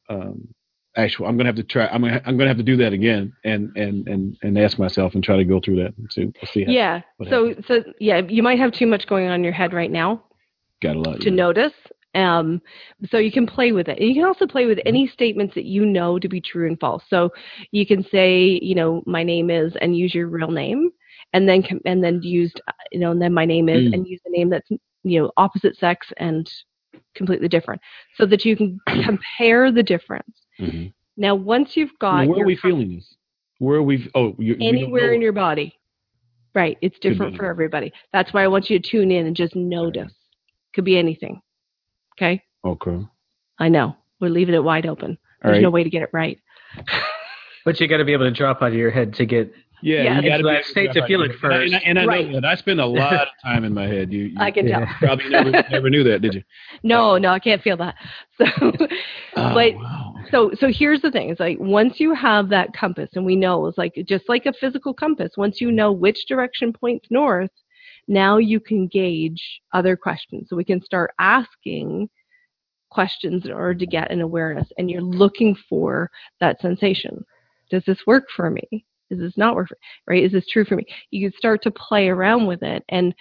um, 0.10 0.47
actual. 0.95 1.28
I'm 1.28 1.38
gonna 1.38 1.49
have 1.49 1.58
to 1.58 1.64
try. 1.64 1.88
I'm 1.88 2.02
gonna 2.02 2.22
I'm 2.26 2.38
gonna 2.38 2.49
have 2.49 2.58
to 2.58 2.64
do 2.64 2.78
that 2.78 2.93
again 2.93 3.34
and 3.43 3.72
and 3.76 4.08
and 4.08 4.38
and 4.41 4.58
ask 4.58 4.80
myself 4.80 5.14
and 5.14 5.24
try 5.24 5.38
to 5.38 5.43
go 5.43 5.60
through 5.60 5.84
that 5.84 5.97
and 5.97 6.08
see. 6.12 6.32
See. 6.54 6.64
How, 6.64 6.72
Yeah. 6.72 7.02
So 7.30 7.54
so 7.68 7.84
yeah, 7.99 8.22
you 8.28 8.43
might 8.43 8.60
have 8.60 8.72
too 8.72 8.88
much 8.88 9.08
going 9.08 9.28
on 9.28 9.36
in 9.36 9.43
your 9.43 9.54
head 9.54 9.74
right 9.74 9.91
now. 9.91 10.24
got 10.82 10.95
a 10.95 10.99
lot. 10.99 11.20
to 11.22 11.30
yeah. 11.30 11.36
notice. 11.36 11.74
Um, 12.14 12.62
so 13.10 13.18
you 13.18 13.32
can 13.32 13.47
play 13.47 13.72
with 13.72 13.88
it. 13.88 13.97
And 13.97 14.08
you 14.08 14.14
can 14.14 14.26
also 14.26 14.45
play 14.45 14.66
with 14.66 14.80
any 14.86 15.08
statements 15.08 15.56
that 15.56 15.64
you 15.64 15.86
know 15.86 16.20
to 16.20 16.28
be 16.28 16.41
true 16.41 16.68
and 16.68 16.78
false. 16.78 17.04
So 17.10 17.30
you 17.72 17.86
can 17.86 18.04
say, 18.12 18.60
you 18.62 18.76
know, 18.76 19.02
my 19.06 19.24
name 19.24 19.49
is, 19.49 19.74
and 19.80 19.95
use 19.95 20.14
your 20.14 20.28
real 20.28 20.52
name, 20.52 20.91
and 21.34 21.48
then 21.48 21.64
com- 21.64 21.82
and 21.86 22.04
then 22.04 22.22
use, 22.22 22.54
uh, 22.68 22.72
you 22.92 23.00
know, 23.00 23.12
and 23.12 23.22
then 23.22 23.34
my 23.34 23.46
name 23.46 23.70
is, 23.70 23.84
Mm. 23.90 23.94
and 23.94 24.08
use 24.08 24.20
the 24.26 24.32
name 24.32 24.50
that's 24.50 24.70
you 25.04 25.20
know 25.22 25.32
opposite 25.38 25.76
sex 25.78 26.08
and 26.18 26.52
completely 27.16 27.48
different, 27.48 27.82
so 28.16 28.26
that 28.26 28.46
you 28.46 28.56
can 28.56 28.80
compare 29.04 29.72
the 29.72 29.84
difference. 29.84 30.46
Mhm. 30.60 30.94
Now, 31.18 31.36
once 31.36 31.76
you've 31.76 31.98
got 32.00 32.22
Now, 32.24 32.28
where 32.30 32.38
your 32.38 32.46
are 32.46 32.48
we 32.48 32.56
feeling 32.56 32.96
this? 32.96 33.16
Where 33.60 33.78
are 33.78 33.84
we? 33.84 34.10
Oh, 34.16 34.36
you, 34.40 34.56
anywhere 34.60 35.08
know. 35.08 35.14
in 35.14 35.22
your 35.22 35.34
body. 35.34 35.78
Right. 36.54 36.78
It's 36.82 37.00
different 37.00 37.38
for 37.38 37.46
everybody. 37.46 37.94
That's 38.12 38.34
why 38.34 38.44
I 38.44 38.48
want 38.50 38.70
you 38.70 38.78
to 38.78 38.90
tune 38.90 39.10
in 39.12 39.26
and 39.26 39.36
just 39.36 39.56
notice. 39.56 40.12
Could 40.74 40.84
be 40.84 40.98
anything. 40.98 41.42
Okay. 42.18 42.44
Okay. 42.66 43.06
I 43.60 43.70
know. 43.70 43.96
We're 44.20 44.30
leaving 44.32 44.56
it 44.56 44.64
wide 44.64 44.86
open. 44.86 45.18
There's 45.42 45.54
right. 45.54 45.62
no 45.62 45.70
way 45.70 45.84
to 45.84 45.90
get 45.90 46.02
it 46.04 46.10
right. 46.12 46.38
But 47.64 47.80
you 47.80 47.88
got 47.88 47.98
to 47.98 48.06
be 48.06 48.14
able 48.14 48.26
to 48.26 48.32
drop 48.32 48.64
out 48.64 48.70
of 48.70 48.74
your 48.74 48.90
head 48.90 49.14
to 49.16 49.26
get. 49.26 49.54
Yeah, 49.82 50.04
Yeah. 50.04 50.20
you 50.20 50.24
got 50.30 50.38
It's 50.38 50.44
that 50.44 50.66
state 50.66 50.92
to 50.94 51.02
feel 51.08 51.22
it 51.24 51.32
And 51.44 51.54
I, 51.54 51.64
and 51.64 51.76
I, 51.76 51.80
and 51.86 52.00
I 52.00 52.06
Right. 52.06 52.26
know 52.28 52.34
that. 52.42 52.46
I 52.46 52.56
spend 52.56 52.80
a 52.80 52.86
lot 52.86 53.14
of 53.28 53.28
time 53.44 53.64
in 53.64 53.74
my 53.74 53.88
head. 53.88 54.12
You, 54.12 54.24
you 54.24 54.38
I 54.40 54.52
can 54.52 54.66
tell. 54.68 54.86
Probably 55.00 55.30
never 55.30 55.54
never 55.70 55.90
knew 55.90 56.04
that, 56.04 56.22
did 56.22 56.34
you? 56.36 56.44
No, 56.84 57.18
no, 57.18 57.30
I 57.30 57.40
can't 57.40 57.62
feel 57.62 57.78
that. 57.78 57.96
So, 58.38 58.46
Oh, 59.36 59.54
but 59.54 59.74
wow. 59.74 60.14
So 60.32 60.52
so 60.60 60.68
here's 60.72 61.02
the 61.02 61.12
thing: 61.12 61.30
it's 61.30 61.40
like 61.40 61.58
once 61.60 62.00
you 62.00 62.14
have 62.14 62.50
that 62.50 62.74
compass, 62.74 63.10
and 63.16 63.26
we 63.26 63.36
know 63.36 63.66
it's 63.68 63.78
like 63.78 63.94
just 64.08 64.28
like 64.30 64.46
a 64.46 64.54
physical 64.54 64.94
compass. 64.94 65.32
Once 65.38 65.62
you 65.62 65.72
know 65.72 65.92
which 65.92 66.26
direction 66.28 66.74
points 66.74 67.08
north, 67.12 67.52
now 68.08 68.38
you 68.38 68.60
can 68.60 68.88
gauge 68.88 69.42
other 69.74 69.96
questions. 69.96 70.48
So 70.50 70.56
we 70.56 70.64
can 70.64 70.82
start 70.82 71.12
asking 71.20 72.10
questions 72.90 73.46
in 73.46 73.52
order 73.52 73.76
to 73.76 73.86
get 73.88 74.12
an 74.12 74.22
awareness, 74.22 74.68
and 74.78 74.90
you're 74.90 75.02
looking 75.02 75.56
for 75.70 76.10
that 76.40 76.60
sensation. 76.62 77.24
Does 77.70 77.84
this 77.86 78.00
work 78.08 78.26
for 78.36 78.50
me? 78.50 78.86
Does 79.12 79.20
this 79.20 79.38
not 79.38 79.55
work 79.55 79.70
right? 80.07 80.24
Is 80.24 80.32
this 80.32 80.47
true 80.47 80.66
for 80.66 80.76
me? 80.76 80.86
You 81.12 81.30
can 81.30 81.38
start 81.38 81.62
to 81.64 81.72
play 81.72 82.07
around 82.07 82.47
with 82.47 82.64
it, 82.64 82.84
and 82.89 83.14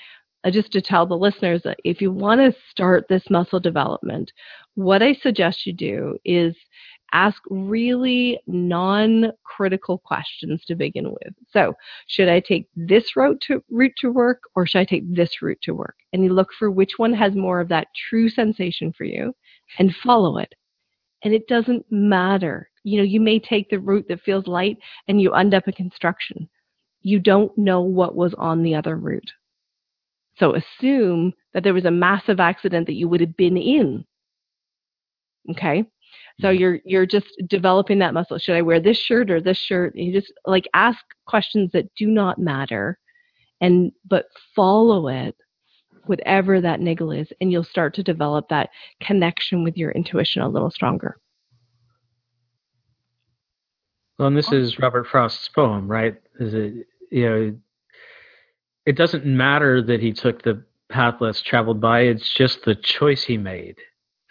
uh, 0.44 0.50
just 0.50 0.72
to 0.72 0.80
tell 0.80 1.06
the 1.06 1.16
listeners 1.16 1.62
that 1.64 1.78
if 1.84 2.00
you 2.00 2.10
want 2.12 2.40
to 2.40 2.58
start 2.70 3.06
this 3.08 3.28
muscle 3.28 3.60
development, 3.60 4.32
what 4.74 5.02
I 5.02 5.14
suggest 5.14 5.66
you 5.66 5.72
do 5.72 6.16
is 6.24 6.56
ask 7.12 7.42
really 7.50 8.38
non 8.46 9.32
critical 9.44 9.98
questions 9.98 10.64
to 10.66 10.74
begin 10.74 11.10
with. 11.10 11.34
So, 11.52 11.74
should 12.06 12.28
I 12.28 12.40
take 12.40 12.68
this 12.76 13.16
route 13.16 13.42
to, 13.48 13.62
route 13.70 13.92
to 13.98 14.12
work 14.12 14.42
or 14.54 14.66
should 14.66 14.78
I 14.78 14.84
take 14.84 15.12
this 15.12 15.42
route 15.42 15.60
to 15.62 15.74
work? 15.74 15.96
And 16.12 16.24
you 16.24 16.32
look 16.32 16.52
for 16.58 16.70
which 16.70 16.92
one 16.98 17.12
has 17.14 17.34
more 17.34 17.60
of 17.60 17.68
that 17.68 17.88
true 18.08 18.28
sensation 18.28 18.92
for 18.92 19.04
you 19.04 19.34
and 19.78 19.94
follow 19.96 20.38
it. 20.38 20.54
And 21.22 21.34
it 21.34 21.48
doesn't 21.48 21.84
matter. 21.90 22.70
You 22.82 22.98
know, 22.98 23.04
you 23.04 23.20
may 23.20 23.38
take 23.38 23.68
the 23.68 23.78
route 23.78 24.06
that 24.08 24.22
feels 24.22 24.46
light 24.46 24.78
and 25.06 25.20
you 25.20 25.34
end 25.34 25.54
up 25.54 25.68
in 25.68 25.74
construction. 25.74 26.48
You 27.02 27.18
don't 27.18 27.56
know 27.56 27.82
what 27.82 28.14
was 28.14 28.34
on 28.34 28.62
the 28.62 28.74
other 28.74 28.96
route. 28.96 29.32
So 30.38 30.54
assume 30.54 31.34
that 31.52 31.62
there 31.62 31.74
was 31.74 31.84
a 31.84 31.90
massive 31.90 32.40
accident 32.40 32.86
that 32.86 32.94
you 32.94 33.08
would 33.08 33.20
have 33.20 33.36
been 33.36 33.56
in. 33.56 34.04
Okay? 35.50 35.84
So 36.40 36.48
mm-hmm. 36.48 36.60
you're 36.60 36.78
you're 36.84 37.06
just 37.06 37.28
developing 37.46 37.98
that 37.98 38.14
muscle. 38.14 38.38
Should 38.38 38.56
I 38.56 38.62
wear 38.62 38.80
this 38.80 38.98
shirt 38.98 39.30
or 39.30 39.40
this 39.40 39.58
shirt? 39.58 39.94
You 39.96 40.12
just 40.12 40.32
like 40.46 40.68
ask 40.74 40.98
questions 41.26 41.70
that 41.72 41.94
do 41.94 42.06
not 42.06 42.38
matter 42.38 42.98
and 43.60 43.92
but 44.08 44.26
follow 44.56 45.08
it 45.08 45.36
whatever 46.06 46.60
that 46.60 46.80
niggle 46.80 47.12
is 47.12 47.32
and 47.40 47.52
you'll 47.52 47.64
start 47.64 47.94
to 47.94 48.02
develop 48.02 48.48
that 48.48 48.70
connection 49.00 49.64
with 49.64 49.76
your 49.76 49.90
intuition 49.92 50.42
a 50.42 50.48
little 50.48 50.70
stronger. 50.70 51.16
Well, 54.18 54.28
and 54.28 54.36
this 54.36 54.52
is 54.52 54.78
Robert 54.78 55.06
Frost's 55.06 55.48
poem, 55.48 55.90
right? 55.90 56.20
Is 56.38 56.52
it 56.52 56.86
you 57.10 57.28
know? 57.28 57.56
It 58.86 58.96
doesn't 58.96 59.24
matter 59.24 59.82
that 59.82 60.00
he 60.00 60.12
took 60.12 60.42
the 60.42 60.62
path 60.90 61.20
less 61.20 61.40
traveled 61.40 61.80
by. 61.80 62.00
It's 62.00 62.32
just 62.34 62.64
the 62.64 62.74
choice 62.74 63.22
he 63.22 63.38
made. 63.38 63.76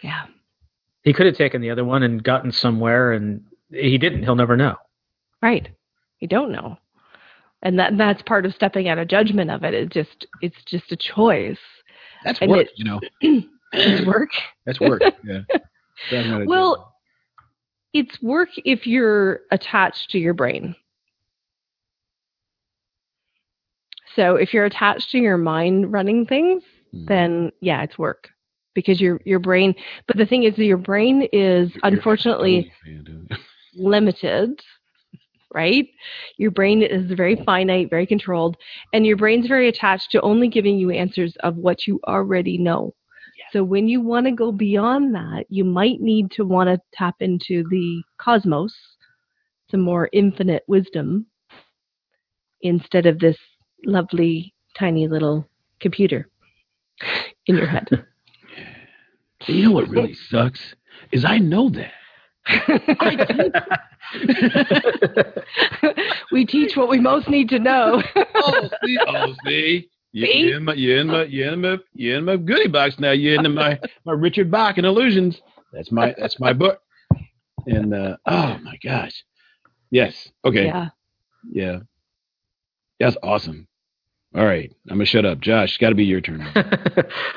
Yeah. 0.02 0.26
He 1.02 1.12
could 1.12 1.26
have 1.26 1.36
taken 1.36 1.60
the 1.60 1.70
other 1.70 1.84
one 1.84 2.02
and 2.02 2.22
gotten 2.22 2.52
somewhere, 2.52 3.12
and 3.12 3.42
he 3.72 3.96
didn't. 3.98 4.22
He'll 4.22 4.36
never 4.36 4.56
know. 4.56 4.76
Right. 5.42 5.68
You 6.20 6.28
don't 6.28 6.52
know. 6.52 6.78
And 7.62 7.78
that 7.78 7.98
that's 7.98 8.22
part 8.22 8.46
of 8.46 8.54
stepping 8.54 8.88
out 8.88 8.98
of 8.98 9.08
judgment 9.08 9.50
of 9.50 9.64
it. 9.64 9.74
It's 9.74 9.92
just 9.92 10.26
it's 10.40 10.56
just 10.66 10.90
a 10.92 10.96
choice. 10.96 11.58
That's 12.24 12.38
and 12.40 12.50
work, 12.50 12.60
it- 12.66 12.72
you 12.76 12.84
know. 12.84 13.00
It's 13.72 14.04
work. 14.04 14.30
That's 14.66 14.80
work. 14.80 15.00
Yeah. 15.24 15.42
That's 16.10 16.48
Well, 16.48 16.74
job. 16.76 16.86
it's 17.92 18.20
work 18.20 18.48
if 18.64 18.84
you're 18.84 19.42
attached 19.52 20.10
to 20.10 20.18
your 20.18 20.34
brain. 20.34 20.74
So 24.16 24.34
if 24.36 24.52
you're 24.52 24.64
attached 24.64 25.10
to 25.12 25.18
your 25.18 25.36
mind 25.36 25.92
running 25.92 26.26
things, 26.26 26.62
Hmm. 26.92 27.04
then 27.06 27.52
yeah, 27.60 27.82
it's 27.84 27.96
work 27.96 28.30
because 28.74 29.00
your 29.00 29.20
your 29.24 29.38
brain. 29.38 29.74
But 30.08 30.16
the 30.16 30.26
thing 30.26 30.42
is, 30.42 30.58
your 30.58 30.76
brain 30.76 31.22
is 31.32 31.70
You're- 31.70 31.80
unfortunately 31.84 32.72
totally 32.84 33.04
fan, 33.04 33.04
dude. 33.04 33.38
limited. 33.76 34.60
Right? 35.52 35.88
Your 36.36 36.50
brain 36.50 36.82
is 36.82 37.10
very 37.12 37.36
finite, 37.44 37.90
very 37.90 38.06
controlled, 38.06 38.56
and 38.92 39.04
your 39.04 39.16
brain's 39.16 39.48
very 39.48 39.68
attached 39.68 40.10
to 40.12 40.20
only 40.20 40.48
giving 40.48 40.78
you 40.78 40.90
answers 40.90 41.36
of 41.40 41.56
what 41.56 41.86
you 41.86 42.00
already 42.06 42.56
know. 42.56 42.94
So 43.52 43.64
when 43.64 43.88
you 43.88 44.00
want 44.00 44.26
to 44.26 44.32
go 44.32 44.52
beyond 44.52 45.14
that, 45.14 45.46
you 45.48 45.64
might 45.64 46.00
need 46.00 46.30
to 46.32 46.44
want 46.44 46.68
to 46.68 46.80
tap 46.92 47.16
into 47.20 47.64
the 47.68 48.02
cosmos, 48.18 48.72
some 49.70 49.80
more 49.80 50.08
infinite 50.12 50.62
wisdom, 50.68 51.26
instead 52.62 53.06
of 53.06 53.18
this 53.18 53.38
lovely 53.84 54.54
tiny 54.78 55.08
little 55.08 55.48
computer 55.80 56.28
in 57.46 57.56
your 57.56 57.66
head. 57.66 57.88
You 59.46 59.64
know 59.64 59.70
what 59.72 59.88
really 59.88 60.12
sucks 60.12 60.74
is 61.12 61.24
I 61.24 61.38
know 61.38 61.70
that. 61.70 61.92
we 66.32 66.44
teach 66.46 66.76
what 66.76 66.88
we 66.88 66.98
most 66.98 67.28
need 67.28 67.48
to 67.50 67.58
know. 67.58 68.02
oh, 68.16 68.68
see, 68.84 68.98
oh, 69.06 69.34
see. 69.46 69.88
You, 70.12 70.26
See? 70.26 70.38
You're 70.40 70.56
in 70.56 70.64
my, 70.64 70.74
you're 70.74 70.98
in 70.98 71.06
my, 71.06 71.22
you're 71.24 71.52
in 71.52 71.60
my, 71.60 71.78
you're 71.94 72.18
in 72.18 72.24
my 72.24 72.36
goodie 72.36 72.68
box 72.68 72.98
now. 72.98 73.12
You're 73.12 73.44
in 73.44 73.54
my, 73.54 73.78
my 74.04 74.12
Richard 74.12 74.50
Bach 74.50 74.76
and 74.76 74.86
Illusions. 74.86 75.40
That's 75.72 75.92
my, 75.92 76.14
that's 76.18 76.40
my 76.40 76.52
book. 76.52 76.80
And 77.66 77.94
uh, 77.94 78.16
oh 78.26 78.58
my 78.62 78.76
gosh, 78.82 79.12
yes, 79.90 80.30
okay, 80.44 80.66
Yeah. 80.66 80.88
yeah, 81.52 81.78
that's 82.98 83.16
awesome. 83.22 83.68
All 84.32 84.44
right, 84.44 84.72
I'm 84.88 84.98
gonna 84.98 85.06
shut 85.06 85.24
up. 85.24 85.40
Josh, 85.40 85.70
it's 85.70 85.76
got 85.78 85.88
to 85.88 85.96
be 85.96 86.04
your 86.04 86.20
turn. 86.20 86.46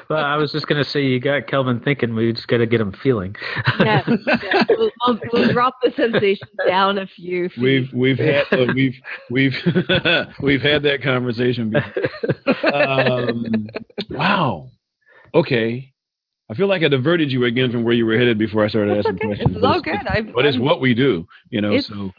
well, 0.09 0.23
I 0.23 0.35
was 0.35 0.51
just 0.51 0.67
gonna 0.67 0.83
say 0.83 1.03
you 1.03 1.19
got 1.19 1.47
Kelvin 1.47 1.79
thinking. 1.79 2.13
We 2.13 2.31
just 2.33 2.47
got 2.47 2.57
to 2.57 2.67
get 2.67 2.79
him 2.79 2.91
feeling. 2.91 3.35
yes, 3.79 4.07
yes. 4.27 4.65
We'll, 4.69 4.91
we'll, 5.07 5.19
we'll 5.33 5.53
drop 5.53 5.75
the 5.81 5.91
sensation 5.95 6.47
down 6.67 6.99
a 6.99 7.07
few. 7.07 7.49
Feet. 7.49 7.59
We've 7.59 7.93
we've 7.93 8.19
had 8.19 8.45
uh, 8.51 8.71
we've 8.75 8.95
we've 9.31 9.55
we've 10.39 10.61
had 10.61 10.83
that 10.83 11.01
conversation. 11.01 11.71
Before. 11.71 12.75
Um, 12.75 13.67
wow. 14.11 14.69
Okay. 15.33 15.93
I 16.49 16.53
feel 16.53 16.67
like 16.67 16.83
I 16.83 16.89
diverted 16.89 17.31
you 17.31 17.45
again 17.45 17.71
from 17.71 17.83
where 17.83 17.95
you 17.95 18.05
were 18.05 18.17
headed 18.17 18.37
before 18.37 18.63
I 18.63 18.67
started 18.67 18.97
That's 18.97 19.07
asking 19.07 19.15
okay. 19.15 19.27
questions. 19.27 19.55
It's 19.55 19.65
all 19.65 19.81
good. 19.81 20.05
I've, 20.05 20.33
But 20.33 20.45
it's 20.45 20.59
what 20.59 20.81
we 20.81 20.93
do, 20.93 21.25
you 21.49 21.61
know. 21.61 21.79
So 21.79 22.11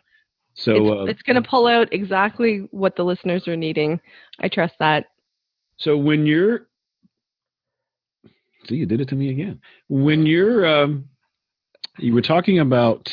so 0.55 0.75
it's, 0.75 0.91
uh, 0.91 1.05
it's 1.05 1.23
going 1.23 1.43
to 1.43 1.49
pull 1.49 1.67
out 1.67 1.93
exactly 1.93 2.69
what 2.71 2.97
the 2.97 3.05
listeners 3.05 3.47
are 3.49 3.57
needing. 3.57 4.01
I 4.41 4.49
trust 4.49 4.75
that. 4.79 5.07
So 5.77 5.97
when 5.97 6.27
you're, 6.27 6.69
see, 8.69 8.77
you 8.77 8.87
did 8.87 9.01
it 9.01 9.09
to 9.09 9.17
me 9.17 9.31
again. 9.31 9.61
When 9.89 10.27
you're, 10.27 10.67
um, 10.67 11.09
you 11.99 12.15
were 12.15 12.23
talking 12.23 12.61
about, 12.61 13.13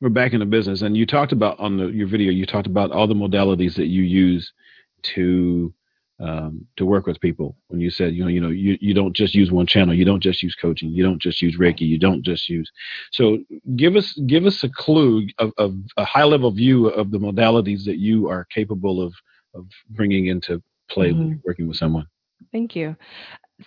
we're 0.00 0.08
back 0.08 0.32
in 0.32 0.40
the 0.40 0.46
business, 0.46 0.80
and 0.80 0.96
you 0.96 1.04
talked 1.04 1.32
about 1.32 1.60
on 1.60 1.76
the 1.76 1.88
your 1.88 2.06
video, 2.06 2.30
you 2.30 2.46
talked 2.46 2.66
about 2.66 2.90
all 2.90 3.06
the 3.06 3.14
modalities 3.14 3.74
that 3.74 3.88
you 3.88 4.02
use 4.02 4.50
to 5.02 5.74
um, 6.20 6.66
to 6.76 6.84
work 6.84 7.06
with 7.06 7.20
people. 7.20 7.56
When 7.68 7.80
you 7.80 7.90
said, 7.90 8.14
you 8.14 8.22
know, 8.22 8.28
you 8.28 8.40
know, 8.40 8.48
you, 8.48 8.76
you 8.80 8.94
don't 8.94 9.14
just 9.16 9.34
use 9.34 9.50
one 9.50 9.66
channel, 9.66 9.94
you 9.94 10.04
don't 10.04 10.22
just 10.22 10.42
use 10.42 10.54
coaching, 10.54 10.90
you 10.90 11.02
don't 11.02 11.20
just 11.20 11.40
use 11.40 11.56
Reiki, 11.58 11.80
you 11.82 11.98
don't 11.98 12.22
just 12.22 12.48
use. 12.48 12.70
So 13.12 13.38
give 13.76 13.96
us 13.96 14.12
give 14.26 14.44
us 14.46 14.62
a 14.62 14.68
clue 14.68 15.26
of, 15.38 15.52
of 15.58 15.74
a 15.96 16.04
high 16.04 16.24
level 16.24 16.50
view 16.50 16.88
of 16.88 17.10
the 17.10 17.18
modalities 17.18 17.84
that 17.84 17.98
you 17.98 18.28
are 18.28 18.44
capable 18.46 19.00
of 19.02 19.14
of 19.54 19.66
bringing 19.90 20.26
into 20.26 20.62
play 20.88 21.12
when 21.12 21.22
Mhm. 21.22 21.30
you're 21.30 21.40
working 21.44 21.66
with 21.68 21.76
someone. 21.76 22.06
Thank 22.52 22.74
you. 22.76 22.96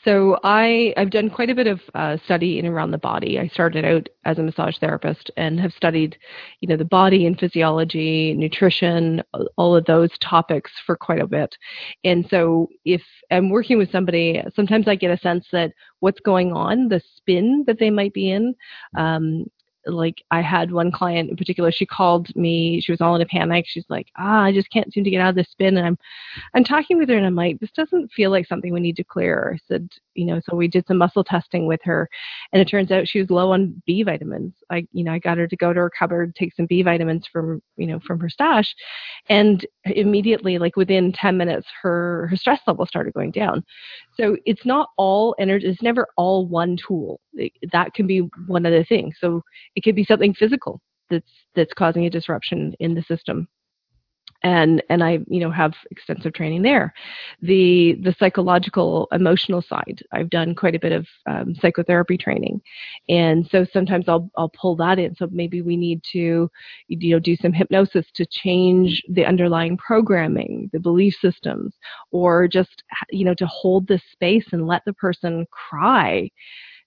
So 0.04 0.40
I 0.44 0.94
I've 0.98 1.12
done 1.12 1.30
quite 1.30 1.50
a 1.50 1.56
bit 1.56 1.68
of 1.68 1.80
uh, 1.94 2.18
study 2.26 2.58
in 2.58 2.66
and 2.66 2.74
around 2.74 2.92
the 2.92 2.98
body. 2.98 3.40
I 3.40 3.48
started 3.48 3.86
out 3.86 4.10
as 4.26 4.38
a 4.38 4.44
massage 4.44 4.78
therapist 4.80 5.30
and 5.38 5.60
have 5.60 5.72
studied, 5.74 6.18
you 6.62 6.68
know, 6.68 6.78
the 6.78 6.86
body 6.86 7.26
and 7.26 7.40
physiology, 7.40 8.34
nutrition, 8.34 9.22
all 9.58 9.76
of 9.76 9.86
those 9.86 10.10
topics 10.20 10.72
for 10.86 10.96
quite 10.96 11.22
a 11.22 11.28
bit. 11.28 11.56
And 12.04 12.26
so 12.30 12.70
if 12.86 13.02
I'm 13.32 13.50
working 13.50 13.78
with 13.78 13.92
somebody, 13.92 14.42
sometimes 14.56 14.88
I 14.88 14.96
get 14.96 15.12
a 15.12 15.22
sense 15.22 15.46
that 15.52 15.72
what's 16.00 16.20
going 16.22 16.54
on, 16.54 16.88
the 16.90 17.02
spin 17.18 17.64
that 17.68 17.80
they 17.80 17.90
might 17.90 18.14
be 18.14 18.32
in. 18.32 18.56
Um, 18.98 19.46
like 19.86 20.24
I 20.32 20.42
had 20.42 20.72
one 20.72 20.92
client 20.92 21.30
in 21.30 21.36
particular, 21.36 21.72
she 21.72 21.86
called 21.86 22.34
me, 22.36 22.82
she 22.82 22.92
was 22.92 23.02
all 23.02 23.16
in 23.16 23.22
a 23.22 23.26
panic. 23.26 23.66
She's 23.68 23.86
like, 23.90 24.08
ah, 24.18 24.42
I 24.44 24.54
just 24.54 24.72
can't 24.72 24.92
seem 24.94 25.04
to 25.04 25.10
get 25.10 25.22
out 25.22 25.30
of 25.30 25.36
this 25.36 25.50
spin. 25.52 25.78
And 25.78 25.86
I'm 25.86 25.98
I'm 26.54 26.64
talking 26.64 26.98
with 26.98 27.10
her 27.10 27.18
and 27.18 27.26
I'm 27.26 27.36
like, 27.36 27.60
this 27.60 27.72
doesn't 27.72 28.12
feel 28.12 28.32
like 28.32 28.48
something 28.48 28.74
we 28.74 28.80
need 28.80 28.96
to 28.98 29.04
clear. 29.04 29.56
I 29.56 29.60
said, 29.68 29.90
you 30.16 30.26
know, 30.26 30.40
so 30.48 30.56
we 30.56 30.68
did 30.68 30.86
some 30.88 30.98
muscle 30.98 31.24
testing 31.24 31.66
with 31.66 31.80
her 31.84 32.10
and 32.52 32.62
it 32.62 32.66
turns 32.66 32.92
out 32.92 33.08
she 33.08 33.20
was 33.20 33.30
low 33.30 33.52
on 33.52 33.82
B 33.86 34.04
vitamins. 34.04 34.54
I, 34.72 34.88
you 34.92 35.04
know, 35.04 35.12
I 35.12 35.20
got 35.20 35.38
her 35.38 35.48
to 35.48 35.56
go 35.56 35.74
to 35.74 35.80
her 35.80 35.92
cupboard, 35.98 36.36
take 36.36 36.54
some 36.56 36.66
B 36.66 36.82
vitamins 36.82 37.26
from, 37.32 37.62
you 37.78 37.88
know, 37.88 38.00
from 38.06 38.20
her 38.20 38.30
stash. 38.30 38.74
And 39.30 39.66
immediately, 39.86 40.58
like 40.58 40.76
within 40.76 41.14
10 41.14 41.38
minutes, 41.38 41.68
her, 41.82 42.28
her 42.28 42.36
stress 42.36 42.60
level 42.68 42.86
started 42.86 43.14
going 43.14 43.32
down. 43.32 43.64
So 44.16 44.38
it's 44.46 44.66
not 44.66 44.90
all 44.98 45.36
energy. 45.40 45.68
It's 45.68 45.82
never 45.82 46.08
all 46.18 46.48
one 46.48 46.78
tool. 46.88 47.20
It, 47.34 47.52
that 47.72 47.94
can 47.94 48.08
be 48.08 48.30
one 48.48 48.66
other 48.66 48.84
thing. 48.84 49.14
So 49.20 49.42
it 49.76 49.82
could 49.82 49.96
be 49.96 50.06
something 50.06 50.34
physical 50.34 50.82
that's, 51.10 51.32
that's 51.56 51.74
causing 51.74 52.06
a 52.06 52.10
disruption 52.10 52.74
in 52.80 52.94
the 52.94 53.04
system 53.04 53.48
and 54.44 54.84
and 54.90 55.04
I 55.04 55.20
you 55.28 55.40
know 55.40 55.52
have 55.52 55.74
extensive 55.92 56.34
training 56.34 56.62
there. 56.62 56.94
The 57.42 57.98
the 58.02 58.16
psychological 58.20 59.08
emotional 59.12 59.62
side 59.62 60.02
I've 60.12 60.30
done 60.30 60.54
quite 60.56 60.76
a 60.76 60.80
bit 60.80 60.92
of 60.92 61.08
um, 61.26 61.56
psychotherapy 61.56 62.18
training, 62.18 62.62
and 63.10 63.48
so 63.50 63.66
sometimes 63.72 64.06
I'll 64.08 64.30
I'll 64.38 64.50
pull 64.50 64.76
that 64.78 65.00
in. 65.00 65.16
So 65.16 65.28
maybe 65.32 65.62
we 65.62 65.78
need 65.78 66.04
to 66.12 66.50
you 66.88 67.12
know 67.16 67.20
do 67.20 67.36
some 67.38 67.54
hypnosis 67.54 68.06
to 68.16 68.26
change 68.26 69.02
the 69.10 69.26
underlying 69.26 69.78
programming, 69.78 70.70
the 70.74 70.80
belief 70.80 71.16
systems, 71.22 71.74
or 72.12 72.48
just 72.48 72.84
you 73.12 73.26
know 73.26 73.36
to 73.36 73.48
hold 73.48 73.88
this 73.88 74.04
space 74.12 74.46
and 74.52 74.68
let 74.68 74.84
the 74.86 74.94
person 74.94 75.46
cry. 75.52 76.30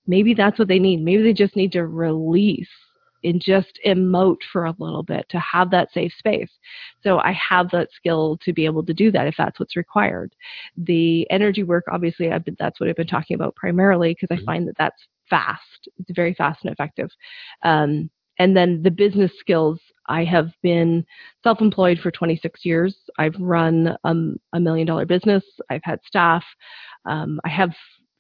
Maybe 0.07 0.35
that's 0.35 0.59
what 0.59 0.69
they 0.69 0.79
need. 0.79 1.03
Maybe 1.03 1.23
they 1.23 1.33
just 1.33 1.57
need 1.57 1.73
to 1.73 1.87
release 1.87 2.69
and 3.25 3.41
just 3.41 3.79
emote 3.87 4.39
for 4.53 4.67
a 4.67 4.75
little 4.79 5.03
bit 5.03 5.27
to 5.31 5.39
have 5.39 5.71
that 5.71 5.93
safe 5.93 6.13
space. 6.19 6.51
So 7.03 7.19
I 7.19 7.33
have 7.33 7.71
that 7.71 7.89
skill 7.95 8.39
to 8.45 8.53
be 8.53 8.65
able 8.65 8.85
to 8.85 8.95
do 8.95 9.11
that 9.13 9.27
if 9.27 9.35
that's 9.37 9.59
what's 9.59 9.77
required. 9.77 10.35
The 10.77 11.27
energy 11.31 11.63
work, 11.63 11.85
obviously, 11.91 12.31
I've 12.33 12.45
been, 12.45 12.57
that's 12.59 12.81
what 12.81 12.89
I've 12.89 12.97
been 12.97 13.07
talking 13.07 13.35
about 13.35 13.55
primarily 13.57 14.15
because 14.15 14.35
I 14.37 14.41
Mhm. 14.41 14.45
find 14.47 14.69
that 14.69 14.77
that's 14.79 15.07
fast. 15.29 15.89
It's 15.99 16.11
very 16.15 16.35
fast 16.35 16.65
and 16.65 16.73
effective. 16.73 17.11
Um, 17.63 18.11
and 18.39 18.57
then 18.57 18.83
the 18.83 18.91
business 18.91 19.33
skills, 19.41 19.81
I 20.09 20.25
have 20.25 20.51
been 20.63 21.05
self-employed 21.43 21.99
for 22.01 22.11
26 22.11 22.65
years. 22.65 22.95
I've 23.19 23.35
run 23.41 23.97
um, 24.05 24.37
a 24.53 24.61
million 24.61 24.87
dollar 24.87 25.07
business. 25.07 25.43
I've 25.71 25.83
had 25.85 26.01
staff. 26.07 26.45
Um, 27.07 27.41
I 27.45 27.49
have 27.49 27.71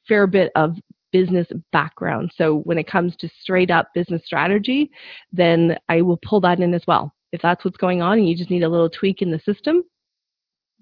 fair 0.08 0.26
bit 0.26 0.50
of 0.56 0.76
business 1.16 1.48
background. 1.72 2.30
So 2.36 2.58
when 2.64 2.76
it 2.76 2.86
comes 2.86 3.16
to 3.16 3.28
straight 3.40 3.70
up 3.70 3.88
business 3.94 4.22
strategy, 4.26 4.90
then 5.32 5.78
I 5.88 6.02
will 6.02 6.18
pull 6.18 6.40
that 6.42 6.60
in 6.60 6.74
as 6.74 6.82
well. 6.86 7.14
If 7.32 7.40
that's 7.40 7.64
what's 7.64 7.78
going 7.78 8.02
on 8.02 8.18
and 8.18 8.28
you 8.28 8.36
just 8.36 8.50
need 8.50 8.64
a 8.64 8.68
little 8.68 8.90
tweak 8.90 9.22
in 9.22 9.30
the 9.30 9.40
system, 9.40 9.82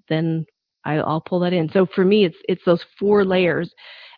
then 0.09 0.45
I'll 0.83 1.21
pull 1.21 1.39
that 1.39 1.53
in. 1.53 1.69
So 1.71 1.85
for 1.95 2.03
me, 2.03 2.25
it's 2.25 2.37
it's 2.49 2.65
those 2.65 2.83
four 2.99 3.23
layers, 3.23 3.73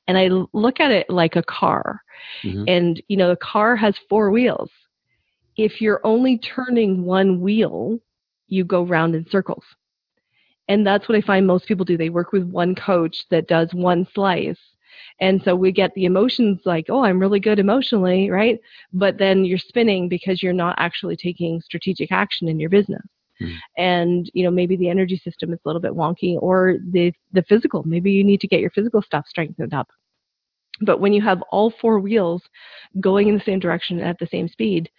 and 0.08 0.18
I 0.18 0.28
look 0.54 0.80
at 0.80 0.92
it 0.92 1.08
like 1.10 1.36
a 1.36 1.44
car. 1.44 2.02
Mhm. 2.44 2.66
And 2.68 3.02
you 3.08 3.18
know, 3.18 3.32
a 3.32 3.38
car 3.38 3.76
has 3.76 3.96
four 4.10 4.32
wheels. 4.32 4.72
If 5.56 5.82
you're 5.82 6.02
only 6.04 6.40
turning 6.40 7.06
one 7.06 7.40
wheel, 7.40 8.00
you 8.48 8.64
go 8.66 8.84
round 8.84 9.16
in 9.16 9.30
circles. 9.30 9.64
And 10.68 10.86
that's 10.86 11.08
what 11.08 11.18
I 11.18 11.22
find 11.22 11.48
most 11.48 11.68
people 11.68 11.86
do. 11.86 11.96
They 11.96 12.10
work 12.10 12.34
with 12.34 12.44
one 12.44 12.76
coach 12.76 13.16
that 13.30 13.48
does 13.48 13.74
one 13.74 14.06
slice. 14.14 14.60
And 15.20 15.42
so 15.44 15.56
we 15.56 15.72
get 15.72 15.94
the 15.94 16.06
emotions 16.06 16.60
like, 16.66 16.86
oh, 16.90 17.04
I'm 17.04 17.20
really 17.20 17.40
good 17.40 17.60
emotionally, 17.60 18.30
right? 18.30 18.60
But 18.94 19.18
then 19.18 19.46
you're 19.46 19.58
spinning 19.58 20.10
because 20.10 20.44
you're 20.44 20.54
not 20.54 20.76
actually 20.78 21.16
taking 21.16 21.62
strategic 21.62 22.12
action 22.12 22.48
in 22.48 22.60
your 22.60 22.70
business. 22.70 23.06
Hmm. 23.40 23.54
And, 23.78 24.32
you 24.34 24.44
know, 24.44 24.52
maybe 24.52 24.76
the 24.76 24.90
energy 24.90 25.18
system 25.24 25.54
is 25.54 25.60
a 25.64 25.68
little 25.68 25.82
bit 25.82 25.94
wonky 25.94 26.38
or 26.42 26.78
the, 26.92 27.14
the 27.34 27.44
physical. 27.44 27.84
Maybe 27.84 28.12
you 28.12 28.24
need 28.24 28.42
to 28.42 28.48
get 28.48 28.62
your 28.62 28.72
physical 28.72 29.02
stuff 29.02 29.26
strengthened 29.28 29.74
up. 29.74 29.90
But 30.82 31.00
when 31.00 31.14
you 31.14 31.22
have 31.22 31.42
all 31.52 31.74
four 31.82 32.00
wheels 32.00 32.44
going 33.00 33.28
in 33.28 33.36
the 33.36 33.44
same 33.44 33.60
direction 33.60 34.00
at 34.00 34.20
the 34.20 34.28
same 34.28 34.48
speed, 34.48 34.90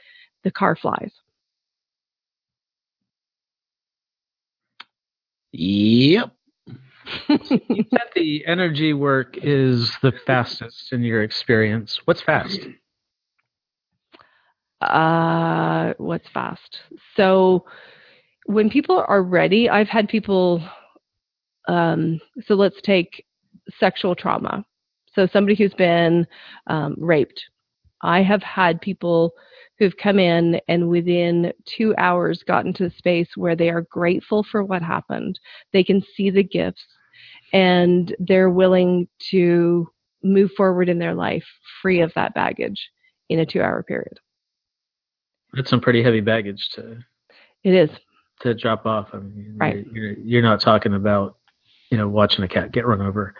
the 0.45 0.51
car 0.51 0.77
flies. 0.77 1.13
Yep. 5.53 6.38
You 7.29 7.85
said 7.91 8.09
the 8.15 8.45
energy 8.47 8.93
work 8.93 9.37
is 9.43 9.91
the 10.03 10.13
fastest 10.27 10.93
in 10.93 11.03
your 11.03 11.23
experience. 11.23 12.01
What's 12.05 12.21
fast? 12.21 12.61
uh, 14.81 15.95
what's 15.99 16.29
fast? 16.29 16.79
So 17.17 17.65
when 18.47 18.71
people 18.71 19.05
are 19.07 19.23
ready, 19.23 19.69
I've 19.69 19.89
had 19.89 20.09
people. 20.09 20.63
Um, 21.67 22.21
so 22.47 22.55
let's 22.55 22.81
take 22.83 23.25
sexual 23.79 24.15
trauma. 24.15 24.65
So 25.15 25.27
somebody 25.27 25.55
who's 25.57 25.75
been 25.75 26.27
um, 26.69 26.95
raped. 26.99 27.45
I 28.03 28.23
have 28.23 28.43
had 28.43 28.81
people 28.81 29.33
who've 29.79 29.97
come 29.97 30.19
in 30.19 30.61
and 30.69 30.89
within 30.89 31.53
two 31.67 31.95
hours 31.99 32.43
gotten 32.43 32.73
to 32.75 32.87
a 32.87 32.91
space 32.91 33.29
where 33.37 33.57
they 33.57 33.71
are 33.71 33.83
grateful 33.91 34.45
for 34.45 34.63
what 34.63 34.83
happened. 34.83 35.39
They 35.73 35.83
can 35.83 36.03
see 36.17 36.31
the 36.31 36.45
gifts 36.45 36.85
and 37.53 38.15
they're 38.19 38.51
willing 38.51 39.09
to 39.31 39.89
move 40.23 40.51
forward 40.57 40.89
in 40.89 40.99
their 40.99 41.15
life 41.15 41.47
free 41.81 42.01
of 42.01 42.13
that 42.15 42.35
baggage 42.35 42.91
in 43.29 43.39
a 43.39 43.47
two 43.47 43.61
hour 43.63 43.83
period. 43.83 44.19
That's 45.53 45.71
some 45.71 45.81
pretty 45.81 46.03
heavy 46.03 46.21
baggage 46.21 46.69
to 46.75 46.99
It 47.65 47.75
is. 47.75 47.91
to 48.41 48.55
drop 48.55 48.85
off. 48.87 49.09
I 49.13 49.19
mean, 49.19 49.55
Right. 49.57 49.87
You're, 49.93 50.13
you're 50.13 50.43
not 50.43 50.61
talking 50.61 50.95
about 50.95 51.37
you 51.91 51.97
know 51.97 52.09
watching 52.09 52.45
a 52.45 52.49
cat 52.49 52.73
get 52.73 52.87
run 52.87 53.01
over. 53.01 53.35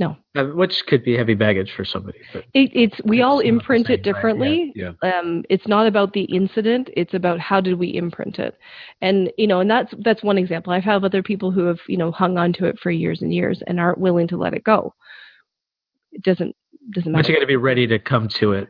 No. 0.00 0.16
Uh, 0.36 0.44
which 0.46 0.84
could 0.86 1.04
be 1.04 1.16
heavy 1.16 1.34
baggage 1.34 1.70
for 1.76 1.84
somebody. 1.84 2.18
But 2.32 2.44
It, 2.52 2.70
it's 2.74 3.00
we 3.04 3.22
all 3.22 3.38
imprint 3.38 3.90
it 3.90 4.02
differently. 4.02 4.72
Yeah. 4.74 4.92
Um, 5.02 5.44
it's 5.48 5.68
not 5.68 5.86
about 5.86 6.12
the 6.12 6.22
incident; 6.24 6.90
it's 6.96 7.14
about 7.14 7.38
how 7.38 7.60
did 7.60 7.78
we 7.78 7.94
imprint 7.94 8.38
it. 8.38 8.56
And 9.00 9.30
you 9.38 9.46
know, 9.46 9.60
and 9.60 9.70
that's 9.70 9.94
that's 10.00 10.22
one 10.22 10.36
example. 10.38 10.72
I've 10.72 10.82
had 10.82 11.04
other 11.04 11.22
people 11.22 11.50
who 11.52 11.66
have 11.66 11.78
you 11.86 11.96
know 11.96 12.10
hung 12.10 12.38
on 12.38 12.52
to 12.54 12.66
it 12.66 12.78
for 12.80 12.90
years 12.90 13.22
and 13.22 13.32
years 13.32 13.62
and 13.66 13.78
aren't 13.78 13.98
willing 13.98 14.26
to 14.28 14.36
let 14.36 14.54
it 14.54 14.64
go. 14.64 14.94
It 16.10 16.22
doesn't 16.22 16.56
doesn't 16.92 17.12
matter. 17.12 17.22
but 17.22 17.28
you 17.28 17.34
got 17.36 17.40
to 17.40 17.46
be 17.46 17.56
ready 17.56 17.86
to 17.86 17.98
come 17.98 18.28
to 18.28 18.52
it. 18.52 18.68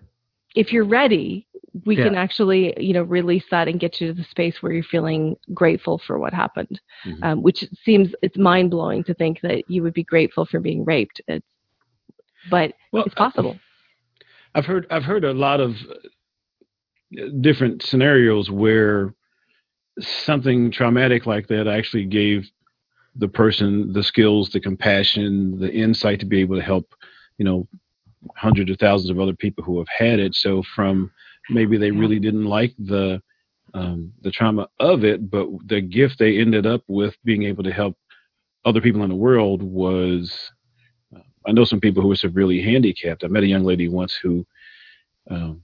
if 0.55 0.73
you're 0.73 0.85
ready, 0.85 1.47
we 1.85 1.97
Yeah. 1.97 2.05
can 2.05 2.15
actually, 2.15 2.73
you 2.83 2.93
know, 2.93 3.03
release 3.03 3.45
that 3.51 3.67
and 3.67 3.81
get 3.81 4.01
you 4.01 4.09
to 4.09 4.13
the 4.15 4.25
space 4.25 4.63
where 4.63 4.73
you're 4.73 4.85
feeling 4.85 5.37
grateful 5.53 5.99
for 5.99 6.19
what 6.19 6.33
happened. 6.33 6.81
Mhm. 7.05 7.25
Um, 7.25 7.43
which 7.43 7.65
seems 7.85 8.15
it's 8.23 8.39
mind 8.39 8.71
blowing 8.71 9.03
to 9.05 9.15
think 9.15 9.41
that 9.41 9.69
you 9.69 9.83
would 9.83 9.95
be 9.95 10.05
grateful 10.05 10.45
for 10.45 10.61
being 10.61 10.85
raped. 10.85 11.21
It's, 11.27 11.47
but 12.49 12.75
Well, 12.93 13.05
it's 13.05 13.15
possible. 13.15 13.59
I've 14.55 14.67
heard 14.67 14.87
I've 14.91 15.05
heard 15.05 15.25
a 15.25 15.33
lot 15.33 15.61
of 15.61 15.75
uh, 17.19 17.29
different 17.41 17.83
scenarios 17.83 18.51
where 18.51 19.15
something 19.99 20.71
traumatic 20.71 21.27
like 21.27 21.49
that 21.49 21.67
actually 21.67 22.05
gave 22.05 22.49
the 23.17 23.29
person 23.29 23.93
the 23.93 24.03
skills, 24.03 24.51
the 24.51 24.61
compassion, 24.61 25.59
the 25.59 25.73
insight 25.73 26.21
to 26.21 26.27
be 26.27 26.41
able 26.41 26.57
to 26.57 26.63
help, 26.63 26.95
you 27.39 27.45
know, 27.45 27.67
hundreds 28.37 28.71
of 28.71 28.79
thousands 28.79 29.11
of 29.11 29.21
other 29.21 29.35
people 29.35 29.63
who 29.65 29.79
have 29.79 29.89
had 29.89 30.19
it. 30.19 30.35
So 30.35 30.63
from 30.75 31.11
maybe 31.51 31.77
they 31.77 31.91
really 31.91 32.19
didn't 32.19 32.45
like 32.45 32.75
the 32.79 33.23
um, 33.73 34.13
the 34.23 34.31
trauma 34.31 34.69
of 34.79 35.05
it, 35.05 35.31
but 35.31 35.49
the 35.67 35.81
gift 35.81 36.19
they 36.19 36.39
ended 36.39 36.65
up 36.65 36.83
with 36.87 37.17
being 37.25 37.43
able 37.43 37.65
to 37.65 37.73
help 37.73 37.97
other 38.65 38.81
people 38.81 39.03
in 39.03 39.11
the 39.11 39.17
world 39.17 39.63
was 39.63 40.53
I 41.47 41.53
know 41.53 41.65
some 41.65 41.81
people 41.81 42.03
who 42.03 42.11
are 42.11 42.17
severely 42.17 42.63
handicapped. 42.63 43.25
I 43.25 43.29
met 43.29 43.43
a 43.43 43.49
young 43.49 43.65
lady 43.65 43.89
once 43.89 44.15
who, 44.15 44.47
um, 45.31 45.63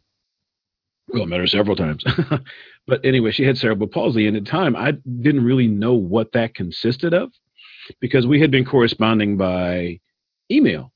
well, 1.09 1.23
I 1.23 1.27
met 1.27 1.41
her 1.41 1.47
several 1.47 1.77
times. 1.77 2.05
but 2.87 3.05
anyway, 3.05 3.31
she 3.31 3.45
had 3.45 3.57
cerebral 3.57 3.89
palsy. 3.89 4.27
And 4.27 4.37
at 4.37 4.45
the 4.45 4.51
time, 4.51 4.77
I 4.77 4.93
didn't 4.93 5.45
really 5.45 5.69
know 5.69 5.95
what 5.95 6.33
that 6.33 6.55
consisted 6.55 7.15
of 7.15 7.33
because 8.01 8.27
we 8.27 8.41
had 8.41 8.51
been 8.51 8.65
corresponding 8.65 9.37
by 9.37 10.01
email. 10.51 10.93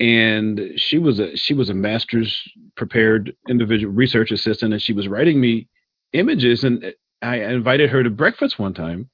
And 0.00 0.72
she 0.76 0.98
was 0.98 1.20
a 1.20 1.36
she 1.36 1.52
was 1.52 1.68
a 1.68 1.74
master's 1.74 2.42
prepared 2.74 3.36
individual 3.48 3.92
research 3.92 4.30
assistant, 4.30 4.72
and 4.72 4.82
she 4.82 4.94
was 4.94 5.08
writing 5.08 5.40
me 5.40 5.68
images. 6.14 6.64
And 6.64 6.94
I 7.20 7.36
invited 7.42 7.90
her 7.90 8.02
to 8.02 8.10
breakfast 8.10 8.58
one 8.58 8.72
time, 8.72 9.10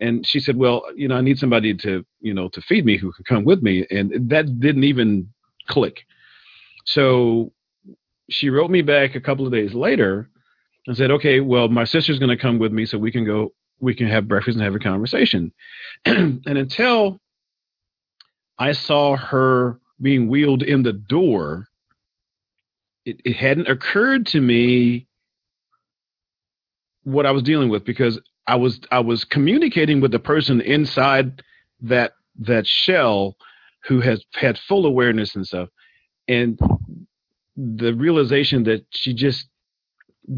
and 0.00 0.24
she 0.24 0.38
said, 0.38 0.56
"Well, 0.56 0.84
you 0.94 1.08
know, 1.08 1.16
I 1.16 1.20
need 1.20 1.38
somebody 1.38 1.74
to, 1.74 2.06
you 2.20 2.32
know, 2.32 2.48
to 2.50 2.60
feed 2.60 2.84
me 2.84 2.96
who 2.96 3.12
could 3.12 3.26
come 3.26 3.44
with 3.44 3.62
me." 3.62 3.86
And 3.90 4.30
that 4.30 4.60
didn't 4.60 4.84
even 4.84 5.28
click. 5.66 6.04
So 6.84 7.52
she 8.30 8.50
wrote 8.50 8.70
me 8.70 8.82
back 8.82 9.16
a 9.16 9.20
couple 9.20 9.46
of 9.46 9.52
days 9.52 9.74
later 9.74 10.30
and 10.86 10.96
said, 10.96 11.10
"Okay, 11.10 11.40
well, 11.40 11.68
my 11.68 11.84
sister's 11.84 12.20
going 12.20 12.36
to 12.36 12.40
come 12.40 12.60
with 12.60 12.72
me, 12.72 12.86
so 12.86 12.98
we 12.98 13.10
can 13.10 13.24
go, 13.24 13.52
we 13.80 13.94
can 13.94 14.06
have 14.06 14.28
breakfast 14.28 14.56
and 14.56 14.64
have 14.64 14.76
a 14.76 14.78
conversation." 14.78 15.52
and 16.04 16.46
until 16.46 17.20
I 18.58 18.72
saw 18.72 19.16
her 19.16 19.80
being 20.04 20.28
wheeled 20.28 20.62
in 20.62 20.82
the 20.82 20.92
door, 20.92 21.66
it, 23.06 23.20
it 23.24 23.36
hadn't 23.36 23.68
occurred 23.68 24.26
to 24.26 24.40
me 24.40 25.08
what 27.04 27.26
I 27.26 27.30
was 27.30 27.42
dealing 27.42 27.70
with 27.70 27.84
because 27.84 28.20
I 28.46 28.56
was 28.56 28.80
I 28.92 29.00
was 29.00 29.24
communicating 29.24 30.00
with 30.00 30.12
the 30.12 30.18
person 30.18 30.60
inside 30.60 31.42
that 31.80 32.12
that 32.40 32.66
shell 32.66 33.36
who 33.86 34.00
has 34.00 34.22
had 34.34 34.58
full 34.58 34.86
awareness 34.86 35.34
and 35.34 35.46
stuff. 35.46 35.68
And 36.28 36.58
the 37.56 37.92
realization 37.92 38.64
that 38.64 38.84
she 38.90 39.14
just 39.14 39.48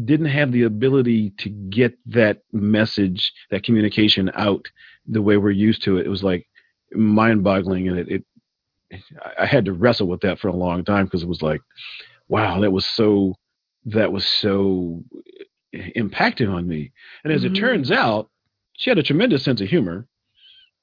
didn't 0.05 0.27
have 0.27 0.51
the 0.51 0.63
ability 0.63 1.31
to 1.39 1.49
get 1.49 1.97
that 2.05 2.43
message 2.51 3.33
that 3.51 3.63
communication 3.63 4.29
out 4.35 4.65
the 5.07 5.21
way 5.21 5.37
we're 5.37 5.51
used 5.51 5.83
to 5.83 5.97
it. 5.97 6.05
It 6.05 6.09
was 6.09 6.23
like 6.23 6.47
mind 6.93 7.43
boggling 7.43 7.87
and 7.87 7.97
it, 7.99 8.07
it 8.09 8.23
I 9.39 9.45
had 9.45 9.65
to 9.65 9.73
wrestle 9.73 10.07
with 10.07 10.21
that 10.21 10.39
for 10.39 10.47
a 10.47 10.55
long 10.55 10.83
time 10.85 11.05
because 11.05 11.23
it 11.23 11.27
was 11.29 11.41
like 11.41 11.61
wow 12.29 12.59
that 12.61 12.71
was 12.71 12.85
so 12.85 13.35
that 13.85 14.11
was 14.11 14.25
so 14.25 15.03
impacting 15.73 16.49
on 16.53 16.67
me. 16.67 16.91
And 17.23 17.33
as 17.33 17.43
Mhm. 17.43 17.47
it 17.47 17.55
turns 17.55 17.91
out 17.91 18.29
she 18.73 18.89
had 18.89 18.97
a 18.97 19.03
tremendous 19.03 19.43
sense 19.43 19.61
of 19.61 19.67
humor 19.69 20.07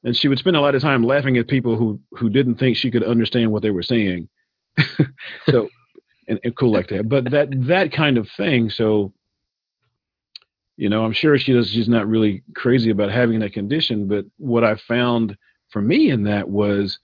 and 0.05 0.17
she 0.17 0.29
would 0.29 0.39
spend 0.39 0.57
a 0.57 0.61
lot 0.61 0.75
of 0.75 0.83
time 0.83 1.03
laughing 1.03 1.37
at 1.39 1.49
people 1.49 1.77
who 1.77 2.01
who 2.13 2.29
didn't 2.29 2.57
think 2.57 2.77
she 2.77 2.91
could 2.91 3.03
understand 3.05 3.51
what 3.53 3.63
they 3.63 3.71
were 3.71 3.83
saying. 3.83 4.29
So 5.51 5.69
and, 6.29 6.41
and 6.43 6.57
cool 6.57 6.73
like 6.73 6.89
that. 6.89 7.09
But 7.09 7.31
that 7.31 7.49
that 7.67 7.93
kind 7.93 8.17
of 8.19 8.29
thing 8.31 8.71
so 8.71 9.13
you 10.77 10.89
know 10.89 11.05
i'm 11.05 11.13
sure 11.13 11.39
she 11.39 11.53
does 11.53 11.71
she's 11.71 11.89
not 11.89 12.09
really 12.09 12.43
crazy 12.57 12.91
about 12.91 13.11
having 13.11 13.39
that 13.41 13.53
condition 13.53 14.09
but 14.09 14.25
what 14.39 14.65
i 14.65 14.75
found 14.75 15.37
for 15.69 15.81
me 15.81 16.11
in 16.11 16.25
that 16.25 16.49
was 16.49 16.99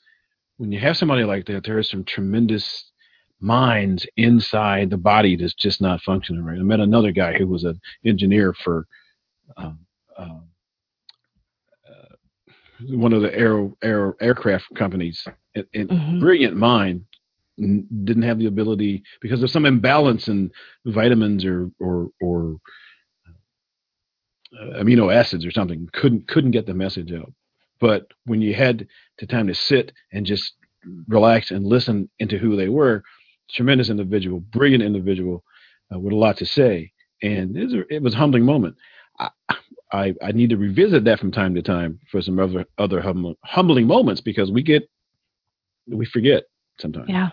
when 0.60 0.70
you 0.70 0.78
have 0.78 0.94
somebody 0.98 1.24
like 1.24 1.46
that 1.46 1.64
there 1.64 1.78
are 1.78 1.82
some 1.82 2.04
tremendous 2.04 2.92
minds 3.40 4.06
inside 4.18 4.90
the 4.90 4.96
body 4.98 5.34
that's 5.34 5.54
just 5.54 5.80
not 5.80 6.02
functioning 6.02 6.44
right. 6.44 6.58
I 6.58 6.62
met 6.62 6.80
another 6.80 7.12
guy 7.12 7.32
who 7.32 7.46
was 7.46 7.64
an 7.64 7.80
engineer 8.04 8.52
for 8.52 8.86
um, 9.56 9.78
um, 10.18 10.42
uh, 11.88 12.14
one 12.90 13.14
of 13.14 13.22
the 13.22 13.34
aero, 13.34 13.74
aero 13.82 14.12
aircraft 14.20 14.66
companies. 14.74 15.26
And, 15.54 15.66
and 15.72 15.88
Mhm. 15.88 16.20
brilliant 16.20 16.56
mind 16.56 17.06
didn't 17.58 18.22
have 18.22 18.38
the 18.38 18.46
ability 18.46 19.02
because 19.22 19.42
of 19.42 19.50
some 19.50 19.64
imbalance 19.64 20.28
in 20.28 20.50
vitamins 20.84 21.42
or 21.46 21.70
or 21.80 22.10
or 22.20 22.56
uh, 24.60 24.82
amino 24.82 25.10
acids 25.14 25.46
or 25.46 25.50
something 25.50 25.88
couldn't 25.94 26.28
couldn't 26.28 26.50
get 26.52 26.66
the 26.66 26.74
message 26.74 27.12
out 27.12 27.32
but 27.80 28.06
when 28.26 28.40
you 28.42 28.54
had 28.54 28.86
the 29.18 29.26
time 29.26 29.46
to 29.46 29.54
sit 29.54 29.92
and 30.12 30.26
just 30.26 30.54
relax 31.08 31.50
and 31.50 31.66
listen 31.66 32.08
into 32.18 32.38
who 32.38 32.56
they 32.56 32.68
were 32.68 33.02
tremendous 33.50 33.90
individual 33.90 34.40
brilliant 34.40 34.82
individual 34.82 35.42
uh, 35.92 35.98
with 35.98 36.12
a 36.12 36.16
lot 36.16 36.36
to 36.36 36.46
say 36.46 36.90
and 37.22 37.56
it 37.56 37.64
was 37.64 37.74
a, 37.74 37.94
it 37.94 38.02
was 38.02 38.14
a 38.14 38.16
humbling 38.16 38.44
moment 38.44 38.74
I, 39.18 39.28
I 39.92 40.14
I 40.22 40.32
need 40.32 40.50
to 40.50 40.56
revisit 40.56 41.04
that 41.04 41.18
from 41.18 41.32
time 41.32 41.54
to 41.56 41.62
time 41.62 41.98
for 42.10 42.22
some 42.22 42.38
other 42.38 42.64
other 42.78 43.00
hum, 43.00 43.34
humbling 43.44 43.86
moments 43.86 44.20
because 44.20 44.50
we 44.50 44.62
get 44.62 44.88
we 45.88 46.06
forget 46.06 46.44
sometimes 46.78 47.08
Yeah. 47.08 47.30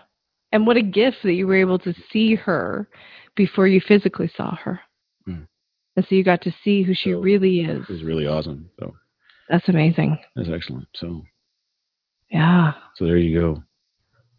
And 0.50 0.66
what 0.66 0.76
a 0.78 0.82
gift 0.82 1.18
that 1.24 1.34
you 1.34 1.46
were 1.46 1.56
able 1.60 1.78
to 1.80 1.94
see 2.10 2.34
her 2.34 2.88
before 3.36 3.66
you 3.68 3.80
physically 3.82 4.30
saw 4.34 4.56
her. 4.56 4.80
Mm. 5.28 5.46
And 5.94 6.06
so 6.08 6.14
you 6.14 6.24
got 6.24 6.40
to 6.42 6.54
see 6.64 6.82
who 6.82 6.94
she 6.94 7.10
So- 7.12 7.20
really 7.20 7.60
is. 7.60 7.82
it 7.82 7.88
was 7.92 8.02
really 8.02 8.26
awesome 8.26 8.70
so 8.80 8.94
That's 9.48 9.68
amazing. 9.68 10.18
that's 10.36 10.48
excellent 10.50 10.86
so 10.94 11.22
Yeah. 12.30 12.72
So 12.96 13.06
there 13.06 13.16
you 13.16 13.40
go. 13.40 13.62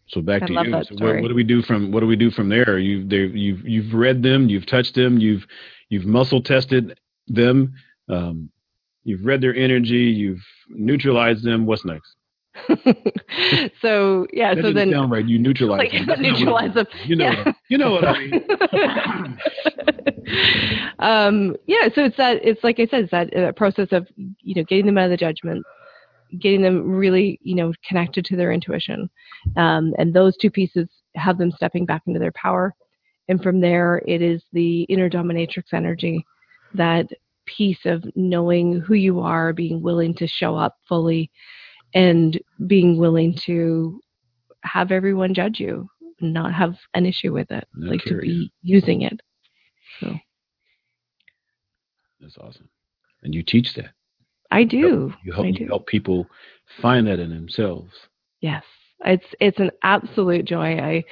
So 0.08 0.22
back 0.22 0.42
I 0.44 0.48
to 0.48 0.54
you. 0.54 0.84
So 0.86 0.96
what, 1.06 1.22
what 1.22 1.28
do 1.28 1.36
we 1.36 1.44
do 1.44 1.62
from 1.62 1.92
what 1.92 2.00
do 2.02 2.08
we 2.08 2.16
do 2.16 2.32
from 2.32 2.50
there? 2.50 2.80
You 2.80 3.04
there 3.08 3.26
you've 3.26 3.68
you've 3.68 3.94
read 3.94 4.24
them, 4.24 4.50
you've 4.50 4.66
touched 4.66 4.96
them, 4.96 5.18
you've 5.20 5.46
you've 5.90 6.06
muscle 6.06 6.42
tested 6.42 7.00
them, 7.28 7.74
um, 8.10 8.50
you've 9.04 9.24
read 9.26 9.42
their 9.42 9.56
energy, 9.56 10.06
you've 10.22 10.42
neutralized 10.70 11.44
them. 11.44 11.66
What's 11.68 11.86
next? 11.86 12.16
so 13.82 14.26
yeah, 14.34 14.54
That 14.56 14.64
so 14.64 14.74
then 14.74 14.92
sound 14.92 15.12
right. 15.12 15.26
You 15.26 15.38
neutralize 15.40 15.78
like 15.80 15.92
them. 15.92 16.06
That's 16.08 16.20
not 16.22 16.32
what- 16.32 16.40
neutralize 16.40 16.74
them. 16.74 16.88
You 17.06 17.16
know 17.16 17.26
Yeah. 17.32 17.52
you 17.70 17.78
know 17.78 17.92
what 17.92 18.06
I 18.08 18.20
mean. 18.20 18.46
um, 21.00 21.56
yeah, 21.68 21.90
so 21.94 22.06
it's 22.06 22.18
that 22.18 22.40
it's 22.44 22.64
like 22.64 22.80
I 22.80 22.86
said, 22.86 23.04
it's 23.04 23.12
that 23.12 23.36
uh, 23.36 23.52
process 23.54 23.90
of 23.92 24.08
you 24.18 24.56
know 24.56 24.64
getting 24.64 24.86
them 24.86 24.98
out 24.98 25.06
of 25.06 25.12
the 25.12 25.18
judgment, 25.18 25.66
getting 26.40 26.62
them 26.62 26.90
really 26.90 27.40
you 27.44 27.56
know 27.56 27.74
connected 27.88 28.26
to 28.26 28.36
their 28.36 28.52
intuition, 28.52 29.10
um, 29.58 29.94
and 29.98 30.14
those 30.14 30.38
two 30.38 30.52
pieces 30.52 30.88
have 31.16 31.38
them 31.38 31.52
stepping 31.52 31.86
back 31.86 32.04
into 32.06 32.20
their 32.20 32.34
power, 32.34 32.74
and 33.28 33.42
from 33.42 33.62
there 33.62 34.02
it 34.08 34.22
is 34.22 34.44
the 34.54 34.84
inner 34.84 35.10
dominatrix 35.10 35.74
energy, 35.74 36.26
that 36.74 37.08
piece 37.46 37.86
of 37.86 38.04
knowing 38.16 38.80
who 38.80 38.94
you 38.94 39.20
are, 39.20 39.54
being 39.54 39.82
willing 39.82 40.14
to 40.16 40.28
show 40.28 40.56
up 40.56 40.76
fully, 40.88 41.32
and 41.94 42.40
being 42.68 42.98
willing 42.98 43.36
to 43.46 44.00
have 44.64 44.92
everyone 44.92 45.34
judge 45.34 45.60
you, 45.60 45.90
not 46.22 46.54
have 46.54 46.76
an 46.94 47.06
issue 47.06 47.34
with 47.34 47.50
it, 47.52 47.68
Not 47.74 47.92
like 47.92 48.02
to 48.04 48.20
be 48.20 48.52
using 48.62 49.02
it. 49.02 49.20
That's 52.20 52.38
awesome. 52.38 52.70
And 53.24 53.34
you 53.34 53.44
teach 53.44 53.74
that. 53.76 53.92
I 54.52 54.64
do. 54.64 55.14
You 55.24 55.32
help 55.32 55.46
I 55.46 55.50
you 55.50 55.54
do. 55.54 55.68
help 55.68 55.88
people 55.88 56.28
find 56.82 57.08
that 57.08 57.20
in 57.20 57.30
themselves. 57.30 57.92
Yes, 58.42 58.64
it's 59.06 59.26
it's 59.40 59.60
an 59.60 59.72
absolute 59.84 60.46
joy. 60.46 60.78
I 60.80 61.04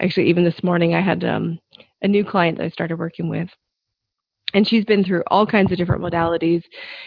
actually 0.00 0.28
even 0.28 0.44
this 0.44 0.62
morning 0.62 0.94
I 0.94 1.00
had 1.00 1.24
um, 1.24 1.58
a 2.02 2.08
new 2.08 2.24
client 2.24 2.58
that 2.58 2.64
I 2.64 2.70
started 2.70 2.98
working 2.98 3.28
with, 3.28 3.48
and 4.54 4.66
she's 4.66 4.84
been 4.84 5.04
through 5.04 5.24
all 5.26 5.46
kinds 5.46 5.72
of 5.72 5.78
different 5.78 6.02
modalities, 6.02 6.62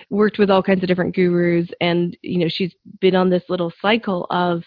worked 0.10 0.38
with 0.38 0.52
all 0.52 0.62
kinds 0.64 0.84
of 0.84 0.88
different 0.88 1.16
gurus, 1.16 1.70
and 1.82 2.16
you 2.22 2.40
know 2.40 2.50
she's 2.50 2.76
been 3.02 3.16
on 3.16 3.30
this 3.30 3.44
little 3.50 3.74
cycle 3.82 4.28
of 4.30 4.64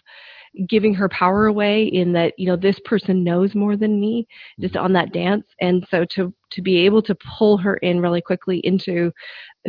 giving 0.69 0.95
her 0.95 1.09
power 1.09 1.47
away 1.47 1.85
in 1.85 2.13
that 2.13 2.35
you 2.39 2.47
know 2.47 2.57
this 2.57 2.79
person 2.85 3.25
knows 3.25 3.55
more 3.55 3.77
than 3.77 4.01
me 4.01 4.27
just 4.61 4.75
mm-hmm. 4.75 4.85
on 4.85 4.93
that 4.93 5.13
dance. 5.13 5.47
And 5.61 5.87
so 5.91 6.05
to 6.17 6.33
to 6.53 6.63
be 6.63 6.79
able 6.79 7.03
to 7.03 7.17
pull 7.39 7.57
her 7.59 7.77
in 7.77 8.01
really 8.01 8.21
quickly 8.21 8.59
into 8.59 9.13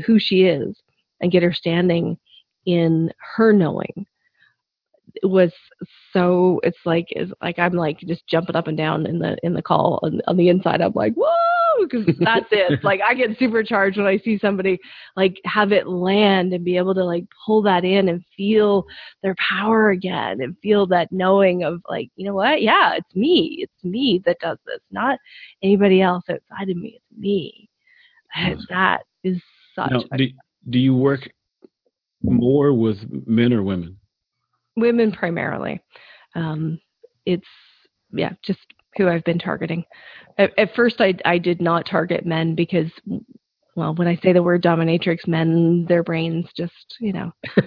who 0.06 0.20
she 0.20 0.44
is 0.44 0.76
and 1.22 1.32
get 1.32 1.44
her 1.44 1.54
standing 1.54 2.18
in 2.66 3.12
her 3.36 3.54
knowing 3.54 4.06
was 5.22 5.54
so 6.12 6.60
it's 6.64 6.80
like 6.86 7.06
it's 7.10 7.32
like 7.42 7.60
I'm 7.60 7.74
like 7.74 8.00
just 8.00 8.28
jumping 8.28 8.56
up 8.56 8.68
and 8.68 8.78
down 8.78 9.06
in 9.06 9.20
the 9.20 9.38
in 9.44 9.54
the 9.54 9.62
call 9.62 10.00
on, 10.04 10.22
on 10.28 10.38
the 10.38 10.50
inside. 10.50 10.82
I'm 10.82 10.94
like 10.94 11.14
whoa 11.14 11.63
because 11.90 12.06
that's 12.20 12.48
it. 12.52 12.80
Like 12.84 13.02
I 13.02 13.14
get 13.14 13.38
supercharged 13.40 13.98
when 13.98 14.08
I 14.08 14.18
see 14.18 14.38
somebody 14.38 14.80
like 15.16 15.40
have 15.46 15.72
it 15.72 15.88
land 15.88 16.54
and 16.54 16.66
be 16.66 16.78
able 16.78 16.94
to 16.96 17.04
like 17.04 17.26
pull 17.46 17.62
that 17.64 17.86
in 17.86 18.10
and 18.10 18.24
feel 18.36 18.86
their 19.22 19.36
power 19.36 19.92
again 19.92 20.42
and 20.42 20.58
feel 20.62 20.86
that 20.88 21.12
knowing 21.12 21.64
of 21.64 21.82
like 21.90 22.10
you 22.16 22.26
know 22.26 22.34
what 22.34 22.62
yeah 22.62 22.96
it's 22.96 23.16
me 23.16 23.58
it's 23.60 23.84
me 23.84 24.22
that 24.26 24.38
does 24.40 24.58
this 24.66 24.80
not 24.92 25.18
anybody 25.62 26.02
else 26.02 26.24
outside 26.30 26.70
of 26.70 26.78
me 26.78 26.96
it's 26.96 27.20
me. 27.20 27.70
And 28.36 28.60
that 28.70 29.04
is 29.24 29.42
such. 29.76 29.92
Now, 29.92 30.04
a 30.12 30.18
do, 30.18 30.28
do 30.70 30.80
you 30.80 30.96
work 30.96 31.30
more 32.22 32.74
with 32.74 32.98
men 33.28 33.54
or 33.54 33.64
women? 33.64 33.98
women 34.76 35.12
primarily. 35.12 35.82
Um, 36.36 36.80
it's 37.26 37.48
yeah, 38.12 38.34
just 38.44 38.60
who 38.98 39.08
I've 39.08 39.24
been 39.24 39.40
targeting. 39.40 39.84
At, 40.38 40.52
at 40.58 40.74
first, 40.76 41.00
I 41.02 41.14
I 41.26 41.38
did 41.38 41.62
not 41.62 41.86
target 41.86 42.26
men 42.26 42.56
because, 42.56 42.92
well, 43.76 43.94
when 43.96 44.08
I 44.08 44.16
say 44.18 44.34
the 44.34 44.44
word 44.44 44.64
dominatrix, 44.64 45.28
men 45.28 45.86
their 45.88 46.04
brains 46.04 46.48
just 46.56 46.96
you 47.00 47.14
know 47.14 47.32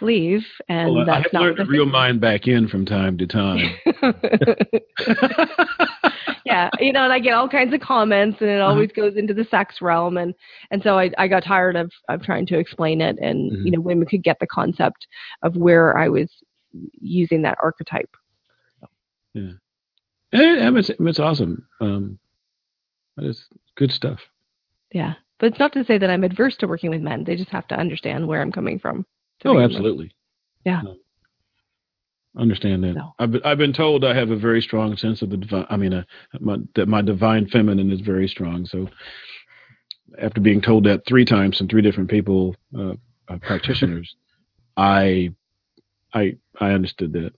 leave, 0.00 0.44
and 0.68 0.94
Well, 0.96 1.02
I 1.02 1.04
that's 1.04 1.24
have 1.24 1.32
not 1.32 1.42
learned 1.42 1.56
to 1.58 1.64
the 1.64 1.70
reel 1.70 1.86
mine 1.86 2.18
back 2.18 2.46
in 2.46 2.68
from 2.68 2.86
time 2.86 3.18
to 3.18 3.26
time. 3.26 3.58
yeah, 6.44 6.70
you 6.78 6.92
know, 6.92 7.04
and 7.04 7.12
I 7.12 7.18
get 7.18 7.34
all 7.34 7.48
kinds 7.48 7.74
of 7.74 7.80
comments, 7.80 8.38
and 8.40 8.50
it 8.50 8.60
Uh-huh. 8.60 8.70
always 8.72 8.92
goes 8.92 9.16
into 9.16 9.34
the 9.34 9.44
sex 9.44 9.76
realm, 9.80 10.16
and 10.16 10.34
and 10.70 10.82
so 10.82 10.98
I 10.98 11.10
I 11.18 11.28
got 11.28 11.44
tired 11.44 11.76
of 11.76 11.90
of 12.08 12.22
trying 12.22 12.46
to 12.46 12.58
explain 12.58 13.00
it, 13.00 13.18
and 13.20 13.52
Mhm. 13.52 13.64
you 13.64 13.70
know, 13.72 13.80
women 13.80 14.06
could 14.06 14.22
get 14.22 14.38
the 14.40 14.46
concept 14.46 15.06
of 15.42 15.56
where 15.56 15.96
I 15.98 16.08
was 16.08 16.30
using 17.00 17.42
that 17.42 17.58
archetype. 17.62 18.10
Yeah, 19.34 19.52
and 20.32 20.76
it's 20.76 20.90
it's 20.90 21.18
awesome. 21.18 21.66
Um, 21.80 22.18
it's 23.16 23.44
good 23.76 23.90
stuff. 23.90 24.20
Yeah, 24.92 25.14
but 25.38 25.46
it's 25.46 25.58
not 25.58 25.72
to 25.72 25.84
say 25.84 25.98
that 25.98 26.10
I'm 26.10 26.24
adverse 26.24 26.56
to 26.58 26.68
working 26.68 26.90
with 26.90 27.00
men. 27.00 27.24
They 27.24 27.36
just 27.36 27.50
have 27.50 27.66
to 27.68 27.78
understand 27.78 28.26
where 28.26 28.40
I'm 28.40 28.52
coming 28.52 28.78
from. 28.78 29.06
Oh, 29.44 29.58
absolutely. 29.58 30.12
Yeah. 30.64 30.82
No. 30.82 30.96
Understand 32.36 32.84
that. 32.84 32.94
No. 32.94 33.14
I've 33.18 33.32
been, 33.32 33.42
I've 33.44 33.58
been 33.58 33.72
told 33.72 34.04
I 34.04 34.14
have 34.14 34.30
a 34.30 34.36
very 34.36 34.60
strong 34.60 34.96
sense 34.96 35.22
of 35.22 35.30
the 35.30 35.36
divine. 35.36 35.66
I 35.68 35.76
mean, 35.76 35.94
uh, 35.94 36.04
my, 36.38 36.58
that 36.76 36.86
my 36.86 37.02
divine 37.02 37.48
feminine 37.48 37.90
is 37.90 38.00
very 38.00 38.28
strong. 38.28 38.66
So, 38.66 38.88
after 40.20 40.40
being 40.40 40.60
told 40.60 40.84
that 40.84 41.06
three 41.06 41.24
times 41.24 41.58
from 41.58 41.68
three 41.68 41.82
different 41.82 42.10
people, 42.10 42.54
uh, 42.78 42.92
uh, 43.28 43.38
practitioners, 43.42 44.14
I, 44.76 45.34
I, 46.14 46.36
I 46.60 46.70
understood 46.70 47.12
that. 47.14 47.32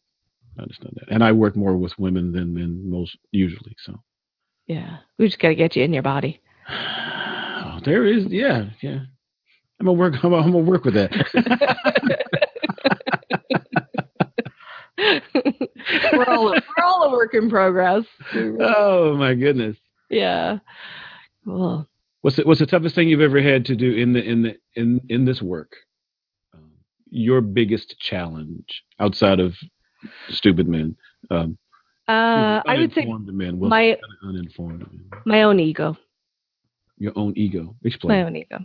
I 0.59 0.63
understood 0.63 0.93
that, 0.95 1.09
and 1.11 1.25
I 1.25 1.33
work 1.33 1.57
more 1.57 1.77
with 1.77 1.99
women 1.99 2.33
than 2.33 2.53
men 2.55 2.89
most 2.91 3.17
usually. 3.31 3.75
So, 3.85 4.03
Yeah, 4.67 4.99
we 5.19 5.27
just 5.27 5.39
got 5.39 5.49
to 5.49 5.55
get 5.55 5.77
you 5.77 5.83
in 5.85 5.93
your 5.93 6.03
body. 6.03 6.41
oh, 6.71 7.81
there 7.85 8.05
is, 8.07 8.27
yeah, 8.27 8.67
yeah. 8.81 9.01
I'm 9.81 9.87
gonna 9.87 9.99
work. 9.99 10.15
I'm 10.15 10.21
gonna, 10.31 10.37
I'm 10.37 10.53
gonna 10.53 10.65
work 10.65 10.85
with 10.85 10.95
that. 10.95 11.11
we're 16.13 16.25
all 16.27 16.45
we're 16.51 16.85
all 16.85 17.03
a 17.05 17.11
work 17.11 17.35
in 17.35 17.51
progress. 17.51 18.05
oh 18.35 19.17
my 19.17 19.35
goodness. 19.35 19.77
Yeah. 20.11 20.59
Cool. 21.45 21.89
What's 22.21 22.37
the, 22.37 22.43
what's 22.45 22.61
the 22.61 22.67
toughest 22.67 22.95
thing 22.95 23.09
you've 23.09 23.21
ever 23.21 23.43
had 23.43 23.65
to 23.67 23.75
do 23.77 23.93
in 23.93 24.13
the 24.13 24.23
in 24.23 24.43
the 24.43 24.57
in 24.77 25.01
in 25.09 25.25
this 25.25 25.43
work? 25.43 25.73
Um, 26.55 26.71
your 27.11 27.41
biggest 27.41 27.97
challenge 27.99 28.85
outside 29.01 29.41
of 29.41 29.55
stupid 30.31 30.69
men. 30.69 30.97
Um, 31.31 31.59
Uh, 32.09 32.61
I 32.67 32.79
would 32.79 32.93
say 32.93 33.05
men. 33.05 33.59
Well, 33.59 33.71
my 33.71 33.97
uninformed 34.25 34.87
my 35.25 35.43
own 35.43 35.61
ego. 35.61 35.97
Your 36.99 37.13
own 37.17 37.33
ego. 37.37 37.75
Explain. 37.85 38.19
My 38.19 38.25
own 38.25 38.37
ego. 38.37 38.59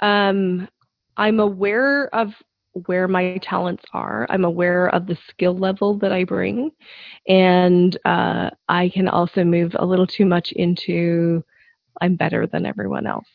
Um, 0.00 0.68
I'm 1.16 1.40
aware 1.40 2.14
of 2.14 2.32
where 2.86 3.08
my 3.08 3.38
talents 3.42 3.84
are. 3.92 4.26
I'm 4.30 4.44
aware 4.44 4.88
of 4.94 5.06
the 5.06 5.18
skill 5.28 5.56
level 5.56 5.98
that 5.98 6.12
I 6.12 6.24
bring, 6.24 6.70
and 7.28 7.98
uh, 8.04 8.50
I 8.68 8.88
can 8.88 9.08
also 9.08 9.44
move 9.44 9.72
a 9.78 9.84
little 9.84 10.06
too 10.06 10.24
much 10.24 10.52
into 10.52 11.44
I'm 12.00 12.16
better 12.16 12.46
than 12.46 12.66
everyone 12.66 13.06
else. 13.06 13.28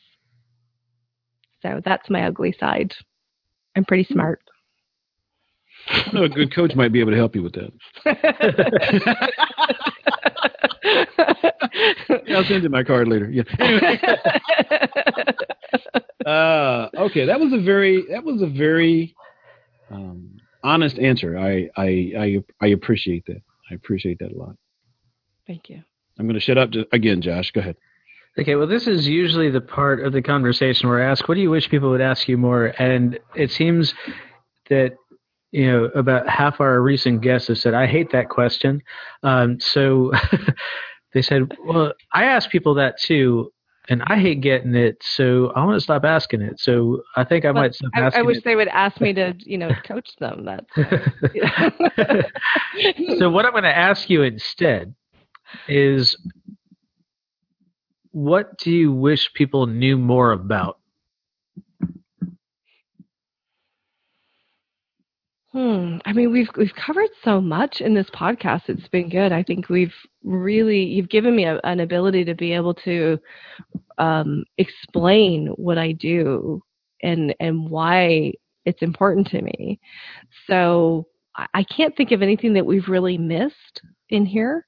So 1.62 1.80
that's 1.84 2.10
my 2.10 2.26
ugly 2.26 2.54
side. 2.58 2.94
I'm 3.76 3.84
pretty 3.84 4.04
smart. 4.04 4.40
I 5.88 6.10
know 6.12 6.24
a 6.24 6.28
good 6.28 6.52
coach 6.54 6.74
might 6.74 6.92
be 6.92 7.00
able 7.00 7.12
to 7.12 7.16
help 7.16 7.34
you 7.34 7.42
with 7.42 7.54
that. 7.54 7.72
Yeah, 12.26 12.36
I'll 12.36 12.44
send 12.44 12.62
you 12.62 12.68
my 12.68 12.82
card 12.82 13.08
later. 13.08 13.30
Yeah. 13.30 13.42
Anyway. 13.58 14.00
Uh, 16.26 16.88
okay, 16.96 17.26
that 17.26 17.38
was 17.38 17.52
a 17.52 17.58
very 17.58 18.04
that 18.10 18.24
was 18.24 18.42
a 18.42 18.48
very 18.48 19.14
um, 19.92 20.36
honest 20.64 20.98
answer. 20.98 21.38
I, 21.38 21.70
I 21.76 22.12
I 22.18 22.44
I 22.60 22.66
appreciate 22.68 23.24
that. 23.26 23.40
I 23.70 23.74
appreciate 23.74 24.18
that 24.18 24.32
a 24.32 24.36
lot. 24.36 24.56
Thank 25.46 25.70
you. 25.70 25.84
I'm 26.18 26.26
going 26.26 26.34
to 26.34 26.40
shut 26.40 26.58
up 26.58 26.72
to, 26.72 26.84
again, 26.90 27.22
Josh. 27.22 27.52
Go 27.52 27.60
ahead. 27.60 27.76
Okay, 28.38 28.56
well, 28.56 28.66
this 28.66 28.88
is 28.88 29.06
usually 29.06 29.50
the 29.50 29.60
part 29.60 30.00
of 30.04 30.12
the 30.12 30.20
conversation 30.20 30.88
where 30.88 31.00
I 31.00 31.08
ask, 31.08 31.28
"What 31.28 31.36
do 31.36 31.40
you 31.42 31.50
wish 31.50 31.70
people 31.70 31.90
would 31.90 32.00
ask 32.00 32.26
you 32.26 32.36
more?" 32.36 32.74
And 32.76 33.20
it 33.36 33.52
seems 33.52 33.94
that 34.68 34.96
you 35.52 35.70
know 35.70 35.84
about 35.94 36.28
half 36.28 36.60
our 36.60 36.80
recent 36.80 37.20
guests 37.22 37.48
have 37.48 37.58
said, 37.58 37.74
"I 37.74 37.86
hate 37.86 38.10
that 38.12 38.28
question." 38.28 38.82
Um, 39.22 39.58
so 39.60 40.12
they 41.14 41.22
said, 41.22 41.50
"Well, 41.64 41.92
I 42.12 42.24
ask 42.24 42.50
people 42.50 42.74
that 42.74 42.98
too, 43.00 43.52
and 43.88 44.02
I 44.06 44.18
hate 44.18 44.40
getting 44.40 44.74
it, 44.74 44.96
so 45.02 45.52
I 45.56 45.64
want 45.64 45.76
to 45.76 45.80
stop 45.80 46.04
asking 46.04 46.42
it." 46.42 46.58
So 46.60 47.02
I 47.16 47.24
think 47.24 47.44
I 47.44 47.50
Well, 47.52 47.62
might 47.62 47.74
stop 47.74 47.90
I, 47.94 48.00
asking 48.02 48.20
I 48.20 48.22
wish 48.22 48.38
it. 48.38 48.44
they 48.44 48.56
would 48.56 48.68
ask 48.68 49.00
me 49.00 49.12
to, 49.14 49.34
you 49.38 49.58
know, 49.58 49.74
coach 49.84 50.10
them. 50.18 50.44
That's 50.44 50.66
so 53.18 53.30
what 53.30 53.44
I'm 53.44 53.52
going 53.52 53.64
to 53.64 53.76
ask 53.76 54.08
you 54.10 54.22
instead 54.22 54.94
is 55.68 56.16
what 58.12 58.58
do 58.58 58.70
you 58.70 58.92
wish 58.92 59.32
people 59.34 59.66
knew 59.66 59.96
more 59.98 60.32
about? 60.32 60.78
Hmm. 65.56 65.96
I 66.04 66.12
mean, 66.12 66.32
we've 66.32 66.50
we've 66.54 66.74
covered 66.74 67.08
so 67.24 67.40
much 67.40 67.80
in 67.80 67.94
this 67.94 68.10
podcast. 68.10 68.68
It's 68.68 68.88
been 68.88 69.08
good. 69.08 69.32
I 69.32 69.42
think 69.42 69.70
we've 69.70 69.94
really 70.22 70.84
you've 70.84 71.08
given 71.08 71.34
me 71.34 71.46
a, 71.46 71.58
an 71.64 71.80
ability 71.80 72.26
to 72.26 72.34
be 72.34 72.52
able 72.52 72.74
to 72.74 73.18
um, 73.96 74.44
explain 74.58 75.46
what 75.56 75.78
I 75.78 75.92
do 75.92 76.60
and 77.02 77.34
and 77.40 77.70
why 77.70 78.34
it's 78.66 78.82
important 78.82 79.28
to 79.28 79.40
me. 79.40 79.80
So 80.46 81.06
I, 81.34 81.46
I 81.54 81.62
can't 81.62 81.96
think 81.96 82.12
of 82.12 82.20
anything 82.20 82.52
that 82.52 82.66
we've 82.66 82.88
really 82.88 83.16
missed 83.16 83.80
in 84.10 84.26
here. 84.26 84.66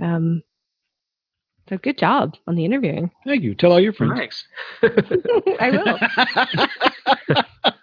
Um, 0.00 0.44
so 1.68 1.76
good 1.76 1.98
job 1.98 2.36
on 2.46 2.54
the 2.54 2.64
interviewing. 2.64 3.10
Thank 3.26 3.42
you. 3.42 3.56
Tell 3.56 3.72
all 3.72 3.80
your 3.80 3.94
friends. 3.94 4.14
Thanks. 4.16 4.46
I 5.58 5.70
will. 7.66 7.72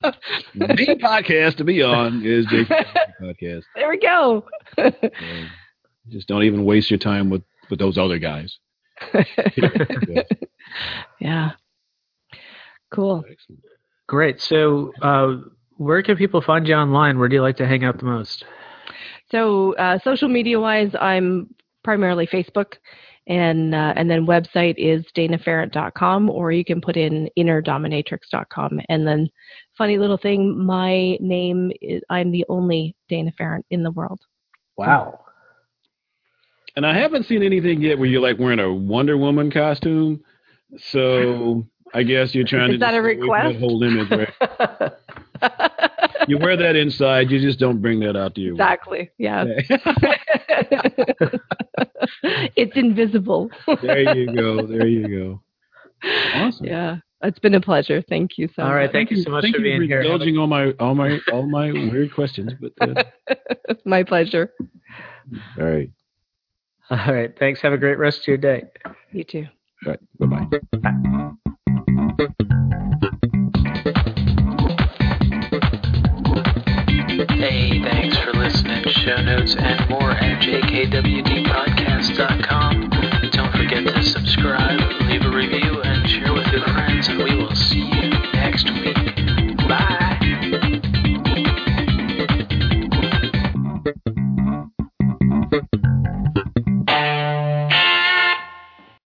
the 0.00 0.98
podcast 1.02 1.56
to 1.56 1.64
be 1.64 1.82
on 1.82 2.24
is 2.24 2.46
Jake 2.46 2.68
podcast. 3.20 3.64
There 3.74 3.88
we 3.88 3.98
go. 3.98 4.44
So 4.76 4.90
just 6.08 6.28
don't 6.28 6.42
even 6.44 6.64
waste 6.64 6.90
your 6.90 6.98
time 6.98 7.30
with 7.30 7.42
with 7.70 7.78
those 7.78 7.98
other 7.98 8.18
guys. 8.18 8.58
yeah. 11.20 11.52
Cool. 12.90 13.24
Excellent. 13.30 13.62
Great. 14.08 14.40
So, 14.40 14.92
uh, 15.02 15.36
where 15.76 16.02
can 16.02 16.16
people 16.16 16.42
find 16.42 16.66
you 16.66 16.74
online? 16.74 17.18
Where 17.18 17.28
do 17.28 17.36
you 17.36 17.42
like 17.42 17.56
to 17.58 17.66
hang 17.66 17.84
out 17.84 17.98
the 17.98 18.06
most? 18.06 18.44
So 19.30 19.74
uh, 19.76 19.98
social 20.02 20.28
media 20.28 20.58
wise, 20.58 20.90
I'm 21.00 21.54
primarily 21.84 22.26
Facebook, 22.26 22.74
and 23.28 23.74
uh, 23.74 23.94
and 23.96 24.10
then 24.10 24.26
website 24.26 24.74
is 24.76 25.04
danaferrent.com, 25.16 26.28
or 26.28 26.50
you 26.50 26.64
can 26.64 26.80
put 26.80 26.96
in 26.96 27.30
innerdominatrix.com. 27.38 28.80
And 28.88 29.06
then, 29.06 29.28
funny 29.80 29.96
little 29.96 30.18
thing, 30.18 30.62
my 30.62 31.16
name 31.20 31.72
is 31.80 32.02
I'm 32.10 32.30
the 32.32 32.44
only 32.50 32.94
Dana 33.08 33.32
Ferrent 33.38 33.64
in 33.70 33.82
the 33.82 33.90
world. 33.90 34.20
Wow. 34.76 35.20
And 36.76 36.84
I 36.84 36.92
haven't 36.92 37.24
seen 37.24 37.42
anything 37.42 37.80
yet 37.80 37.98
where 37.98 38.06
you're 38.06 38.20
like 38.20 38.38
wearing 38.38 38.60
a 38.60 38.70
Wonder 38.70 39.16
Woman 39.16 39.50
costume. 39.50 40.22
So 40.76 41.66
I 41.94 42.02
guess 42.02 42.34
you're 42.34 42.44
trying 42.44 42.72
Is 42.72 42.74
to 42.74 42.78
that 42.80 42.92
a 42.94 42.98
just 43.02 43.20
get 43.20 43.26
away 43.26 43.40
from 43.40 43.48
request? 43.48 43.54
That 43.54 43.58
whole 43.58 43.82
image, 43.82 44.10
right? 44.10 44.92
You 46.28 46.36
wear 46.36 46.54
that 46.58 46.76
inside. 46.76 47.30
You 47.30 47.40
just 47.40 47.58
don't 47.58 47.80
bring 47.80 48.00
that 48.00 48.14
out 48.14 48.34
to 48.34 48.42
you. 48.42 48.52
exactly. 48.52 49.10
Yeah. 49.16 49.46
It's 52.22 52.76
invisible. 52.76 53.50
there 53.82 54.14
you 54.14 54.26
go. 54.34 54.66
There 54.66 54.86
you 54.86 55.08
go. 55.08 55.42
Awesome. 56.34 56.66
Yeah. 56.66 56.96
It's 57.22 57.38
been 57.38 57.54
a 57.54 57.60
pleasure. 57.60 58.02
Thank 58.08 58.38
you 58.38 58.48
so 58.48 58.62
all 58.62 58.68
much. 58.68 58.72
All 58.72 58.76
right. 58.76 58.90
Thank, 58.90 59.10
thank, 59.10 59.18
you 59.18 59.24
so 59.24 59.30
much 59.30 59.44
for 59.50 59.60
being 59.60 59.80
for 59.80 59.86
here. 59.86 60.00
Indulging 60.00 60.38
all 60.38 60.46
my 60.46 60.70
all 60.80 60.94
my 60.94 61.18
all 61.32 61.46
my 61.46 61.70
weird 61.70 62.14
questions, 62.14 62.54
but 62.60 62.72
uh... 62.80 63.04
my 63.84 64.02
pleasure. 64.02 64.54
All 65.58 65.64
right. 65.64 65.90
All 66.90 67.14
right. 67.14 67.38
Thanks. 67.38 67.60
Have 67.60 67.74
a 67.74 67.78
great 67.78 67.98
rest 67.98 68.20
of 68.20 68.28
your 68.28 68.38
day. 68.38 68.62
You 69.12 69.24
too. 69.24 69.46
All 69.86 69.92
right. 69.92 70.00
Bye-bye. 70.18 70.46
Bye. 70.78 70.90
Hey, 77.36 77.82
thanks 77.82 78.16
for 78.18 78.32
listening. 78.32 78.82
Show 78.88 79.22
notes 79.22 79.54
and 79.56 79.88
more 79.88 80.10
at 80.10 80.42
jkwdpodcast.com. 80.42 82.90
Don't 83.30 83.52
forget 83.52 83.86
to 83.86 84.02
subscribe, 84.02 84.80
leave 85.02 85.22
a 85.22 85.30
review 85.30 85.69
next 88.64 88.80
week. 88.80 89.09